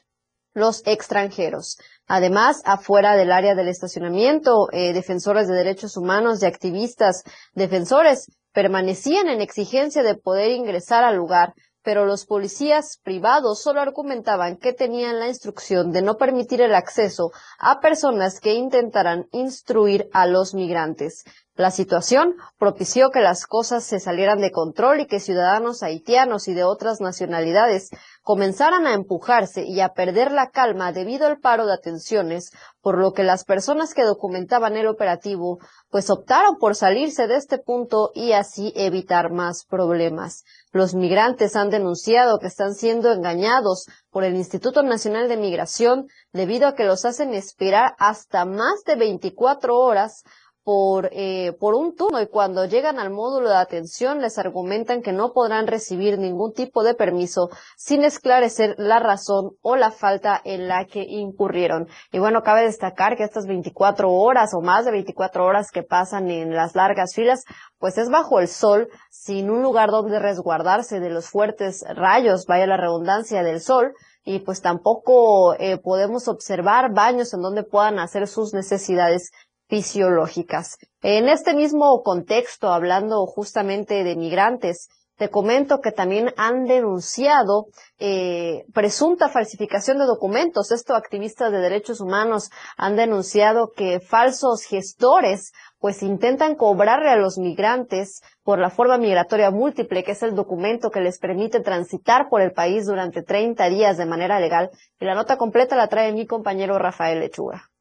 los 0.54 0.82
extranjeros. 0.86 1.78
Además, 2.08 2.62
afuera 2.66 3.16
del 3.16 3.32
área 3.32 3.54
del 3.54 3.68
estacionamiento, 3.68 4.68
eh, 4.72 4.92
defensores 4.94 5.48
de 5.48 5.56
derechos 5.56 5.98
humanos 5.98 6.42
y 6.42 6.48
activistas 6.48 7.24
defensores 7.54 8.28
permanecían 8.54 9.28
en 9.28 9.40
exigencia 9.40 10.02
de 10.02 10.16
poder 10.16 10.52
ingresar 10.52 11.04
al 11.04 11.16
lugar, 11.16 11.54
pero 11.88 12.06
los 12.06 12.26
policías 12.26 13.00
privados 13.02 13.62
solo 13.62 13.80
argumentaban 13.80 14.58
que 14.58 14.74
tenían 14.74 15.22
la 15.22 15.30
instrucción 15.30 15.94
de 15.94 16.02
no 16.02 16.18
permitir 16.18 16.60
el 16.60 16.76
acceso 16.76 17.32
a 17.60 17.80
personas 17.80 18.42
que 18.42 18.56
intentaran 18.56 19.30
instruir 19.32 20.10
a 20.12 20.26
los 20.26 20.54
migrantes. 20.54 21.24
La 21.58 21.72
situación 21.72 22.36
propició 22.60 23.10
que 23.10 23.20
las 23.20 23.48
cosas 23.48 23.84
se 23.84 24.00
salieran 24.00 24.40
de 24.42 24.52
control 24.52 25.00
y 25.00 25.08
que 25.08 25.20
ciudadanos 25.20 25.82
haitianos 25.82 26.48
y 26.48 26.54
de 26.54 26.64
otras 26.64 27.02
nacionalidades 27.02 27.90
comenzaran 28.22 28.86
a 28.86 28.94
empujarse 28.94 29.64
y 29.66 29.82
a 29.82 29.90
perder 29.90 30.32
la 30.32 30.52
calma 30.52 30.92
debido 30.92 31.26
al 31.26 31.40
paro 31.40 31.66
de 31.66 31.74
atenciones, 31.74 32.52
por 32.80 33.00
lo 33.00 33.12
que 33.12 33.24
las 33.24 33.44
personas 33.44 33.96
que 33.96 34.04
documentaban 34.04 34.78
el 34.78 34.86
operativo 34.86 35.58
pues 35.90 36.12
optaron 36.12 36.58
por 36.60 36.76
salirse 36.76 37.26
de 37.26 37.38
este 37.38 37.58
punto 37.58 38.12
y 38.14 38.34
así 38.34 38.72
evitar 38.76 39.32
más 39.32 39.66
problemas. 39.66 40.44
Los 40.72 40.94
migrantes 40.94 41.56
han 41.56 41.72
denunciado 41.72 42.38
que 42.38 42.46
están 42.46 42.76
siendo 42.76 43.12
engañados 43.12 43.88
por 44.12 44.24
el 44.24 44.36
Instituto 44.36 44.84
Nacional 44.84 45.28
de 45.28 45.38
Migración 45.38 46.06
debido 46.34 46.68
a 46.68 46.76
que 46.76 46.84
los 46.84 47.04
hacen 47.04 47.34
esperar 47.34 47.96
hasta 47.98 48.46
más 48.46 48.84
de 48.86 48.96
24 48.96 49.76
horas 49.76 50.24
por, 50.68 51.08
eh, 51.14 51.54
por 51.62 51.76
un 51.76 51.96
turno 51.96 52.20
y 52.22 52.28
cuando 52.28 52.66
llegan 52.66 53.00
al 53.00 53.10
módulo 53.10 53.48
de 53.48 53.56
atención 53.56 54.20
les 54.20 54.38
argumentan 54.38 55.02
que 55.02 55.14
no 55.14 55.32
podrán 55.32 55.66
recibir 55.66 56.20
ningún 56.20 56.52
tipo 56.52 56.84
de 56.84 56.94
permiso 56.94 57.48
sin 57.78 58.04
esclarecer 58.04 58.76
la 58.78 59.00
razón 59.00 59.52
o 59.62 59.78
la 59.78 59.92
falta 59.92 60.42
en 60.44 60.68
la 60.68 60.84
que 60.84 61.06
incurrieron. 61.08 61.88
Y 62.12 62.20
bueno, 62.20 62.44
cabe 62.44 62.64
destacar 62.64 63.16
que 63.16 63.24
estas 63.24 63.46
24 63.48 64.12
horas 64.12 64.54
o 64.54 64.60
más 64.60 64.84
de 64.84 64.92
24 64.92 65.46
horas 65.46 65.72
que 65.72 65.84
pasan 65.84 66.30
en 66.30 66.54
las 66.54 66.76
largas 66.76 67.14
filas, 67.16 67.46
pues 67.80 67.98
es 67.98 68.10
bajo 68.10 68.42
el 68.42 68.50
sol, 68.50 68.90
sin 69.10 69.50
un 69.50 69.62
lugar 69.62 69.90
donde 69.90 70.20
resguardarse 70.20 71.00
de 71.00 71.10
los 71.10 71.30
fuertes 71.30 71.86
rayos, 71.96 72.46
vaya 72.46 72.68
la 72.68 72.76
redundancia 72.76 73.42
del 73.42 73.62
sol, 73.62 73.94
y 74.28 74.40
pues 74.40 74.62
tampoco 74.62 75.54
eh, 75.54 75.78
podemos 75.78 76.28
observar 76.28 76.94
baños 76.94 77.34
en 77.34 77.42
donde 77.42 77.64
puedan 77.64 77.98
hacer 77.98 78.28
sus 78.28 78.54
necesidades 78.54 79.32
fisiológicas. 79.68 80.78
En 81.02 81.30
este 81.30 81.54
mismo 81.54 82.02
contexto, 82.04 82.70
hablando 82.70 83.26
justamente 83.26 84.04
de 84.04 84.16
migrantes, 84.16 84.90
te 85.18 85.30
comento 85.30 85.82
que 85.82 85.92
también 85.92 86.32
han 86.38 86.66
denunciado 86.66 87.66
eh, 87.98 88.66
presunta 88.72 89.30
falsificación 89.30 89.98
de 89.98 90.06
documentos. 90.06 90.72
Esto 90.72 90.94
activistas 90.94 91.52
de 91.52 91.58
derechos 91.58 92.02
humanos 92.02 92.52
han 92.78 92.96
denunciado 92.96 93.72
que 93.76 94.00
falsos 94.00 94.62
gestores 94.62 95.54
pues 95.80 96.04
intentan 96.04 96.56
cobrarle 96.56 97.10
a 97.10 97.16
los 97.16 97.40
migrantes 97.40 98.22
por 98.44 98.60
la 98.60 98.70
forma 98.70 99.00
migratoria 99.00 99.50
múltiple, 99.50 100.04
que 100.04 100.12
es 100.12 100.22
el 100.22 100.36
documento 100.36 100.92
que 100.92 101.02
les 101.02 101.18
permite 101.18 101.62
transitar 101.62 102.30
por 102.30 102.42
el 102.42 102.52
país 102.52 102.86
durante 102.86 103.24
30 103.24 103.70
días 103.70 103.98
de 103.98 104.06
manera 104.06 104.40
legal. 104.40 104.70
Y 105.00 105.06
la 105.06 105.16
nota 105.16 105.38
completa 105.38 105.76
la 105.76 105.88
trae 105.88 106.14
mi 106.14 106.28
compañero 106.28 106.78
Rafael 106.78 107.20
Lechuga. 107.20 107.72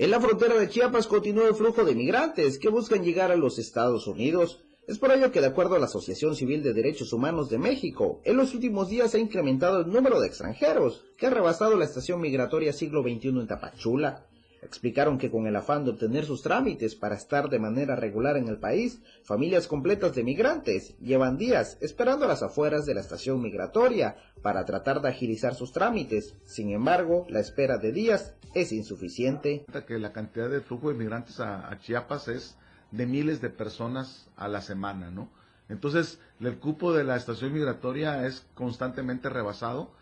En 0.00 0.12
la 0.12 0.20
frontera 0.20 0.54
de 0.54 0.68
Chiapas 0.68 1.08
continúa 1.08 1.48
el 1.48 1.56
flujo 1.56 1.84
de 1.84 1.96
migrantes 1.96 2.60
que 2.60 2.68
buscan 2.68 3.02
llegar 3.02 3.32
a 3.32 3.36
los 3.36 3.58
Estados 3.58 4.06
Unidos. 4.06 4.62
Es 4.86 4.96
por 5.00 5.10
ello 5.10 5.32
que, 5.32 5.40
de 5.40 5.48
acuerdo 5.48 5.74
a 5.74 5.80
la 5.80 5.86
Asociación 5.86 6.36
Civil 6.36 6.62
de 6.62 6.72
Derechos 6.72 7.12
Humanos 7.12 7.50
de 7.50 7.58
México, 7.58 8.20
en 8.24 8.36
los 8.36 8.54
últimos 8.54 8.88
días 8.90 9.16
ha 9.16 9.18
incrementado 9.18 9.80
el 9.80 9.88
número 9.88 10.20
de 10.20 10.28
extranjeros 10.28 11.02
que 11.16 11.26
ha 11.26 11.30
rebasado 11.30 11.76
la 11.76 11.84
estación 11.84 12.20
migratoria 12.20 12.72
siglo 12.72 13.02
XXI 13.02 13.40
en 13.40 13.48
Tapachula. 13.48 14.28
Explicaron 14.60 15.18
que 15.18 15.30
con 15.30 15.46
el 15.46 15.54
afán 15.54 15.84
de 15.84 15.92
obtener 15.92 16.24
sus 16.24 16.42
trámites 16.42 16.96
para 16.96 17.14
estar 17.14 17.48
de 17.48 17.60
manera 17.60 17.94
regular 17.94 18.36
en 18.36 18.48
el 18.48 18.58
país, 18.58 19.00
familias 19.22 19.68
completas 19.68 20.14
de 20.14 20.24
migrantes 20.24 20.98
llevan 20.98 21.38
días 21.38 21.78
esperando 21.80 22.24
a 22.24 22.28
las 22.28 22.42
afueras 22.42 22.84
de 22.84 22.94
la 22.94 23.00
estación 23.00 23.40
migratoria 23.40 24.16
para 24.42 24.64
tratar 24.64 25.00
de 25.00 25.10
agilizar 25.10 25.54
sus 25.54 25.72
trámites. 25.72 26.34
Sin 26.44 26.70
embargo, 26.70 27.24
la 27.28 27.38
espera 27.38 27.78
de 27.78 27.92
días 27.92 28.34
es 28.52 28.72
insuficiente. 28.72 29.64
Que 29.86 29.98
la 29.98 30.12
cantidad 30.12 30.50
de 30.50 30.60
flujo 30.60 30.88
de 30.88 30.94
migrantes 30.94 31.38
a, 31.38 31.78
Chiapas 31.78 32.26
es 32.26 32.56
de 32.90 33.06
miles 33.06 33.40
de 33.40 33.50
personas 33.50 34.28
a 34.36 34.48
la 34.48 34.60
semana, 34.60 35.10
¿no? 35.10 35.30
Entonces, 35.68 36.18
el 36.40 36.58
cupo 36.58 36.92
de 36.92 37.04
la 37.04 37.16
estación 37.16 37.52
migratoria 37.52 38.26
es 38.26 38.46
constantemente 38.54 39.28
rebasado. 39.28 39.92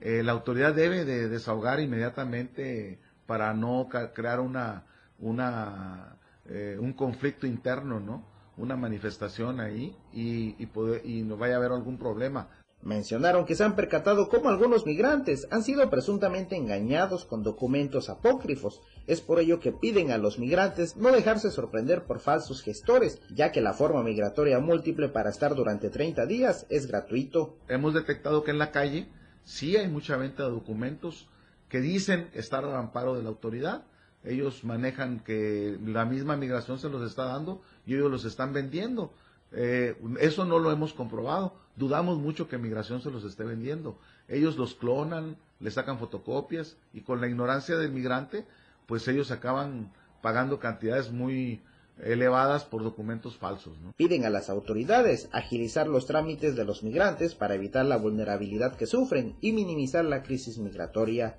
Eh, 0.00 0.22
la 0.22 0.32
autoridad 0.32 0.72
debe 0.72 1.04
de 1.04 1.28
desahogar 1.28 1.80
inmediatamente 1.80 3.00
para 3.26 3.52
no 3.54 3.88
crear 4.14 4.40
una, 4.40 4.84
una, 5.18 6.16
eh, 6.46 6.76
un 6.80 6.92
conflicto 6.92 7.46
interno, 7.46 8.00
¿no? 8.00 8.24
Una 8.56 8.76
manifestación 8.76 9.60
ahí 9.60 9.94
y, 10.12 10.56
y, 10.58 10.68
y 11.04 11.22
no 11.22 11.36
vaya 11.36 11.54
a 11.54 11.56
haber 11.58 11.72
algún 11.72 11.98
problema. 11.98 12.48
Mencionaron 12.82 13.46
que 13.46 13.56
se 13.56 13.64
han 13.64 13.74
percatado 13.74 14.28
cómo 14.28 14.48
algunos 14.48 14.86
migrantes 14.86 15.48
han 15.50 15.64
sido 15.64 15.88
presuntamente 15.90 16.56
engañados 16.56 17.24
con 17.24 17.42
documentos 17.42 18.08
apócrifos. 18.08 18.80
Es 19.06 19.20
por 19.20 19.40
ello 19.40 19.58
que 19.58 19.72
piden 19.72 20.12
a 20.12 20.18
los 20.18 20.38
migrantes 20.38 20.96
no 20.96 21.10
dejarse 21.10 21.50
sorprender 21.50 22.04
por 22.04 22.20
falsos 22.20 22.62
gestores, 22.62 23.20
ya 23.34 23.50
que 23.50 23.60
la 23.60 23.72
forma 23.72 24.02
migratoria 24.02 24.60
múltiple 24.60 25.08
para 25.08 25.30
estar 25.30 25.54
durante 25.54 25.90
30 25.90 26.26
días 26.26 26.66
es 26.68 26.86
gratuito. 26.86 27.56
Hemos 27.66 27.92
detectado 27.92 28.44
que 28.44 28.52
en 28.52 28.58
la 28.58 28.70
calle 28.70 29.08
sí 29.42 29.76
hay 29.76 29.88
mucha 29.88 30.16
venta 30.16 30.44
de 30.44 30.50
documentos 30.50 31.28
que 31.68 31.80
dicen 31.80 32.28
estar 32.34 32.64
al 32.64 32.74
amparo 32.74 33.14
de 33.14 33.22
la 33.22 33.28
autoridad. 33.28 33.84
Ellos 34.24 34.64
manejan 34.64 35.20
que 35.20 35.78
la 35.84 36.04
misma 36.04 36.36
migración 36.36 36.78
se 36.78 36.88
los 36.88 37.02
está 37.02 37.24
dando 37.24 37.62
y 37.86 37.94
ellos 37.94 38.10
los 38.10 38.24
están 38.24 38.52
vendiendo. 38.52 39.12
Eh, 39.52 39.96
eso 40.20 40.44
no 40.44 40.58
lo 40.58 40.72
hemos 40.72 40.92
comprobado. 40.92 41.54
Dudamos 41.76 42.18
mucho 42.18 42.48
que 42.48 42.58
migración 42.58 43.00
se 43.00 43.10
los 43.10 43.24
esté 43.24 43.44
vendiendo. 43.44 43.98
Ellos 44.28 44.56
los 44.56 44.74
clonan, 44.74 45.36
le 45.60 45.70
sacan 45.70 45.98
fotocopias 45.98 46.76
y 46.92 47.02
con 47.02 47.20
la 47.20 47.28
ignorancia 47.28 47.76
del 47.76 47.92
migrante, 47.92 48.46
pues 48.86 49.06
ellos 49.08 49.30
acaban 49.30 49.92
pagando 50.22 50.58
cantidades 50.58 51.12
muy 51.12 51.62
elevadas 52.02 52.64
por 52.64 52.82
documentos 52.82 53.36
falsos. 53.36 53.76
Piden 53.96 54.24
a 54.24 54.30
las 54.30 54.50
autoridades 54.50 55.28
agilizar 55.32 55.86
los 55.86 56.06
trámites 56.06 56.56
de 56.56 56.64
los 56.64 56.82
migrantes 56.82 57.34
para 57.34 57.54
evitar 57.54 57.84
la 57.86 57.96
vulnerabilidad 57.96 58.76
que 58.76 58.86
sufren 58.86 59.36
y 59.40 59.52
minimizar 59.52 60.04
la 60.04 60.22
crisis 60.22 60.58
migratoria. 60.58 61.38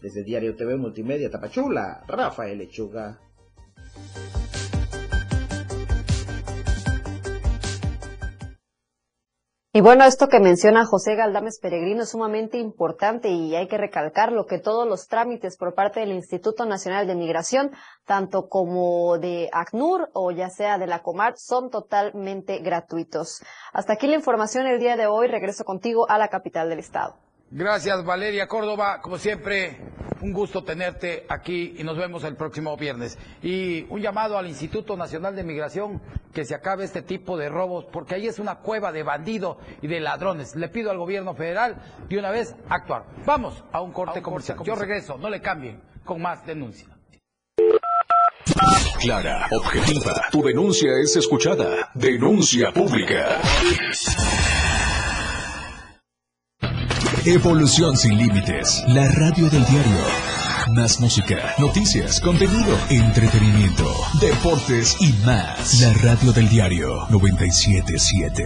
Desde 0.00 0.24
Diario 0.24 0.54
TV 0.56 0.76
Multimedia 0.76 1.30
Tapachula, 1.30 2.04
Rafael 2.06 2.58
Lechuga. 2.58 3.18
Y 9.70 9.82
bueno, 9.82 10.04
esto 10.04 10.28
que 10.28 10.40
menciona 10.40 10.86
José 10.86 11.14
Galdames 11.14 11.58
Peregrino 11.60 12.04
es 12.04 12.08
sumamente 12.08 12.56
importante 12.56 13.28
y 13.28 13.54
hay 13.54 13.68
que 13.68 13.76
recalcarlo 13.76 14.46
que 14.46 14.58
todos 14.58 14.88
los 14.88 15.08
trámites 15.08 15.58
por 15.58 15.74
parte 15.74 16.00
del 16.00 16.12
Instituto 16.12 16.64
Nacional 16.64 17.06
de 17.06 17.14
Migración, 17.14 17.72
tanto 18.06 18.48
como 18.48 19.18
de 19.18 19.50
ACNUR 19.52 20.08
o 20.14 20.30
ya 20.30 20.48
sea 20.48 20.78
de 20.78 20.86
la 20.86 21.02
Comar, 21.02 21.34
son 21.36 21.68
totalmente 21.68 22.60
gratuitos. 22.60 23.42
Hasta 23.74 23.92
aquí 23.92 24.06
la 24.06 24.16
información 24.16 24.66
el 24.66 24.80
día 24.80 24.96
de 24.96 25.06
hoy. 25.06 25.28
Regreso 25.28 25.64
contigo 25.64 26.08
a 26.08 26.16
la 26.16 26.28
capital 26.28 26.70
del 26.70 26.78
estado. 26.78 27.27
Gracias, 27.50 28.04
Valeria 28.04 28.46
Córdoba. 28.46 29.00
Como 29.00 29.16
siempre, 29.16 29.78
un 30.20 30.32
gusto 30.32 30.64
tenerte 30.64 31.24
aquí 31.28 31.76
y 31.78 31.82
nos 31.82 31.96
vemos 31.96 32.24
el 32.24 32.36
próximo 32.36 32.76
viernes. 32.76 33.18
Y 33.42 33.86
un 33.88 34.02
llamado 34.02 34.36
al 34.36 34.46
Instituto 34.46 34.96
Nacional 34.96 35.34
de 35.34 35.44
Migración 35.44 36.02
que 36.32 36.44
se 36.44 36.54
acabe 36.54 36.84
este 36.84 37.02
tipo 37.02 37.38
de 37.38 37.48
robos, 37.48 37.86
porque 37.86 38.16
ahí 38.16 38.26
es 38.26 38.38
una 38.38 38.56
cueva 38.56 38.92
de 38.92 39.02
bandidos 39.02 39.56
y 39.80 39.86
de 39.86 40.00
ladrones. 40.00 40.56
Le 40.56 40.68
pido 40.68 40.90
al 40.90 40.98
gobierno 40.98 41.34
federal 41.34 41.76
de 42.08 42.18
una 42.18 42.30
vez 42.30 42.54
actuar. 42.68 43.04
Vamos 43.24 43.64
a 43.72 43.80
un 43.80 43.92
corte, 43.92 44.20
comercial. 44.20 44.58
Yo 44.62 44.74
regreso, 44.74 45.16
no 45.16 45.30
le 45.30 45.40
cambien, 45.40 45.80
con 46.04 46.20
más 46.20 46.44
denuncia. 46.46 46.86
Clara, 49.00 49.46
objetiva. 49.52 50.20
Tu 50.30 50.42
denuncia 50.42 50.90
es 51.02 51.16
escuchada. 51.16 51.90
Denuncia 51.94 52.72
pública. 52.72 53.40
Evolución 57.30 57.94
sin 57.94 58.16
límites. 58.16 58.82
La 58.88 59.06
radio 59.06 59.50
del 59.50 59.62
diario. 59.66 59.98
Más 60.74 60.98
música, 60.98 61.54
noticias, 61.58 62.22
contenido, 62.22 62.74
entretenimiento, 62.88 63.84
deportes 64.18 64.96
y 64.98 65.12
más. 65.26 65.78
La 65.82 65.92
radio 65.92 66.32
del 66.32 66.48
diario 66.48 67.06
977. 67.10 68.44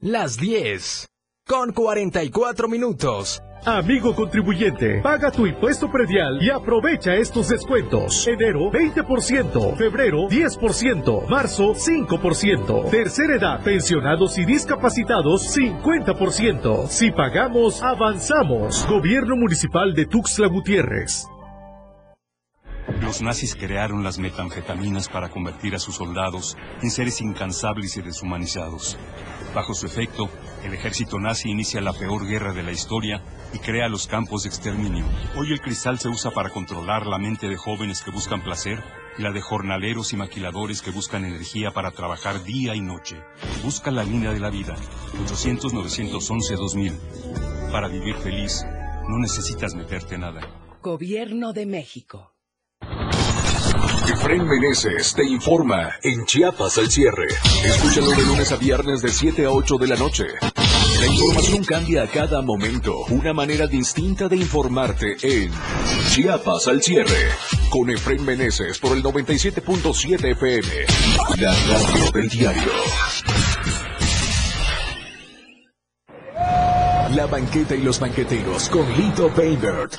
Las 0.00 0.36
10 0.36 1.08
con 1.50 1.72
44 1.72 2.68
minutos. 2.68 3.42
Amigo 3.66 4.14
contribuyente, 4.14 5.00
paga 5.02 5.32
tu 5.32 5.48
impuesto 5.48 5.90
predial 5.90 6.40
y 6.40 6.48
aprovecha 6.48 7.16
estos 7.16 7.48
descuentos. 7.48 8.24
Enero 8.28 8.70
20%, 8.70 9.76
febrero 9.76 10.28
10%, 10.28 11.28
marzo 11.28 11.74
5%, 11.74 12.90
tercera 12.90 13.34
edad, 13.34 13.64
pensionados 13.64 14.38
y 14.38 14.44
discapacitados 14.44 15.52
50%. 15.56 16.86
Si 16.86 17.10
pagamos, 17.10 17.82
avanzamos. 17.82 18.86
Gobierno 18.86 19.34
Municipal 19.34 19.92
de 19.92 20.06
Tuxtla 20.06 20.46
Gutiérrez. 20.46 21.26
Los 23.02 23.22
nazis 23.22 23.56
crearon 23.56 24.04
las 24.04 24.18
metanfetaminas 24.18 25.08
para 25.08 25.30
convertir 25.30 25.74
a 25.74 25.78
sus 25.78 25.96
soldados 25.96 26.56
en 26.80 26.90
seres 26.90 27.20
incansables 27.20 27.96
y 27.96 28.02
deshumanizados. 28.02 28.96
Bajo 29.54 29.74
su 29.74 29.86
efecto, 29.86 30.28
el 30.64 30.74
ejército 30.74 31.18
nazi 31.18 31.50
inicia 31.50 31.80
la 31.80 31.92
peor 31.92 32.26
guerra 32.26 32.52
de 32.52 32.62
la 32.62 32.72
historia 32.72 33.22
y 33.52 33.58
crea 33.58 33.88
los 33.88 34.06
campos 34.06 34.42
de 34.42 34.48
exterminio. 34.48 35.04
Hoy 35.36 35.52
el 35.52 35.60
cristal 35.60 35.98
se 35.98 36.08
usa 36.08 36.30
para 36.30 36.50
controlar 36.50 37.06
la 37.06 37.18
mente 37.18 37.48
de 37.48 37.56
jóvenes 37.56 38.02
que 38.02 38.10
buscan 38.10 38.42
placer 38.42 38.82
y 39.18 39.22
la 39.22 39.32
de 39.32 39.40
jornaleros 39.40 40.12
y 40.12 40.16
maquiladores 40.16 40.82
que 40.82 40.90
buscan 40.90 41.24
energía 41.24 41.72
para 41.72 41.90
trabajar 41.90 42.42
día 42.44 42.74
y 42.74 42.80
noche. 42.80 43.16
Busca 43.62 43.90
la 43.90 44.04
línea 44.04 44.32
de 44.32 44.40
la 44.40 44.50
vida. 44.50 44.76
800-911-2000. 45.26 47.72
Para 47.72 47.88
vivir 47.88 48.16
feliz, 48.16 48.64
no 49.08 49.18
necesitas 49.18 49.74
meterte 49.74 50.18
nada. 50.18 50.40
Gobierno 50.82 51.52
de 51.52 51.66
México. 51.66 52.34
Efren 54.12 54.44
Meneses 54.44 55.14
te 55.14 55.24
informa 55.24 55.92
en 56.02 56.24
Chiapas 56.24 56.78
al 56.78 56.90
cierre. 56.90 57.28
Escúchalo 57.64 58.10
de 58.10 58.24
lunes 58.24 58.50
a 58.50 58.56
viernes 58.56 59.02
de 59.02 59.10
7 59.10 59.46
a 59.46 59.50
8 59.50 59.76
de 59.76 59.86
la 59.86 59.96
noche. 59.96 60.24
La 61.00 61.06
información 61.06 61.64
cambia 61.64 62.02
a 62.02 62.06
cada 62.06 62.42
momento. 62.42 62.94
Una 63.08 63.32
manera 63.32 63.66
distinta 63.66 64.28
de 64.28 64.36
informarte 64.36 65.16
en 65.22 65.50
Chiapas 66.10 66.68
al 66.68 66.82
cierre. 66.82 67.30
Con 67.70 67.88
Efren 67.88 68.22
Meneses 68.22 68.78
por 68.78 68.94
el 68.94 69.02
97.7 69.02 70.32
FM. 70.32 70.68
La 71.38 71.54
radio 71.54 72.10
del 72.12 72.28
diario. 72.28 72.72
La 77.14 77.26
banqueta 77.26 77.74
y 77.74 77.82
los 77.82 77.98
banqueteros 77.98 78.68
con 78.68 78.86
Lito 78.96 79.28
Painbert. 79.34 79.94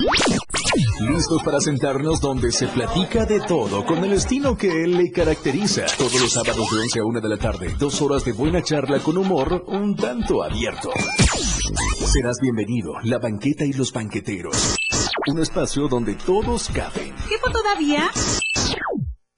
Listos 1.00 1.42
para 1.42 1.60
sentarnos 1.60 2.20
donde 2.20 2.50
se 2.50 2.66
platica 2.68 3.26
de 3.26 3.40
todo 3.40 3.84
con 3.84 4.02
el 4.02 4.14
estilo 4.14 4.56
que 4.56 4.84
él 4.84 4.96
le 4.96 5.10
caracteriza. 5.10 5.84
Todos 5.98 6.18
los 6.18 6.32
sábados 6.32 6.70
de 6.70 6.80
11 6.80 7.00
a 7.00 7.04
1 7.04 7.20
de 7.20 7.28
la 7.28 7.36
tarde, 7.36 7.74
dos 7.78 8.00
horas 8.00 8.24
de 8.24 8.32
buena 8.32 8.62
charla 8.62 8.98
con 9.00 9.18
humor 9.18 9.64
un 9.66 9.94
tanto 9.94 10.42
abierto. 10.42 10.90
Serás 12.06 12.38
bienvenido, 12.40 12.94
la 13.02 13.18
banqueta 13.18 13.64
y 13.66 13.74
los 13.74 13.92
banqueteros. 13.92 14.76
Un 15.26 15.40
espacio 15.40 15.88
donde 15.88 16.14
todos 16.14 16.70
caben. 16.72 17.14
¿Qué 17.28 17.36
todavía? 17.52 18.10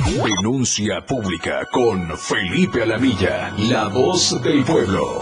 Denuncia 0.00 1.04
pública 1.04 1.66
con 1.70 2.16
Felipe 2.16 2.82
Alamilla, 2.82 3.52
la 3.58 3.88
voz 3.88 4.42
del 4.42 4.64
pueblo. 4.64 5.20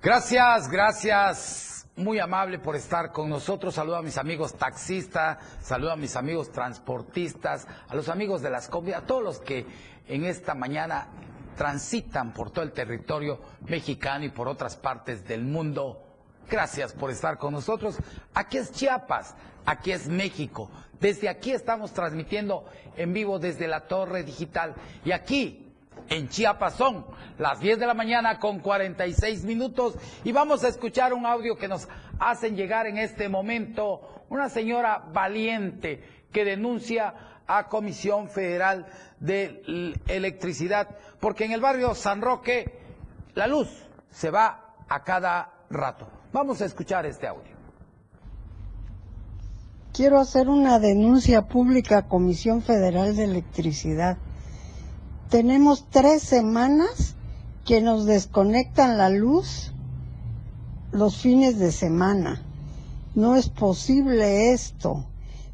Gracias, 0.00 0.68
gracias. 0.70 1.88
Muy 1.96 2.20
amable 2.20 2.60
por 2.60 2.76
estar 2.76 3.10
con 3.10 3.28
nosotros. 3.28 3.74
Saludo 3.74 3.96
a 3.96 4.02
mis 4.02 4.16
amigos 4.16 4.54
taxistas, 4.54 5.38
saludo 5.60 5.90
a 5.90 5.96
mis 5.96 6.14
amigos 6.14 6.52
transportistas, 6.52 7.66
a 7.88 7.96
los 7.96 8.08
amigos 8.08 8.42
de 8.42 8.50
las 8.50 8.68
comidas, 8.68 9.02
a 9.02 9.06
todos 9.06 9.24
los 9.24 9.40
que 9.40 9.66
en 10.06 10.24
esta 10.24 10.54
mañana 10.54 11.08
transitan 11.56 12.32
por 12.32 12.52
todo 12.52 12.64
el 12.64 12.72
territorio 12.72 13.40
mexicano 13.66 14.24
y 14.24 14.30
por 14.30 14.46
otras 14.46 14.76
partes 14.76 15.26
del 15.26 15.44
mundo. 15.44 16.06
Gracias 16.48 16.92
por 16.92 17.10
estar 17.10 17.38
con 17.38 17.54
nosotros. 17.54 17.96
Aquí 18.34 18.58
es 18.58 18.70
Chiapas, 18.70 19.34
aquí 19.66 19.90
es 19.90 20.06
México. 20.06 20.70
Desde 21.00 21.28
aquí 21.28 21.52
estamos 21.52 21.92
transmitiendo 21.92 22.64
en 22.96 23.12
vivo 23.12 23.38
desde 23.38 23.66
la 23.66 23.86
torre 23.86 24.22
digital. 24.22 24.74
Y 25.04 25.12
aquí, 25.12 25.72
en 26.08 26.28
Chiapas, 26.28 26.74
son 26.74 27.06
las 27.38 27.60
10 27.60 27.78
de 27.78 27.86
la 27.86 27.94
mañana 27.94 28.38
con 28.38 28.60
46 28.60 29.44
minutos. 29.44 29.96
Y 30.24 30.32
vamos 30.32 30.62
a 30.64 30.68
escuchar 30.68 31.12
un 31.14 31.26
audio 31.26 31.56
que 31.56 31.68
nos 31.68 31.88
hacen 32.18 32.54
llegar 32.54 32.86
en 32.86 32.98
este 32.98 33.28
momento 33.28 34.24
una 34.28 34.48
señora 34.48 35.02
valiente 35.12 36.02
que 36.32 36.44
denuncia 36.44 37.14
a 37.46 37.66
Comisión 37.66 38.28
Federal 38.28 38.86
de 39.18 39.98
Electricidad, 40.06 40.88
porque 41.18 41.44
en 41.44 41.52
el 41.52 41.60
barrio 41.60 41.94
San 41.94 42.22
Roque 42.22 42.78
la 43.34 43.48
luz 43.48 43.68
se 44.08 44.30
va 44.30 44.74
a 44.88 45.02
cada 45.02 45.52
rato. 45.68 46.08
Vamos 46.32 46.62
a 46.62 46.66
escuchar 46.66 47.06
este 47.06 47.26
audio. 47.26 47.59
Quiero 50.00 50.18
hacer 50.18 50.48
una 50.48 50.78
denuncia 50.78 51.46
pública 51.46 51.98
a 51.98 52.08
Comisión 52.08 52.62
Federal 52.62 53.16
de 53.16 53.24
Electricidad. 53.24 54.16
Tenemos 55.28 55.84
tres 55.90 56.22
semanas 56.22 57.16
que 57.66 57.82
nos 57.82 58.06
desconectan 58.06 58.96
la 58.96 59.10
luz 59.10 59.74
los 60.90 61.18
fines 61.18 61.58
de 61.58 61.70
semana. 61.70 62.40
No 63.14 63.36
es 63.36 63.50
posible 63.50 64.54
esto. 64.54 65.04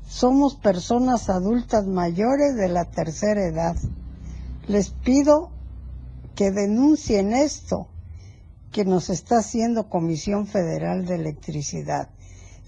Somos 0.07 0.55
personas 0.55 1.29
adultas 1.29 1.89
mayores 1.89 2.55
de 2.55 2.69
la 2.69 2.85
tercera 2.85 3.47
edad. 3.47 3.75
Les 4.69 4.91
pido 4.91 5.51
que 6.37 6.53
denuncien 6.53 7.33
esto 7.33 7.89
que 8.71 8.85
nos 8.85 9.11
está 9.11 9.39
haciendo 9.39 9.89
Comisión 9.89 10.47
Federal 10.47 11.05
de 11.05 11.17
Electricidad. 11.17 12.11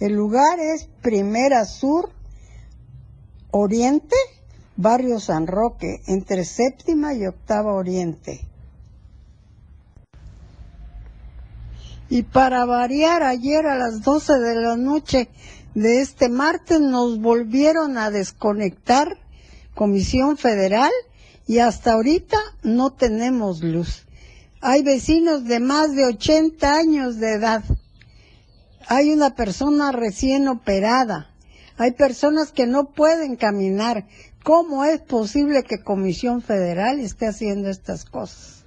El 0.01 0.15
lugar 0.15 0.61
es 0.61 0.89
Primera 1.03 1.65
Sur, 1.65 2.11
Oriente, 3.51 4.17
Barrio 4.77 5.19
San 5.19 5.47
Roque, 5.47 6.03
entre 6.07 6.45
séptima 6.45 7.15
y 7.15 7.27
octava 7.27 7.73
Oriente. 7.73 8.47
Y 12.09 12.23
para 12.23 12.65
variar, 12.65 13.23
ayer 13.23 13.67
a 13.67 13.77
las 13.77 14.03
12 14.03 14.39
de 14.39 14.55
la 14.55 14.77
noche 14.77 15.29
de 15.75 16.01
este 16.01 16.29
martes 16.29 16.81
nos 16.81 17.21
volvieron 17.21 17.99
a 17.99 18.11
desconectar 18.11 19.19
Comisión 19.75 20.37
Federal 20.37 20.93
y 21.47 21.59
hasta 21.59 21.93
ahorita 21.93 22.39
no 22.63 22.93
tenemos 22.93 23.63
luz. 23.63 24.07
Hay 24.61 24.83
vecinos 24.83 25.45
de 25.45 25.61
más 25.61 25.95
de 25.95 26.07
80 26.07 26.75
años 26.75 27.19
de 27.19 27.33
edad. 27.33 27.65
Hay 28.91 29.13
una 29.13 29.35
persona 29.35 29.93
recién 29.93 30.49
operada. 30.49 31.31
Hay 31.77 31.93
personas 31.93 32.53
que 32.53 32.67
no 32.67 32.87
pueden 32.93 33.37
caminar. 33.37 34.07
¿Cómo 34.43 34.83
es 34.85 35.03
posible 35.03 35.63
que 35.63 35.83
Comisión 35.83 36.41
Federal 36.41 36.99
esté 36.99 37.27
haciendo 37.27 37.69
estas 37.69 38.07
cosas? 38.07 38.65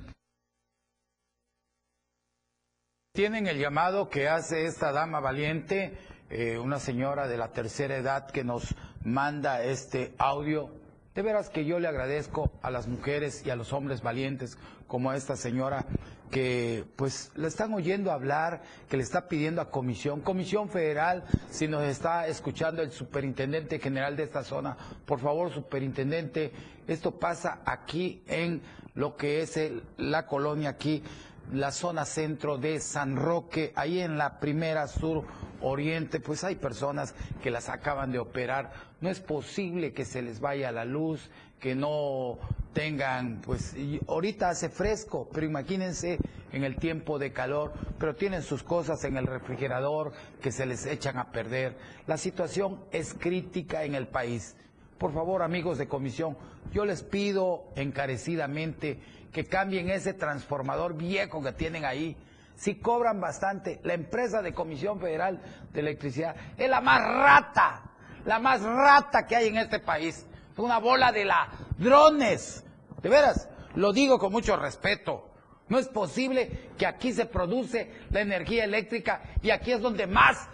Tienen 3.14 3.48
el 3.48 3.58
llamado 3.58 4.10
que 4.10 4.30
hace 4.30 4.66
esta 4.66 4.92
dama 4.92 5.20
valiente, 5.20 5.98
eh, 6.30 6.60
una 6.60 6.80
señora 6.80 7.28
de 7.28 7.38
la 7.38 7.52
tercera 7.52 7.98
edad 7.98 8.30
que 8.30 8.44
nos 8.44 8.76
manda 9.04 9.64
este 9.64 10.14
audio. 10.20 10.70
De 11.16 11.24
veras 11.24 11.50
que 11.50 11.66
yo 11.66 11.80
le 11.80 11.88
agradezco 11.88 12.52
a 12.62 12.70
las 12.70 12.88
mujeres 12.88 13.44
y 13.44 13.50
a 13.50 13.56
los 13.56 13.74
hombres 13.74 14.04
valientes 14.04 14.58
como 14.88 15.10
a 15.10 15.18
esta 15.18 15.36
señora 15.36 15.86
que 16.32 16.86
pues 16.96 17.32
le 17.36 17.48
están 17.50 17.74
oyendo 17.74 18.12
hablar, 18.12 18.62
que 18.90 18.98
le 18.98 19.04
está 19.04 19.28
pidiendo 19.28 19.62
a 19.62 19.70
comisión, 19.70 20.22
comisión 20.22 20.70
federal, 20.70 21.26
si 21.50 21.68
nos 21.68 21.84
está 21.84 22.26
escuchando 22.28 22.82
el 22.82 22.92
superintendente 22.92 23.80
general 23.80 24.16
de 24.16 24.24
esta 24.24 24.44
zona, 24.44 24.78
por 25.06 25.20
favor 25.20 25.52
superintendente, 25.52 26.52
esto 26.88 27.12
pasa 27.20 27.60
aquí 27.66 28.24
en 28.28 28.62
lo 28.96 29.16
que 29.18 29.42
es 29.42 29.60
la 29.98 30.26
colonia 30.26 30.70
aquí, 30.70 31.04
la 31.52 31.72
zona 31.72 32.06
centro 32.06 32.58
de 32.58 32.80
San 32.80 33.18
Roque, 33.18 33.74
ahí 33.76 34.00
en 34.00 34.18
la 34.18 34.40
primera 34.40 34.88
sur 34.88 35.26
oriente, 35.60 36.22
pues 36.22 36.44
hay 36.46 36.56
personas 36.56 37.14
que 37.44 37.52
las 37.52 37.68
acaban 37.68 38.12
de 38.12 38.20
operar, 38.20 38.72
no 39.02 39.10
es 39.10 39.20
posible 39.20 39.94
que 39.94 40.06
se 40.06 40.22
les 40.22 40.40
vaya 40.40 40.72
la 40.72 40.86
luz, 40.86 41.30
que 41.60 41.76
no 41.76 42.40
tengan, 42.74 43.42
pues 43.42 43.76
ahorita 44.08 44.50
hace 44.50 44.70
fresco, 44.70 45.30
pero 45.34 45.46
imagínense 45.46 46.18
en 46.52 46.64
el 46.64 46.76
tiempo 46.78 47.20
de 47.20 47.32
calor, 47.32 47.74
pero 48.00 48.16
tienen 48.16 48.42
sus 48.44 48.64
cosas 48.64 49.04
en 49.04 49.18
el 49.18 49.28
refrigerador 49.28 50.12
que 50.42 50.52
se 50.52 50.66
les 50.66 50.86
echan 50.86 51.18
a 51.18 51.32
perder. 51.32 51.78
La 52.08 52.18
situación 52.18 52.84
es 52.92 53.14
crítica 53.14 53.84
en 53.84 53.96
el 53.96 54.08
país. 54.08 54.56
Por 54.98 55.14
favor, 55.14 55.42
amigos 55.42 55.78
de 55.78 55.88
comisión, 55.88 56.38
yo 56.72 56.86
les 56.86 57.04
pido 57.04 57.66
encarecidamente 57.76 59.00
que 59.32 59.46
cambien 59.46 59.90
ese 59.90 60.14
transformador 60.14 60.96
viejo 60.96 61.42
que 61.42 61.54
tienen 61.54 61.86
ahí. 61.86 62.16
Si 62.56 62.76
cobran 62.76 63.20
bastante, 63.20 63.80
la 63.84 63.94
empresa 63.94 64.42
de 64.42 64.54
Comisión 64.54 65.00
Federal 65.00 65.42
de 65.74 65.80
Electricidad 65.80 66.36
es 66.58 66.70
la 66.70 66.82
más 66.82 67.02
rata, 67.02 67.82
la 68.26 68.40
más 68.40 68.62
rata 68.62 69.26
que 69.26 69.36
hay 69.36 69.48
en 69.48 69.58
este 69.58 69.80
país. 69.80 70.28
Una 70.62 70.78
bola 70.78 71.12
de 71.12 71.26
ladrones. 71.26 72.64
De 73.02 73.10
veras, 73.10 73.50
lo 73.76 73.92
digo 73.92 74.20
con 74.20 74.32
mucho 74.32 74.56
respeto. 74.56 75.28
No 75.70 75.80
es 75.80 75.88
posible 75.88 76.70
que 76.78 76.86
aquí 76.86 77.14
se 77.14 77.26
produce 77.26 77.92
la 78.12 78.22
energía 78.22 78.66
eléctrica 78.66 79.24
y 79.42 79.50
aquí 79.50 79.72
es 79.72 79.82
donde 79.82 80.06
más 80.06 80.48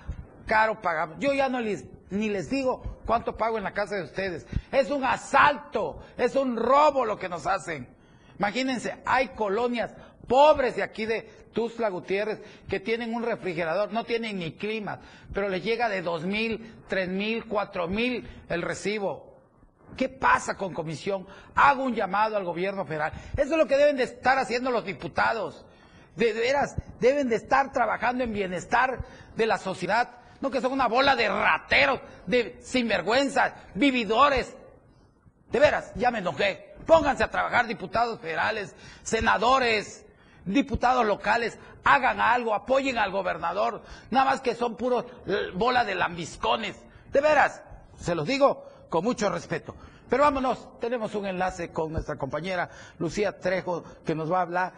caro 0.46 0.80
pagamos. 0.82 1.18
Yo 1.20 1.34
ya 1.34 1.50
no 1.50 1.60
les, 1.60 1.86
ni 2.10 2.30
les 2.30 2.50
digo 2.50 3.00
cuánto 3.06 3.36
pago 3.36 3.58
en 3.58 3.66
la 3.66 3.74
casa 3.74 3.96
de 3.96 4.04
ustedes. 4.04 4.46
Es 4.72 4.92
un 4.92 5.04
asalto, 5.04 6.02
es 6.18 6.36
un 6.36 6.56
robo 6.56 7.04
lo 7.04 7.18
que 7.18 7.28
nos 7.28 7.46
hacen. 7.46 7.88
Imagínense, 8.40 8.96
hay 9.06 9.30
colonias 9.30 9.94
pobres 10.28 10.76
de 10.76 10.84
aquí 10.84 11.06
de 11.06 11.24
Tuzla 11.52 11.90
Gutiérrez 11.90 12.40
que 12.70 12.80
tienen 12.80 13.14
un 13.14 13.24
refrigerador, 13.24 13.92
no 13.92 14.06
tienen 14.06 14.40
ni 14.40 14.54
clima, 14.54 15.02
pero 15.34 15.50
les 15.50 15.64
llega 15.64 15.90
de 15.90 16.02
dos 16.02 16.24
mil, 16.24 16.76
tres 16.88 17.10
mil, 17.10 17.46
cuatro 17.46 17.88
mil 17.88 18.30
el 18.48 18.62
recibo. 18.62 19.27
¿Qué 19.98 20.08
pasa 20.08 20.56
con 20.56 20.74
comisión? 20.74 21.28
Hago 21.56 21.84
un 21.84 21.96
llamado 21.96 22.38
al 22.38 22.46
gobierno 22.46 22.86
federal. 22.86 23.12
Eso 23.36 23.52
es 23.52 23.58
lo 23.58 23.66
que 23.68 23.76
deben 23.76 23.98
de 23.98 24.04
estar 24.04 24.38
haciendo 24.38 24.70
los 24.70 24.86
diputados. 24.86 25.66
De 26.16 26.34
veras, 26.34 26.76
deben 27.00 27.28
de 27.28 27.36
estar 27.36 27.72
trabajando 27.74 28.24
en 28.24 28.32
bienestar 28.32 29.00
de 29.36 29.46
la 29.48 29.58
sociedad. 29.58 30.12
No 30.40 30.52
que 30.52 30.62
son 30.62 30.72
una 30.72 30.88
bola 30.88 31.16
de 31.16 31.28
rateros, 31.28 32.00
de 32.28 32.60
sinvergüenzas, 32.62 33.54
vividores. 33.74 34.56
De 35.52 35.60
veras, 35.60 35.92
ya 35.96 36.12
me 36.12 36.20
enojé. 36.20 36.76
Pónganse 36.86 37.24
a 37.24 37.32
trabajar 37.32 37.66
diputados 37.66 38.20
federales, 38.20 38.76
senadores, 39.02 40.06
diputados 40.46 41.06
locales, 41.06 41.58
hagan 41.84 42.22
algo, 42.22 42.54
apoyen 42.54 42.98
al 42.98 43.12
gobernador. 43.12 43.82
Nada 44.12 44.26
más 44.26 44.42
que 44.42 44.56
son 44.56 44.78
puros 44.78 45.06
eh, 45.26 45.52
bola 45.54 45.84
de 45.84 45.96
lambiscones. 45.96 46.78
De 47.12 47.20
veras, 47.20 47.62
se 47.98 48.14
los 48.14 48.28
digo 48.28 48.68
con 48.90 49.04
mucho 49.04 49.30
respeto. 49.30 49.76
Pero 50.10 50.24
vámonos, 50.24 50.80
tenemos 50.80 51.14
un 51.16 51.26
enlace 51.26 51.72
con 51.72 51.92
nuestra 51.92 52.16
compañera 52.16 52.70
Lucía 52.98 53.38
Trejo 53.40 53.84
que 54.06 54.16
nos 54.16 54.32
va 54.32 54.40
a 54.40 54.42
hablar 54.44 54.74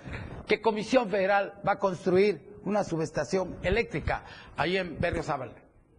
que 0.47 0.61
Comisión 0.61 1.09
Federal 1.09 1.53
va 1.67 1.73
a 1.73 1.79
construir 1.79 2.41
una 2.65 2.83
subestación 2.83 3.57
eléctrica 3.63 4.23
ahí 4.57 4.77
en 4.77 4.99
Berriozábal. 4.99 5.51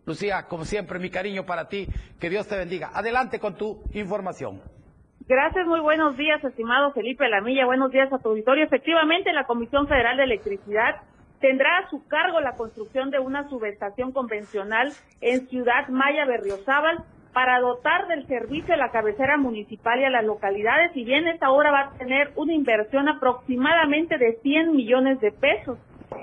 Lucía, 0.05 0.47
como 0.49 0.65
siempre, 0.65 0.99
mi 0.99 1.11
cariño 1.11 1.47
para 1.47 1.69
ti, 1.69 1.87
que 2.19 2.29
Dios 2.31 2.49
te 2.49 2.57
bendiga. 2.57 2.91
Adelante 2.93 3.39
con 3.39 3.55
tu 3.55 3.83
información. 3.93 4.61
Gracias, 5.29 5.65
muy 5.65 5.79
buenos 5.79 6.17
días, 6.17 6.43
estimado 6.43 6.93
Felipe 6.93 7.29
Lamilla. 7.29 7.65
Buenos 7.65 7.93
días 7.93 8.13
a 8.13 8.19
tu 8.19 8.31
auditorio. 8.31 8.65
Efectivamente, 8.65 9.33
la 9.33 9.45
Comisión 9.45 9.87
Federal 9.87 10.17
de 10.17 10.25
Electricidad 10.25 11.03
tendrá 11.41 11.79
a 11.79 11.91
su 11.91 12.05
cargo 12.09 12.41
la 12.41 12.57
construcción 12.57 13.11
de 13.11 13.21
una 13.21 13.49
subestación 13.49 14.11
convencional 14.11 14.93
en 15.21 15.47
Ciudad 15.47 15.89
Maya 15.89 16.25
Berriozábal 16.27 17.05
para 17.33 17.61
dotar 17.61 18.09
del 18.09 18.27
servicio 18.27 18.75
a 18.75 18.77
la 18.77 18.91
cabecera 18.91 19.37
municipal 19.37 20.01
y 20.01 20.05
a 20.05 20.11
las 20.11 20.25
localidades, 20.25 20.91
y 20.95 21.05
bien 21.05 21.27
esta 21.29 21.51
obra 21.51 21.71
va 21.71 21.81
a 21.81 21.99
tener 21.99 22.33
una 22.37 22.53
inversión 22.53 23.09
aproximadamente 23.09 24.19
de 24.19 24.39
100 24.43 24.73
millones 24.73 25.21
de 25.21 25.33
pesos. 25.33 25.79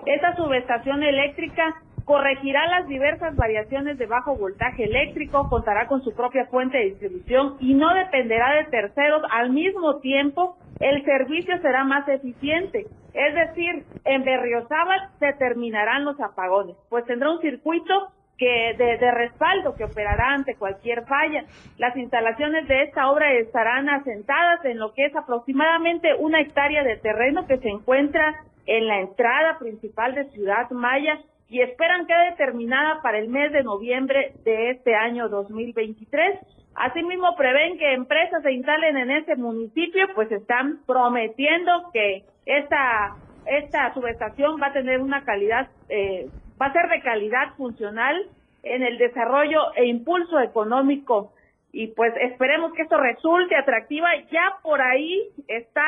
Esta 0.05 0.35
subestación 0.35 1.03
eléctrica 1.03 1.75
corregirá 2.07 2.65
las 2.67 2.87
diversas 2.87 3.35
variaciones 3.35 3.97
de 3.97 4.05
bajo 4.05 4.35
voltaje 4.37 4.85
eléctrico, 4.85 5.49
contará 5.49 5.87
con 5.87 6.01
su 6.03 6.15
propia 6.15 6.45
fuente 6.45 6.77
de 6.77 6.85
distribución 6.85 7.57
y 7.59 7.73
no 7.73 7.93
dependerá 7.93 8.53
de 8.53 8.63
terceros. 8.65 9.23
Al 9.29 9.49
mismo 9.49 9.97
tiempo, 9.97 10.57
el 10.79 11.03
servicio 11.03 11.57
será 11.61 11.83
más 11.83 12.07
eficiente. 12.07 12.85
Es 13.13 13.35
decir, 13.35 13.83
en 14.05 14.23
Berriozábal 14.23 15.09
se 15.19 15.33
terminarán 15.33 16.05
los 16.05 16.17
apagones, 16.21 16.77
pues 16.89 17.03
tendrá 17.05 17.29
un 17.29 17.41
circuito 17.41 18.07
que 18.37 18.75
de, 18.77 19.11
respaldo 19.11 19.75
que 19.75 19.83
operará 19.83 20.33
ante 20.33 20.55
cualquier 20.55 21.05
falla. 21.05 21.45
Las 21.77 21.95
instalaciones 21.97 22.67
de 22.67 22.83
esta 22.83 23.09
obra 23.09 23.33
estarán 23.33 23.89
asentadas 23.89 24.63
en 24.65 24.77
lo 24.77 24.93
que 24.93 25.05
es 25.05 25.15
aproximadamente 25.15 26.13
una 26.15 26.41
hectárea 26.41 26.83
de 26.83 26.97
terreno 26.97 27.47
que 27.47 27.57
se 27.57 27.69
encuentra 27.69 28.35
en 28.65 28.87
la 28.87 28.99
entrada 28.99 29.57
principal 29.59 30.13
de 30.13 30.25
Ciudad 30.31 30.69
Maya 30.71 31.19
y 31.49 31.61
esperan 31.61 32.05
quede 32.05 32.35
terminada 32.35 33.01
para 33.01 33.17
el 33.19 33.29
mes 33.29 33.51
de 33.53 33.63
noviembre 33.63 34.33
de 34.43 34.71
este 34.71 34.95
año 34.95 35.29
2023. 35.29 36.39
Asimismo, 36.75 37.35
prevén 37.35 37.77
que 37.79 37.93
empresas 37.93 38.43
se 38.43 38.51
instalen 38.51 38.97
en 38.97 39.11
ese 39.11 39.35
municipio, 39.35 40.05
pues 40.13 40.31
están 40.31 40.81
prometiendo 40.85 41.89
que 41.91 42.23
esta, 42.45 43.15
esta 43.45 43.93
subestación 43.93 44.61
va 44.61 44.67
a 44.67 44.73
tener 44.73 45.01
una 45.01 45.23
calidad 45.23 45.69
eh, 45.89 46.27
va 46.61 46.67
a 46.67 46.73
ser 46.73 46.89
de 46.89 47.01
calidad 47.01 47.55
funcional 47.55 48.27
en 48.63 48.83
el 48.83 48.97
desarrollo 48.97 49.73
e 49.75 49.85
impulso 49.85 50.39
económico 50.39 51.33
y 51.71 51.87
pues 51.87 52.13
esperemos 52.21 52.73
que 52.73 52.83
esto 52.83 52.97
resulte 52.97 53.55
atractiva. 53.55 54.07
Ya 54.31 54.57
por 54.63 54.81
ahí 54.81 55.29
está 55.47 55.83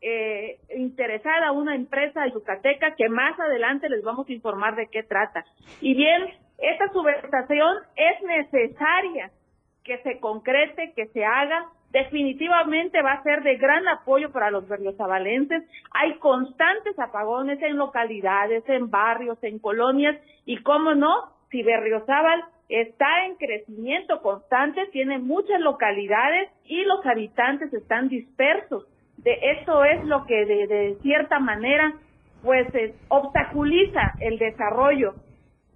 eh, 0.00 0.58
interesada 0.76 1.52
una 1.52 1.74
empresa 1.74 2.26
yucateca 2.26 2.94
que 2.94 3.08
más 3.08 3.38
adelante 3.38 3.88
les 3.88 4.02
vamos 4.02 4.28
a 4.28 4.32
informar 4.32 4.76
de 4.76 4.86
qué 4.88 5.02
trata. 5.02 5.44
Y 5.80 5.94
bien, 5.94 6.30
esta 6.58 6.88
subestación 6.92 7.76
es 7.96 8.22
necesaria 8.22 9.30
que 9.82 9.98
se 9.98 10.18
concrete, 10.18 10.92
que 10.96 11.06
se 11.08 11.24
haga, 11.24 11.66
definitivamente 11.94 13.00
va 13.02 13.12
a 13.12 13.22
ser 13.22 13.44
de 13.44 13.56
gran 13.56 13.86
apoyo 13.86 14.32
para 14.32 14.50
los 14.50 14.68
berriozabalenses. 14.68 15.62
Hay 15.92 16.14
constantes 16.14 16.98
apagones 16.98 17.62
en 17.62 17.76
localidades, 17.76 18.68
en 18.68 18.90
barrios, 18.90 19.38
en 19.42 19.60
colonias 19.60 20.16
y 20.44 20.56
cómo 20.64 20.96
no, 20.96 21.30
si 21.50 21.62
Berriozábal 21.62 22.42
está 22.68 23.26
en 23.26 23.36
crecimiento 23.36 24.20
constante, 24.22 24.88
tiene 24.90 25.20
muchas 25.20 25.60
localidades 25.60 26.50
y 26.64 26.82
los 26.82 27.06
habitantes 27.06 27.72
están 27.72 28.08
dispersos. 28.08 28.88
De 29.18 29.38
eso 29.60 29.84
es 29.84 30.04
lo 30.04 30.26
que 30.26 30.44
de, 30.44 30.98
cierta 31.00 31.38
manera 31.38 31.94
pues 32.42 32.66
obstaculiza 33.08 34.16
el 34.18 34.38
desarrollo 34.38 35.14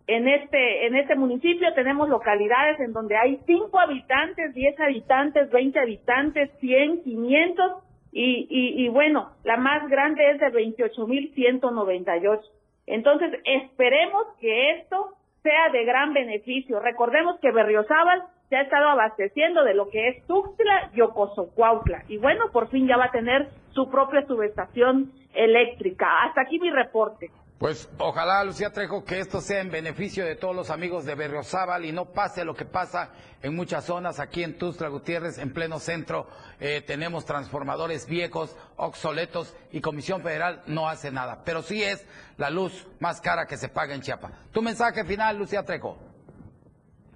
en 0.09 0.27
este, 0.27 0.87
en 0.87 0.97
este 0.97 1.15
municipio 1.17 1.73
tenemos 1.75 2.09
localidades 2.09 2.81
en 2.81 2.95
donde 2.95 3.15
hay 3.15 3.39
5 3.45 3.79
habitantes, 3.79 4.55
10 4.55 4.81
habitantes, 4.81 5.51
20 5.51 5.79
habitantes, 5.79 6.51
100, 6.61 7.03
500 7.03 7.73
y, 8.13 8.47
y, 8.49 8.85
y 8.85 8.89
bueno, 8.89 9.33
la 9.45 9.59
más 9.59 9.87
grande 9.91 10.31
es 10.31 10.41
de 10.41 10.47
28.198. 10.47 12.41
Entonces, 12.87 13.39
esperemos 13.45 14.25
que 14.41 14.71
esto 14.79 15.11
sea 15.43 15.69
de 15.73 15.85
gran 15.85 16.15
beneficio. 16.15 16.81
Recordemos 16.81 17.39
que 17.41 17.53
Berriozábal 17.53 18.23
se 18.49 18.57
ha 18.57 18.63
estado 18.63 18.89
abasteciendo 18.89 19.63
de 19.63 19.75
lo 19.75 19.91
que 19.91 20.09
es 20.09 20.27
Tuxtla 20.27 20.91
y 20.95 21.03
Ocosocuautla. 21.03 22.05
Y 22.09 22.17
bueno, 22.17 22.47
por 22.51 22.71
fin 22.71 22.89
ya 22.89 22.97
va 22.97 23.07
a 23.07 23.13
tener 23.13 23.49
su 23.73 23.91
propia 23.91 24.27
subestación 24.27 25.13
eléctrica. 25.35 26.25
Hasta 26.25 26.41
aquí 26.41 26.59
mi 26.59 26.71
reporte. 26.71 27.31
Pues 27.59 27.93
ojalá, 27.99 28.45
Lucía 28.45 28.71
Trejo, 28.71 29.05
que 29.05 29.19
esto 29.19 29.41
sea 29.41 29.61
en 29.61 29.73
beneficio 29.73 30.25
de 30.25 30.37
todos 30.37 30.55
los 30.55 30.71
amigos 30.71 31.05
de 31.05 31.17
Berriozábal 31.17 31.85
y 31.85 31.91
no 31.91 32.05
pase 32.05 32.45
lo 32.45 32.55
que 32.55 32.65
pasa 32.65 33.11
en 33.43 33.57
muchas 33.57 33.85
zonas 33.85 34.21
aquí 34.21 34.45
en 34.45 34.57
Tustra 34.57 34.89
Gutiérrez, 34.89 35.39
en 35.39 35.53
pleno 35.53 35.81
centro. 35.81 36.29
Eh, 36.61 36.83
tenemos 36.87 37.25
transformadores 37.25 38.09
viejos, 38.09 38.57
obsoletos 38.77 39.57
y 39.73 39.81
Comisión 39.81 40.23
Federal 40.23 40.63
no 40.69 40.89
hace 40.89 41.11
nada. 41.11 41.43
Pero 41.45 41.63
sí 41.63 41.83
es 41.83 42.07
la 42.37 42.49
luz 42.49 42.87
más 43.01 43.21
cara 43.21 43.47
que 43.47 43.57
se 43.57 43.69
paga 43.69 43.93
en 43.93 44.03
Chiapas. 44.03 44.31
Tu 44.53 44.63
mensaje 44.63 45.05
final, 45.05 45.37
Lucía 45.37 45.65
Trejo. 45.65 45.99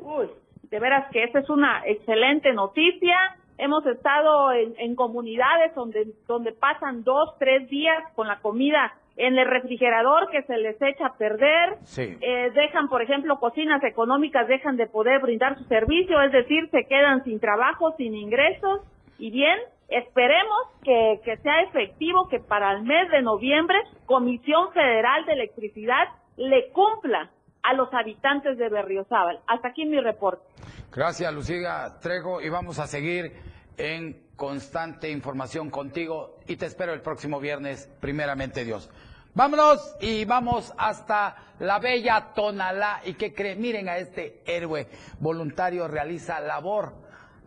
Uy, 0.00 0.28
de 0.64 0.80
veras 0.80 1.08
que 1.12 1.22
esta 1.22 1.38
es 1.38 1.48
una 1.50 1.86
excelente 1.86 2.52
noticia. 2.52 3.16
Hemos 3.58 3.86
estado 3.86 4.50
en, 4.50 4.74
en 4.78 4.96
comunidades 4.96 5.72
donde, 5.76 6.14
donde 6.26 6.50
pasan 6.50 7.04
dos, 7.04 7.38
tres 7.38 7.70
días 7.70 8.02
con 8.16 8.26
la 8.26 8.40
comida 8.40 8.92
en 9.16 9.38
el 9.38 9.46
refrigerador 9.46 10.30
que 10.30 10.42
se 10.42 10.56
les 10.56 10.80
echa 10.80 11.06
a 11.06 11.16
perder, 11.16 11.76
eh, 11.96 12.50
dejan, 12.54 12.88
por 12.88 13.02
ejemplo, 13.02 13.38
cocinas 13.38 13.82
económicas, 13.84 14.48
dejan 14.48 14.76
de 14.76 14.86
poder 14.86 15.20
brindar 15.20 15.58
su 15.58 15.64
servicio, 15.64 16.20
es 16.22 16.32
decir, 16.32 16.68
se 16.70 16.86
quedan 16.86 17.22
sin 17.24 17.38
trabajo, 17.38 17.94
sin 17.96 18.14
ingresos, 18.14 18.80
y 19.18 19.30
bien, 19.30 19.58
esperemos 19.88 20.58
que, 20.82 21.20
que 21.24 21.36
sea 21.38 21.62
efectivo 21.62 22.28
que 22.28 22.40
para 22.40 22.72
el 22.72 22.82
mes 22.82 23.10
de 23.10 23.22
noviembre 23.22 23.76
Comisión 24.06 24.72
Federal 24.72 25.24
de 25.26 25.32
Electricidad 25.34 26.08
le 26.36 26.70
cumpla 26.70 27.30
a 27.62 27.74
los 27.74 27.92
habitantes 27.92 28.58
de 28.58 28.68
Berriozábal. 28.68 29.40
Hasta 29.46 29.68
aquí 29.68 29.84
mi 29.84 30.00
reporte. 30.00 30.42
Gracias, 30.90 31.32
Lucía 31.32 31.98
Trejo, 32.02 32.40
y 32.40 32.48
vamos 32.48 32.78
a 32.78 32.86
seguir 32.86 33.32
en 33.76 34.22
constante 34.36 35.10
información 35.10 35.70
contigo 35.70 36.38
y 36.46 36.56
te 36.56 36.66
espero 36.66 36.92
el 36.92 37.00
próximo 37.00 37.40
viernes, 37.40 37.88
primeramente 38.00 38.64
Dios. 38.64 38.90
Vámonos 39.34 39.96
y 40.00 40.24
vamos 40.26 40.74
hasta 40.76 41.36
la 41.58 41.78
bella 41.78 42.32
Tonalá. 42.34 43.00
¿Y 43.04 43.14
qué 43.14 43.32
cree? 43.32 43.54
Miren 43.54 43.88
a 43.88 43.96
este 43.96 44.42
héroe 44.44 44.88
voluntario, 45.20 45.88
realiza 45.88 46.38
labor 46.40 46.92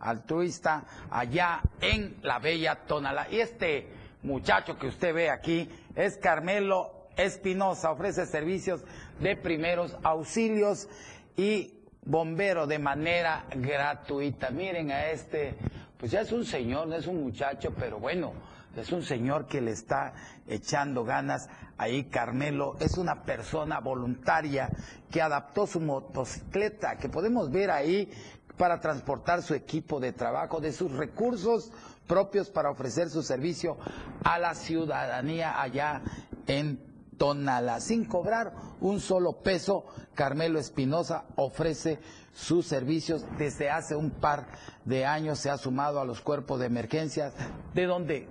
altruista 0.00 0.84
allá 1.10 1.60
en 1.80 2.16
la 2.22 2.38
bella 2.38 2.74
Tonalá. 2.86 3.28
Y 3.30 3.40
este 3.40 3.88
muchacho 4.22 4.78
que 4.78 4.88
usted 4.88 5.14
ve 5.14 5.30
aquí 5.30 5.68
es 5.94 6.18
Carmelo 6.18 7.08
Espinosa, 7.16 7.92
ofrece 7.92 8.26
servicios 8.26 8.84
de 9.20 9.36
primeros 9.36 9.96
auxilios 10.02 10.88
y 11.36 11.72
bombero 12.02 12.66
de 12.66 12.78
manera 12.78 13.46
gratuita. 13.54 14.50
Miren 14.50 14.90
a 14.90 15.10
este, 15.10 15.54
pues 15.98 16.12
ya 16.12 16.20
es 16.20 16.32
un 16.32 16.44
señor, 16.44 16.86
no 16.88 16.96
es 16.96 17.06
un 17.06 17.22
muchacho, 17.22 17.72
pero 17.78 17.98
bueno, 17.98 18.32
es 18.76 18.92
un 18.92 19.02
señor 19.02 19.46
que 19.46 19.60
le 19.60 19.72
está 19.72 20.12
echando 20.46 21.04
ganas. 21.04 21.48
Ahí 21.78 22.04
Carmelo 22.04 22.76
es 22.80 22.98
una 22.98 23.22
persona 23.22 23.80
voluntaria 23.80 24.70
que 25.10 25.22
adaptó 25.22 25.66
su 25.66 25.80
motocicleta, 25.80 26.96
que 26.96 27.08
podemos 27.08 27.50
ver 27.50 27.70
ahí 27.70 28.10
para 28.56 28.80
transportar 28.80 29.42
su 29.42 29.54
equipo 29.54 30.00
de 30.00 30.12
trabajo, 30.12 30.60
de 30.60 30.72
sus 30.72 30.92
recursos 30.92 31.72
propios 32.06 32.50
para 32.50 32.70
ofrecer 32.70 33.10
su 33.10 33.22
servicio 33.22 33.76
a 34.24 34.38
la 34.38 34.54
ciudadanía 34.54 35.60
allá 35.60 36.02
en 36.46 36.95
Tonala. 37.18 37.80
Sin 37.80 38.04
cobrar 38.04 38.52
un 38.80 39.00
solo 39.00 39.42
peso, 39.42 39.86
Carmelo 40.14 40.58
Espinosa 40.58 41.24
ofrece 41.36 41.98
sus 42.32 42.66
servicios 42.66 43.24
desde 43.38 43.70
hace 43.70 43.96
un 43.96 44.10
par 44.10 44.46
de 44.84 45.04
años. 45.04 45.38
Se 45.38 45.50
ha 45.50 45.56
sumado 45.56 46.00
a 46.00 46.04
los 46.04 46.20
cuerpos 46.20 46.60
de 46.60 46.66
emergencias, 46.66 47.34
de 47.74 47.86
donde, 47.86 48.28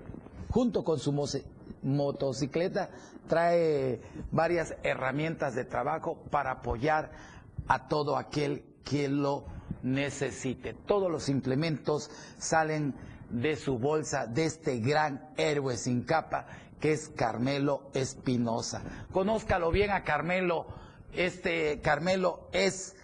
junto 0.49 0.83
con 0.83 0.99
su 0.99 1.13
motocicleta, 1.81 2.89
trae 3.27 4.01
varias 4.31 4.75
herramientas 4.83 5.55
de 5.55 5.65
trabajo 5.65 6.17
para 6.29 6.51
apoyar 6.51 7.11
a 7.67 7.87
todo 7.87 8.17
aquel 8.17 8.63
que 8.83 9.07
lo 9.09 9.45
necesite. 9.81 10.73
Todos 10.73 11.11
los 11.11 11.29
implementos 11.29 12.09
salen 12.37 12.93
de 13.29 13.55
su 13.55 13.79
bolsa 13.79 14.27
de 14.27 14.45
este 14.45 14.79
gran 14.79 15.29
héroe 15.35 15.77
sin 15.77 16.03
capa 16.03 16.45
que 16.85 16.91
es 16.91 17.09
Carmelo 17.09 17.89
Espinosa. 17.95 18.83
Conózcalo 19.11 19.71
bien 19.71 19.89
a 19.89 20.03
Carmelo. 20.03 20.67
Este 21.13 21.81
Carmelo 21.81 22.47
es 22.53 22.95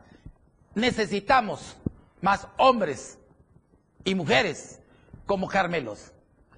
Necesitamos 0.75 1.75
más 2.21 2.47
hombres 2.57 3.18
y 4.09 4.15
mujeres 4.15 4.81
como 5.27 5.47
Carmelos. 5.47 6.11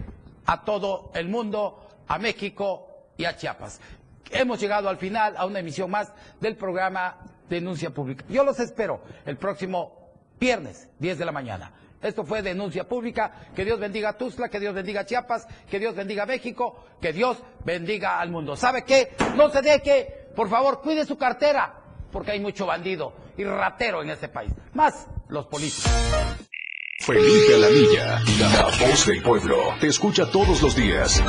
a 0.46 0.64
todo 0.64 1.10
el 1.14 1.28
mundo, 1.28 1.88
a 2.08 2.18
México 2.18 2.88
y 3.16 3.24
a 3.24 3.36
Chiapas. 3.36 3.80
Hemos 4.30 4.60
llegado 4.60 4.88
al 4.88 4.98
final 4.98 5.36
a 5.36 5.46
una 5.46 5.60
emisión 5.60 5.90
más 5.90 6.12
del 6.40 6.56
programa 6.56 7.18
Denuncia 7.48 7.90
Pública. 7.90 8.24
Yo 8.28 8.44
los 8.44 8.58
espero 8.60 9.02
el 9.26 9.36
próximo 9.36 10.10
viernes, 10.38 10.88
10 10.98 11.18
de 11.18 11.24
la 11.24 11.32
mañana. 11.32 11.72
Esto 12.02 12.24
fue 12.24 12.40
Denuncia 12.42 12.88
Pública. 12.88 13.32
Que 13.54 13.64
Dios 13.64 13.78
bendiga 13.78 14.10
a 14.10 14.16
Tuzla, 14.16 14.48
que 14.48 14.58
Dios 14.58 14.74
bendiga 14.74 15.02
a 15.02 15.06
Chiapas, 15.06 15.46
que 15.68 15.78
Dios 15.78 15.94
bendiga 15.94 16.22
a 16.22 16.26
México, 16.26 16.84
que 17.00 17.12
Dios 17.12 17.42
bendiga 17.64 18.20
al 18.20 18.30
mundo. 18.30 18.56
¿Sabe 18.56 18.84
qué? 18.84 19.14
No 19.36 19.50
se 19.50 19.60
deje, 19.60 20.28
por 20.34 20.48
favor, 20.48 20.80
cuide 20.80 21.04
su 21.04 21.18
cartera 21.18 21.80
porque 22.12 22.32
hay 22.32 22.40
mucho 22.40 22.66
bandido 22.66 23.12
y 23.36 23.44
ratero 23.44 24.02
en 24.02 24.10
este 24.10 24.28
país, 24.28 24.52
más 24.74 25.06
los 25.28 25.46
políticos. 25.46 25.90
Felipe 27.02 27.54
Alamilla, 27.54 28.20
la 28.38 28.64
voz 28.86 29.06
del 29.06 29.22
pueblo, 29.22 29.56
te 29.80 29.86
escucha 29.86 30.30
todos 30.30 30.60
los 30.60 30.76
días. 30.76 31.22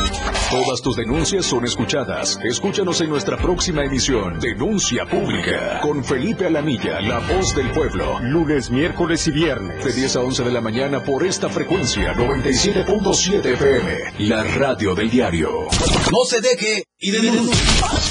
Todas 0.49 0.81
tus 0.81 0.97
denuncias 0.97 1.45
son 1.45 1.63
escuchadas. 1.63 2.37
Escúchanos 2.43 2.99
en 2.99 3.09
nuestra 3.09 3.37
próxima 3.37 3.85
emisión, 3.85 4.37
Denuncia 4.41 5.05
Pública, 5.05 5.79
con 5.81 6.03
Felipe 6.03 6.45
Alamilla, 6.45 6.99
la 6.99 7.19
voz 7.19 7.55
del 7.55 7.71
pueblo. 7.71 8.19
Lunes, 8.19 8.69
miércoles 8.69 9.25
y 9.27 9.31
viernes. 9.31 9.85
De 9.85 9.93
10 9.93 10.17
a 10.17 10.19
11 10.19 10.43
de 10.43 10.51
la 10.51 10.59
mañana 10.59 11.05
por 11.05 11.25
esta 11.25 11.47
frecuencia, 11.47 12.13
97.7 12.15 13.45
FM, 13.53 14.27
la 14.27 14.43
radio 14.43 14.93
del 14.93 15.09
diario. 15.09 15.69
No 16.11 16.25
se 16.25 16.41
deje 16.41 16.83
y 16.99 17.11
denuncie. 17.11 18.10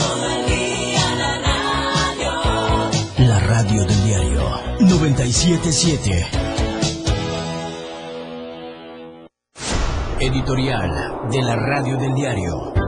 977. 5.01 6.27
Editorial 10.19 10.91
de 11.31 11.41
la 11.41 11.55
radio 11.55 11.97
del 11.97 12.13
diario 12.13 12.80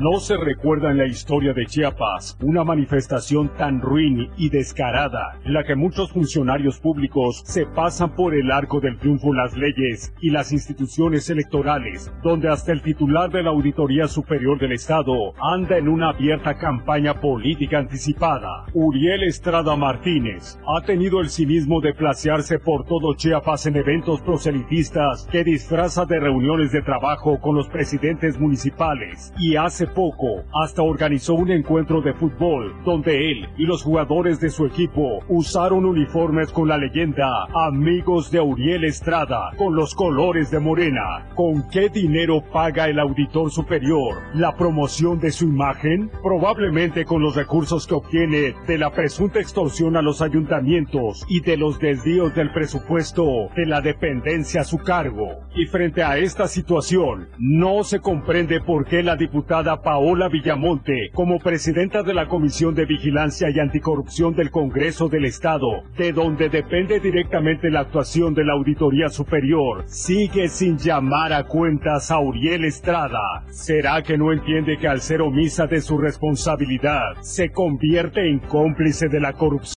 No 0.00 0.18
se 0.18 0.34
recuerda 0.34 0.90
en 0.90 0.96
la 0.96 1.06
historia 1.06 1.52
de 1.52 1.66
Chiapas 1.66 2.38
una 2.40 2.64
manifestación 2.64 3.52
tan 3.58 3.82
ruin 3.82 4.30
y 4.38 4.48
descarada 4.48 5.38
la 5.44 5.62
que 5.62 5.76
muchos 5.76 6.10
funcionarios 6.10 6.80
públicos 6.80 7.42
se 7.44 7.66
pasan 7.66 8.14
por 8.14 8.34
el 8.34 8.50
arco 8.50 8.80
del 8.80 8.96
triunfo 8.96 9.34
las 9.34 9.54
leyes 9.54 10.14
y 10.22 10.30
las 10.30 10.52
instituciones 10.52 11.28
electorales, 11.28 12.10
donde 12.22 12.48
hasta 12.48 12.72
el 12.72 12.80
titular 12.80 13.30
de 13.30 13.42
la 13.42 13.50
Auditoría 13.50 14.08
Superior 14.08 14.58
del 14.58 14.72
Estado 14.72 15.34
anda 15.38 15.76
en 15.76 15.86
una 15.86 16.12
abierta 16.12 16.56
campaña 16.56 17.20
política 17.20 17.76
anticipada. 17.76 18.64
Uriel 18.72 19.24
Estrada 19.24 19.76
Martínez 19.76 20.58
ha 20.66 20.80
tenido 20.80 21.20
el 21.20 21.28
cinismo 21.28 21.82
de 21.82 21.92
placearse 21.92 22.58
por 22.58 22.86
todo 22.86 23.16
Chiapas 23.16 23.66
en 23.66 23.76
eventos 23.76 24.22
proselitistas 24.22 25.28
que 25.30 25.44
disfraza 25.44 26.06
de 26.06 26.20
reuniones 26.20 26.72
de 26.72 26.80
trabajo 26.80 27.38
con 27.38 27.54
los 27.54 27.68
presidentes 27.68 28.40
municipales 28.40 29.34
y 29.38 29.56
hace 29.56 29.89
poco 29.94 30.44
hasta 30.54 30.82
organizó 30.82 31.34
un 31.34 31.50
encuentro 31.50 32.00
de 32.00 32.14
fútbol 32.14 32.74
donde 32.84 33.30
él 33.30 33.48
y 33.56 33.64
los 33.64 33.82
jugadores 33.82 34.40
de 34.40 34.50
su 34.50 34.66
equipo 34.66 35.20
usaron 35.28 35.84
uniformes 35.84 36.50
con 36.52 36.68
la 36.68 36.78
leyenda 36.78 37.46
Amigos 37.54 38.30
de 38.30 38.40
Uriel 38.40 38.84
Estrada 38.84 39.52
con 39.56 39.74
los 39.74 39.94
colores 39.94 40.50
de 40.50 40.60
Morena. 40.60 41.26
¿Con 41.34 41.68
qué 41.70 41.88
dinero 41.88 42.42
paga 42.52 42.88
el 42.88 42.98
auditor 42.98 43.50
superior 43.50 44.18
la 44.34 44.56
promoción 44.56 45.20
de 45.20 45.30
su 45.30 45.44
imagen? 45.44 46.10
Probablemente 46.22 47.04
con 47.04 47.22
los 47.22 47.36
recursos 47.36 47.86
que 47.86 47.94
obtiene 47.94 48.54
de 48.66 48.78
la 48.78 48.90
presunta 48.90 49.40
extorsión 49.40 49.96
a 49.96 50.02
los 50.02 50.22
ayuntamientos 50.22 51.24
y 51.28 51.40
de 51.40 51.56
los 51.56 51.78
desvíos 51.78 52.34
del 52.34 52.52
presupuesto 52.52 53.48
de 53.56 53.66
la 53.66 53.80
dependencia 53.80 54.62
a 54.62 54.64
su 54.64 54.78
cargo. 54.78 55.40
Y 55.54 55.66
frente 55.66 56.02
a 56.02 56.18
esta 56.18 56.46
situación, 56.48 57.28
no 57.38 57.84
se 57.84 58.00
comprende 58.00 58.60
por 58.60 58.86
qué 58.86 59.02
la 59.02 59.16
diputada 59.16 59.79
Paola 59.82 60.28
Villamonte, 60.28 61.10
como 61.12 61.38
presidenta 61.38 62.02
de 62.02 62.14
la 62.14 62.26
Comisión 62.28 62.74
de 62.74 62.86
Vigilancia 62.86 63.48
y 63.50 63.58
Anticorrupción 63.58 64.34
del 64.34 64.50
Congreso 64.50 65.08
del 65.08 65.24
Estado, 65.24 65.82
de 65.96 66.12
donde 66.12 66.48
depende 66.48 67.00
directamente 67.00 67.70
la 67.70 67.80
actuación 67.80 68.34
de 68.34 68.44
la 68.44 68.54
Auditoría 68.54 69.08
Superior, 69.08 69.84
sigue 69.86 70.48
sin 70.48 70.78
llamar 70.78 71.32
a 71.32 71.44
cuentas 71.44 72.10
a 72.10 72.18
Uriel 72.18 72.64
Estrada. 72.64 73.44
¿Será 73.48 74.02
que 74.02 74.18
no 74.18 74.32
entiende 74.32 74.76
que 74.78 74.88
al 74.88 75.00
ser 75.00 75.22
omisa 75.22 75.66
de 75.66 75.80
su 75.80 75.98
responsabilidad, 75.98 77.16
se 77.20 77.50
convierte 77.50 78.28
en 78.28 78.40
cómplice 78.40 79.08
de 79.08 79.20
la 79.20 79.32
corrupción? 79.32 79.60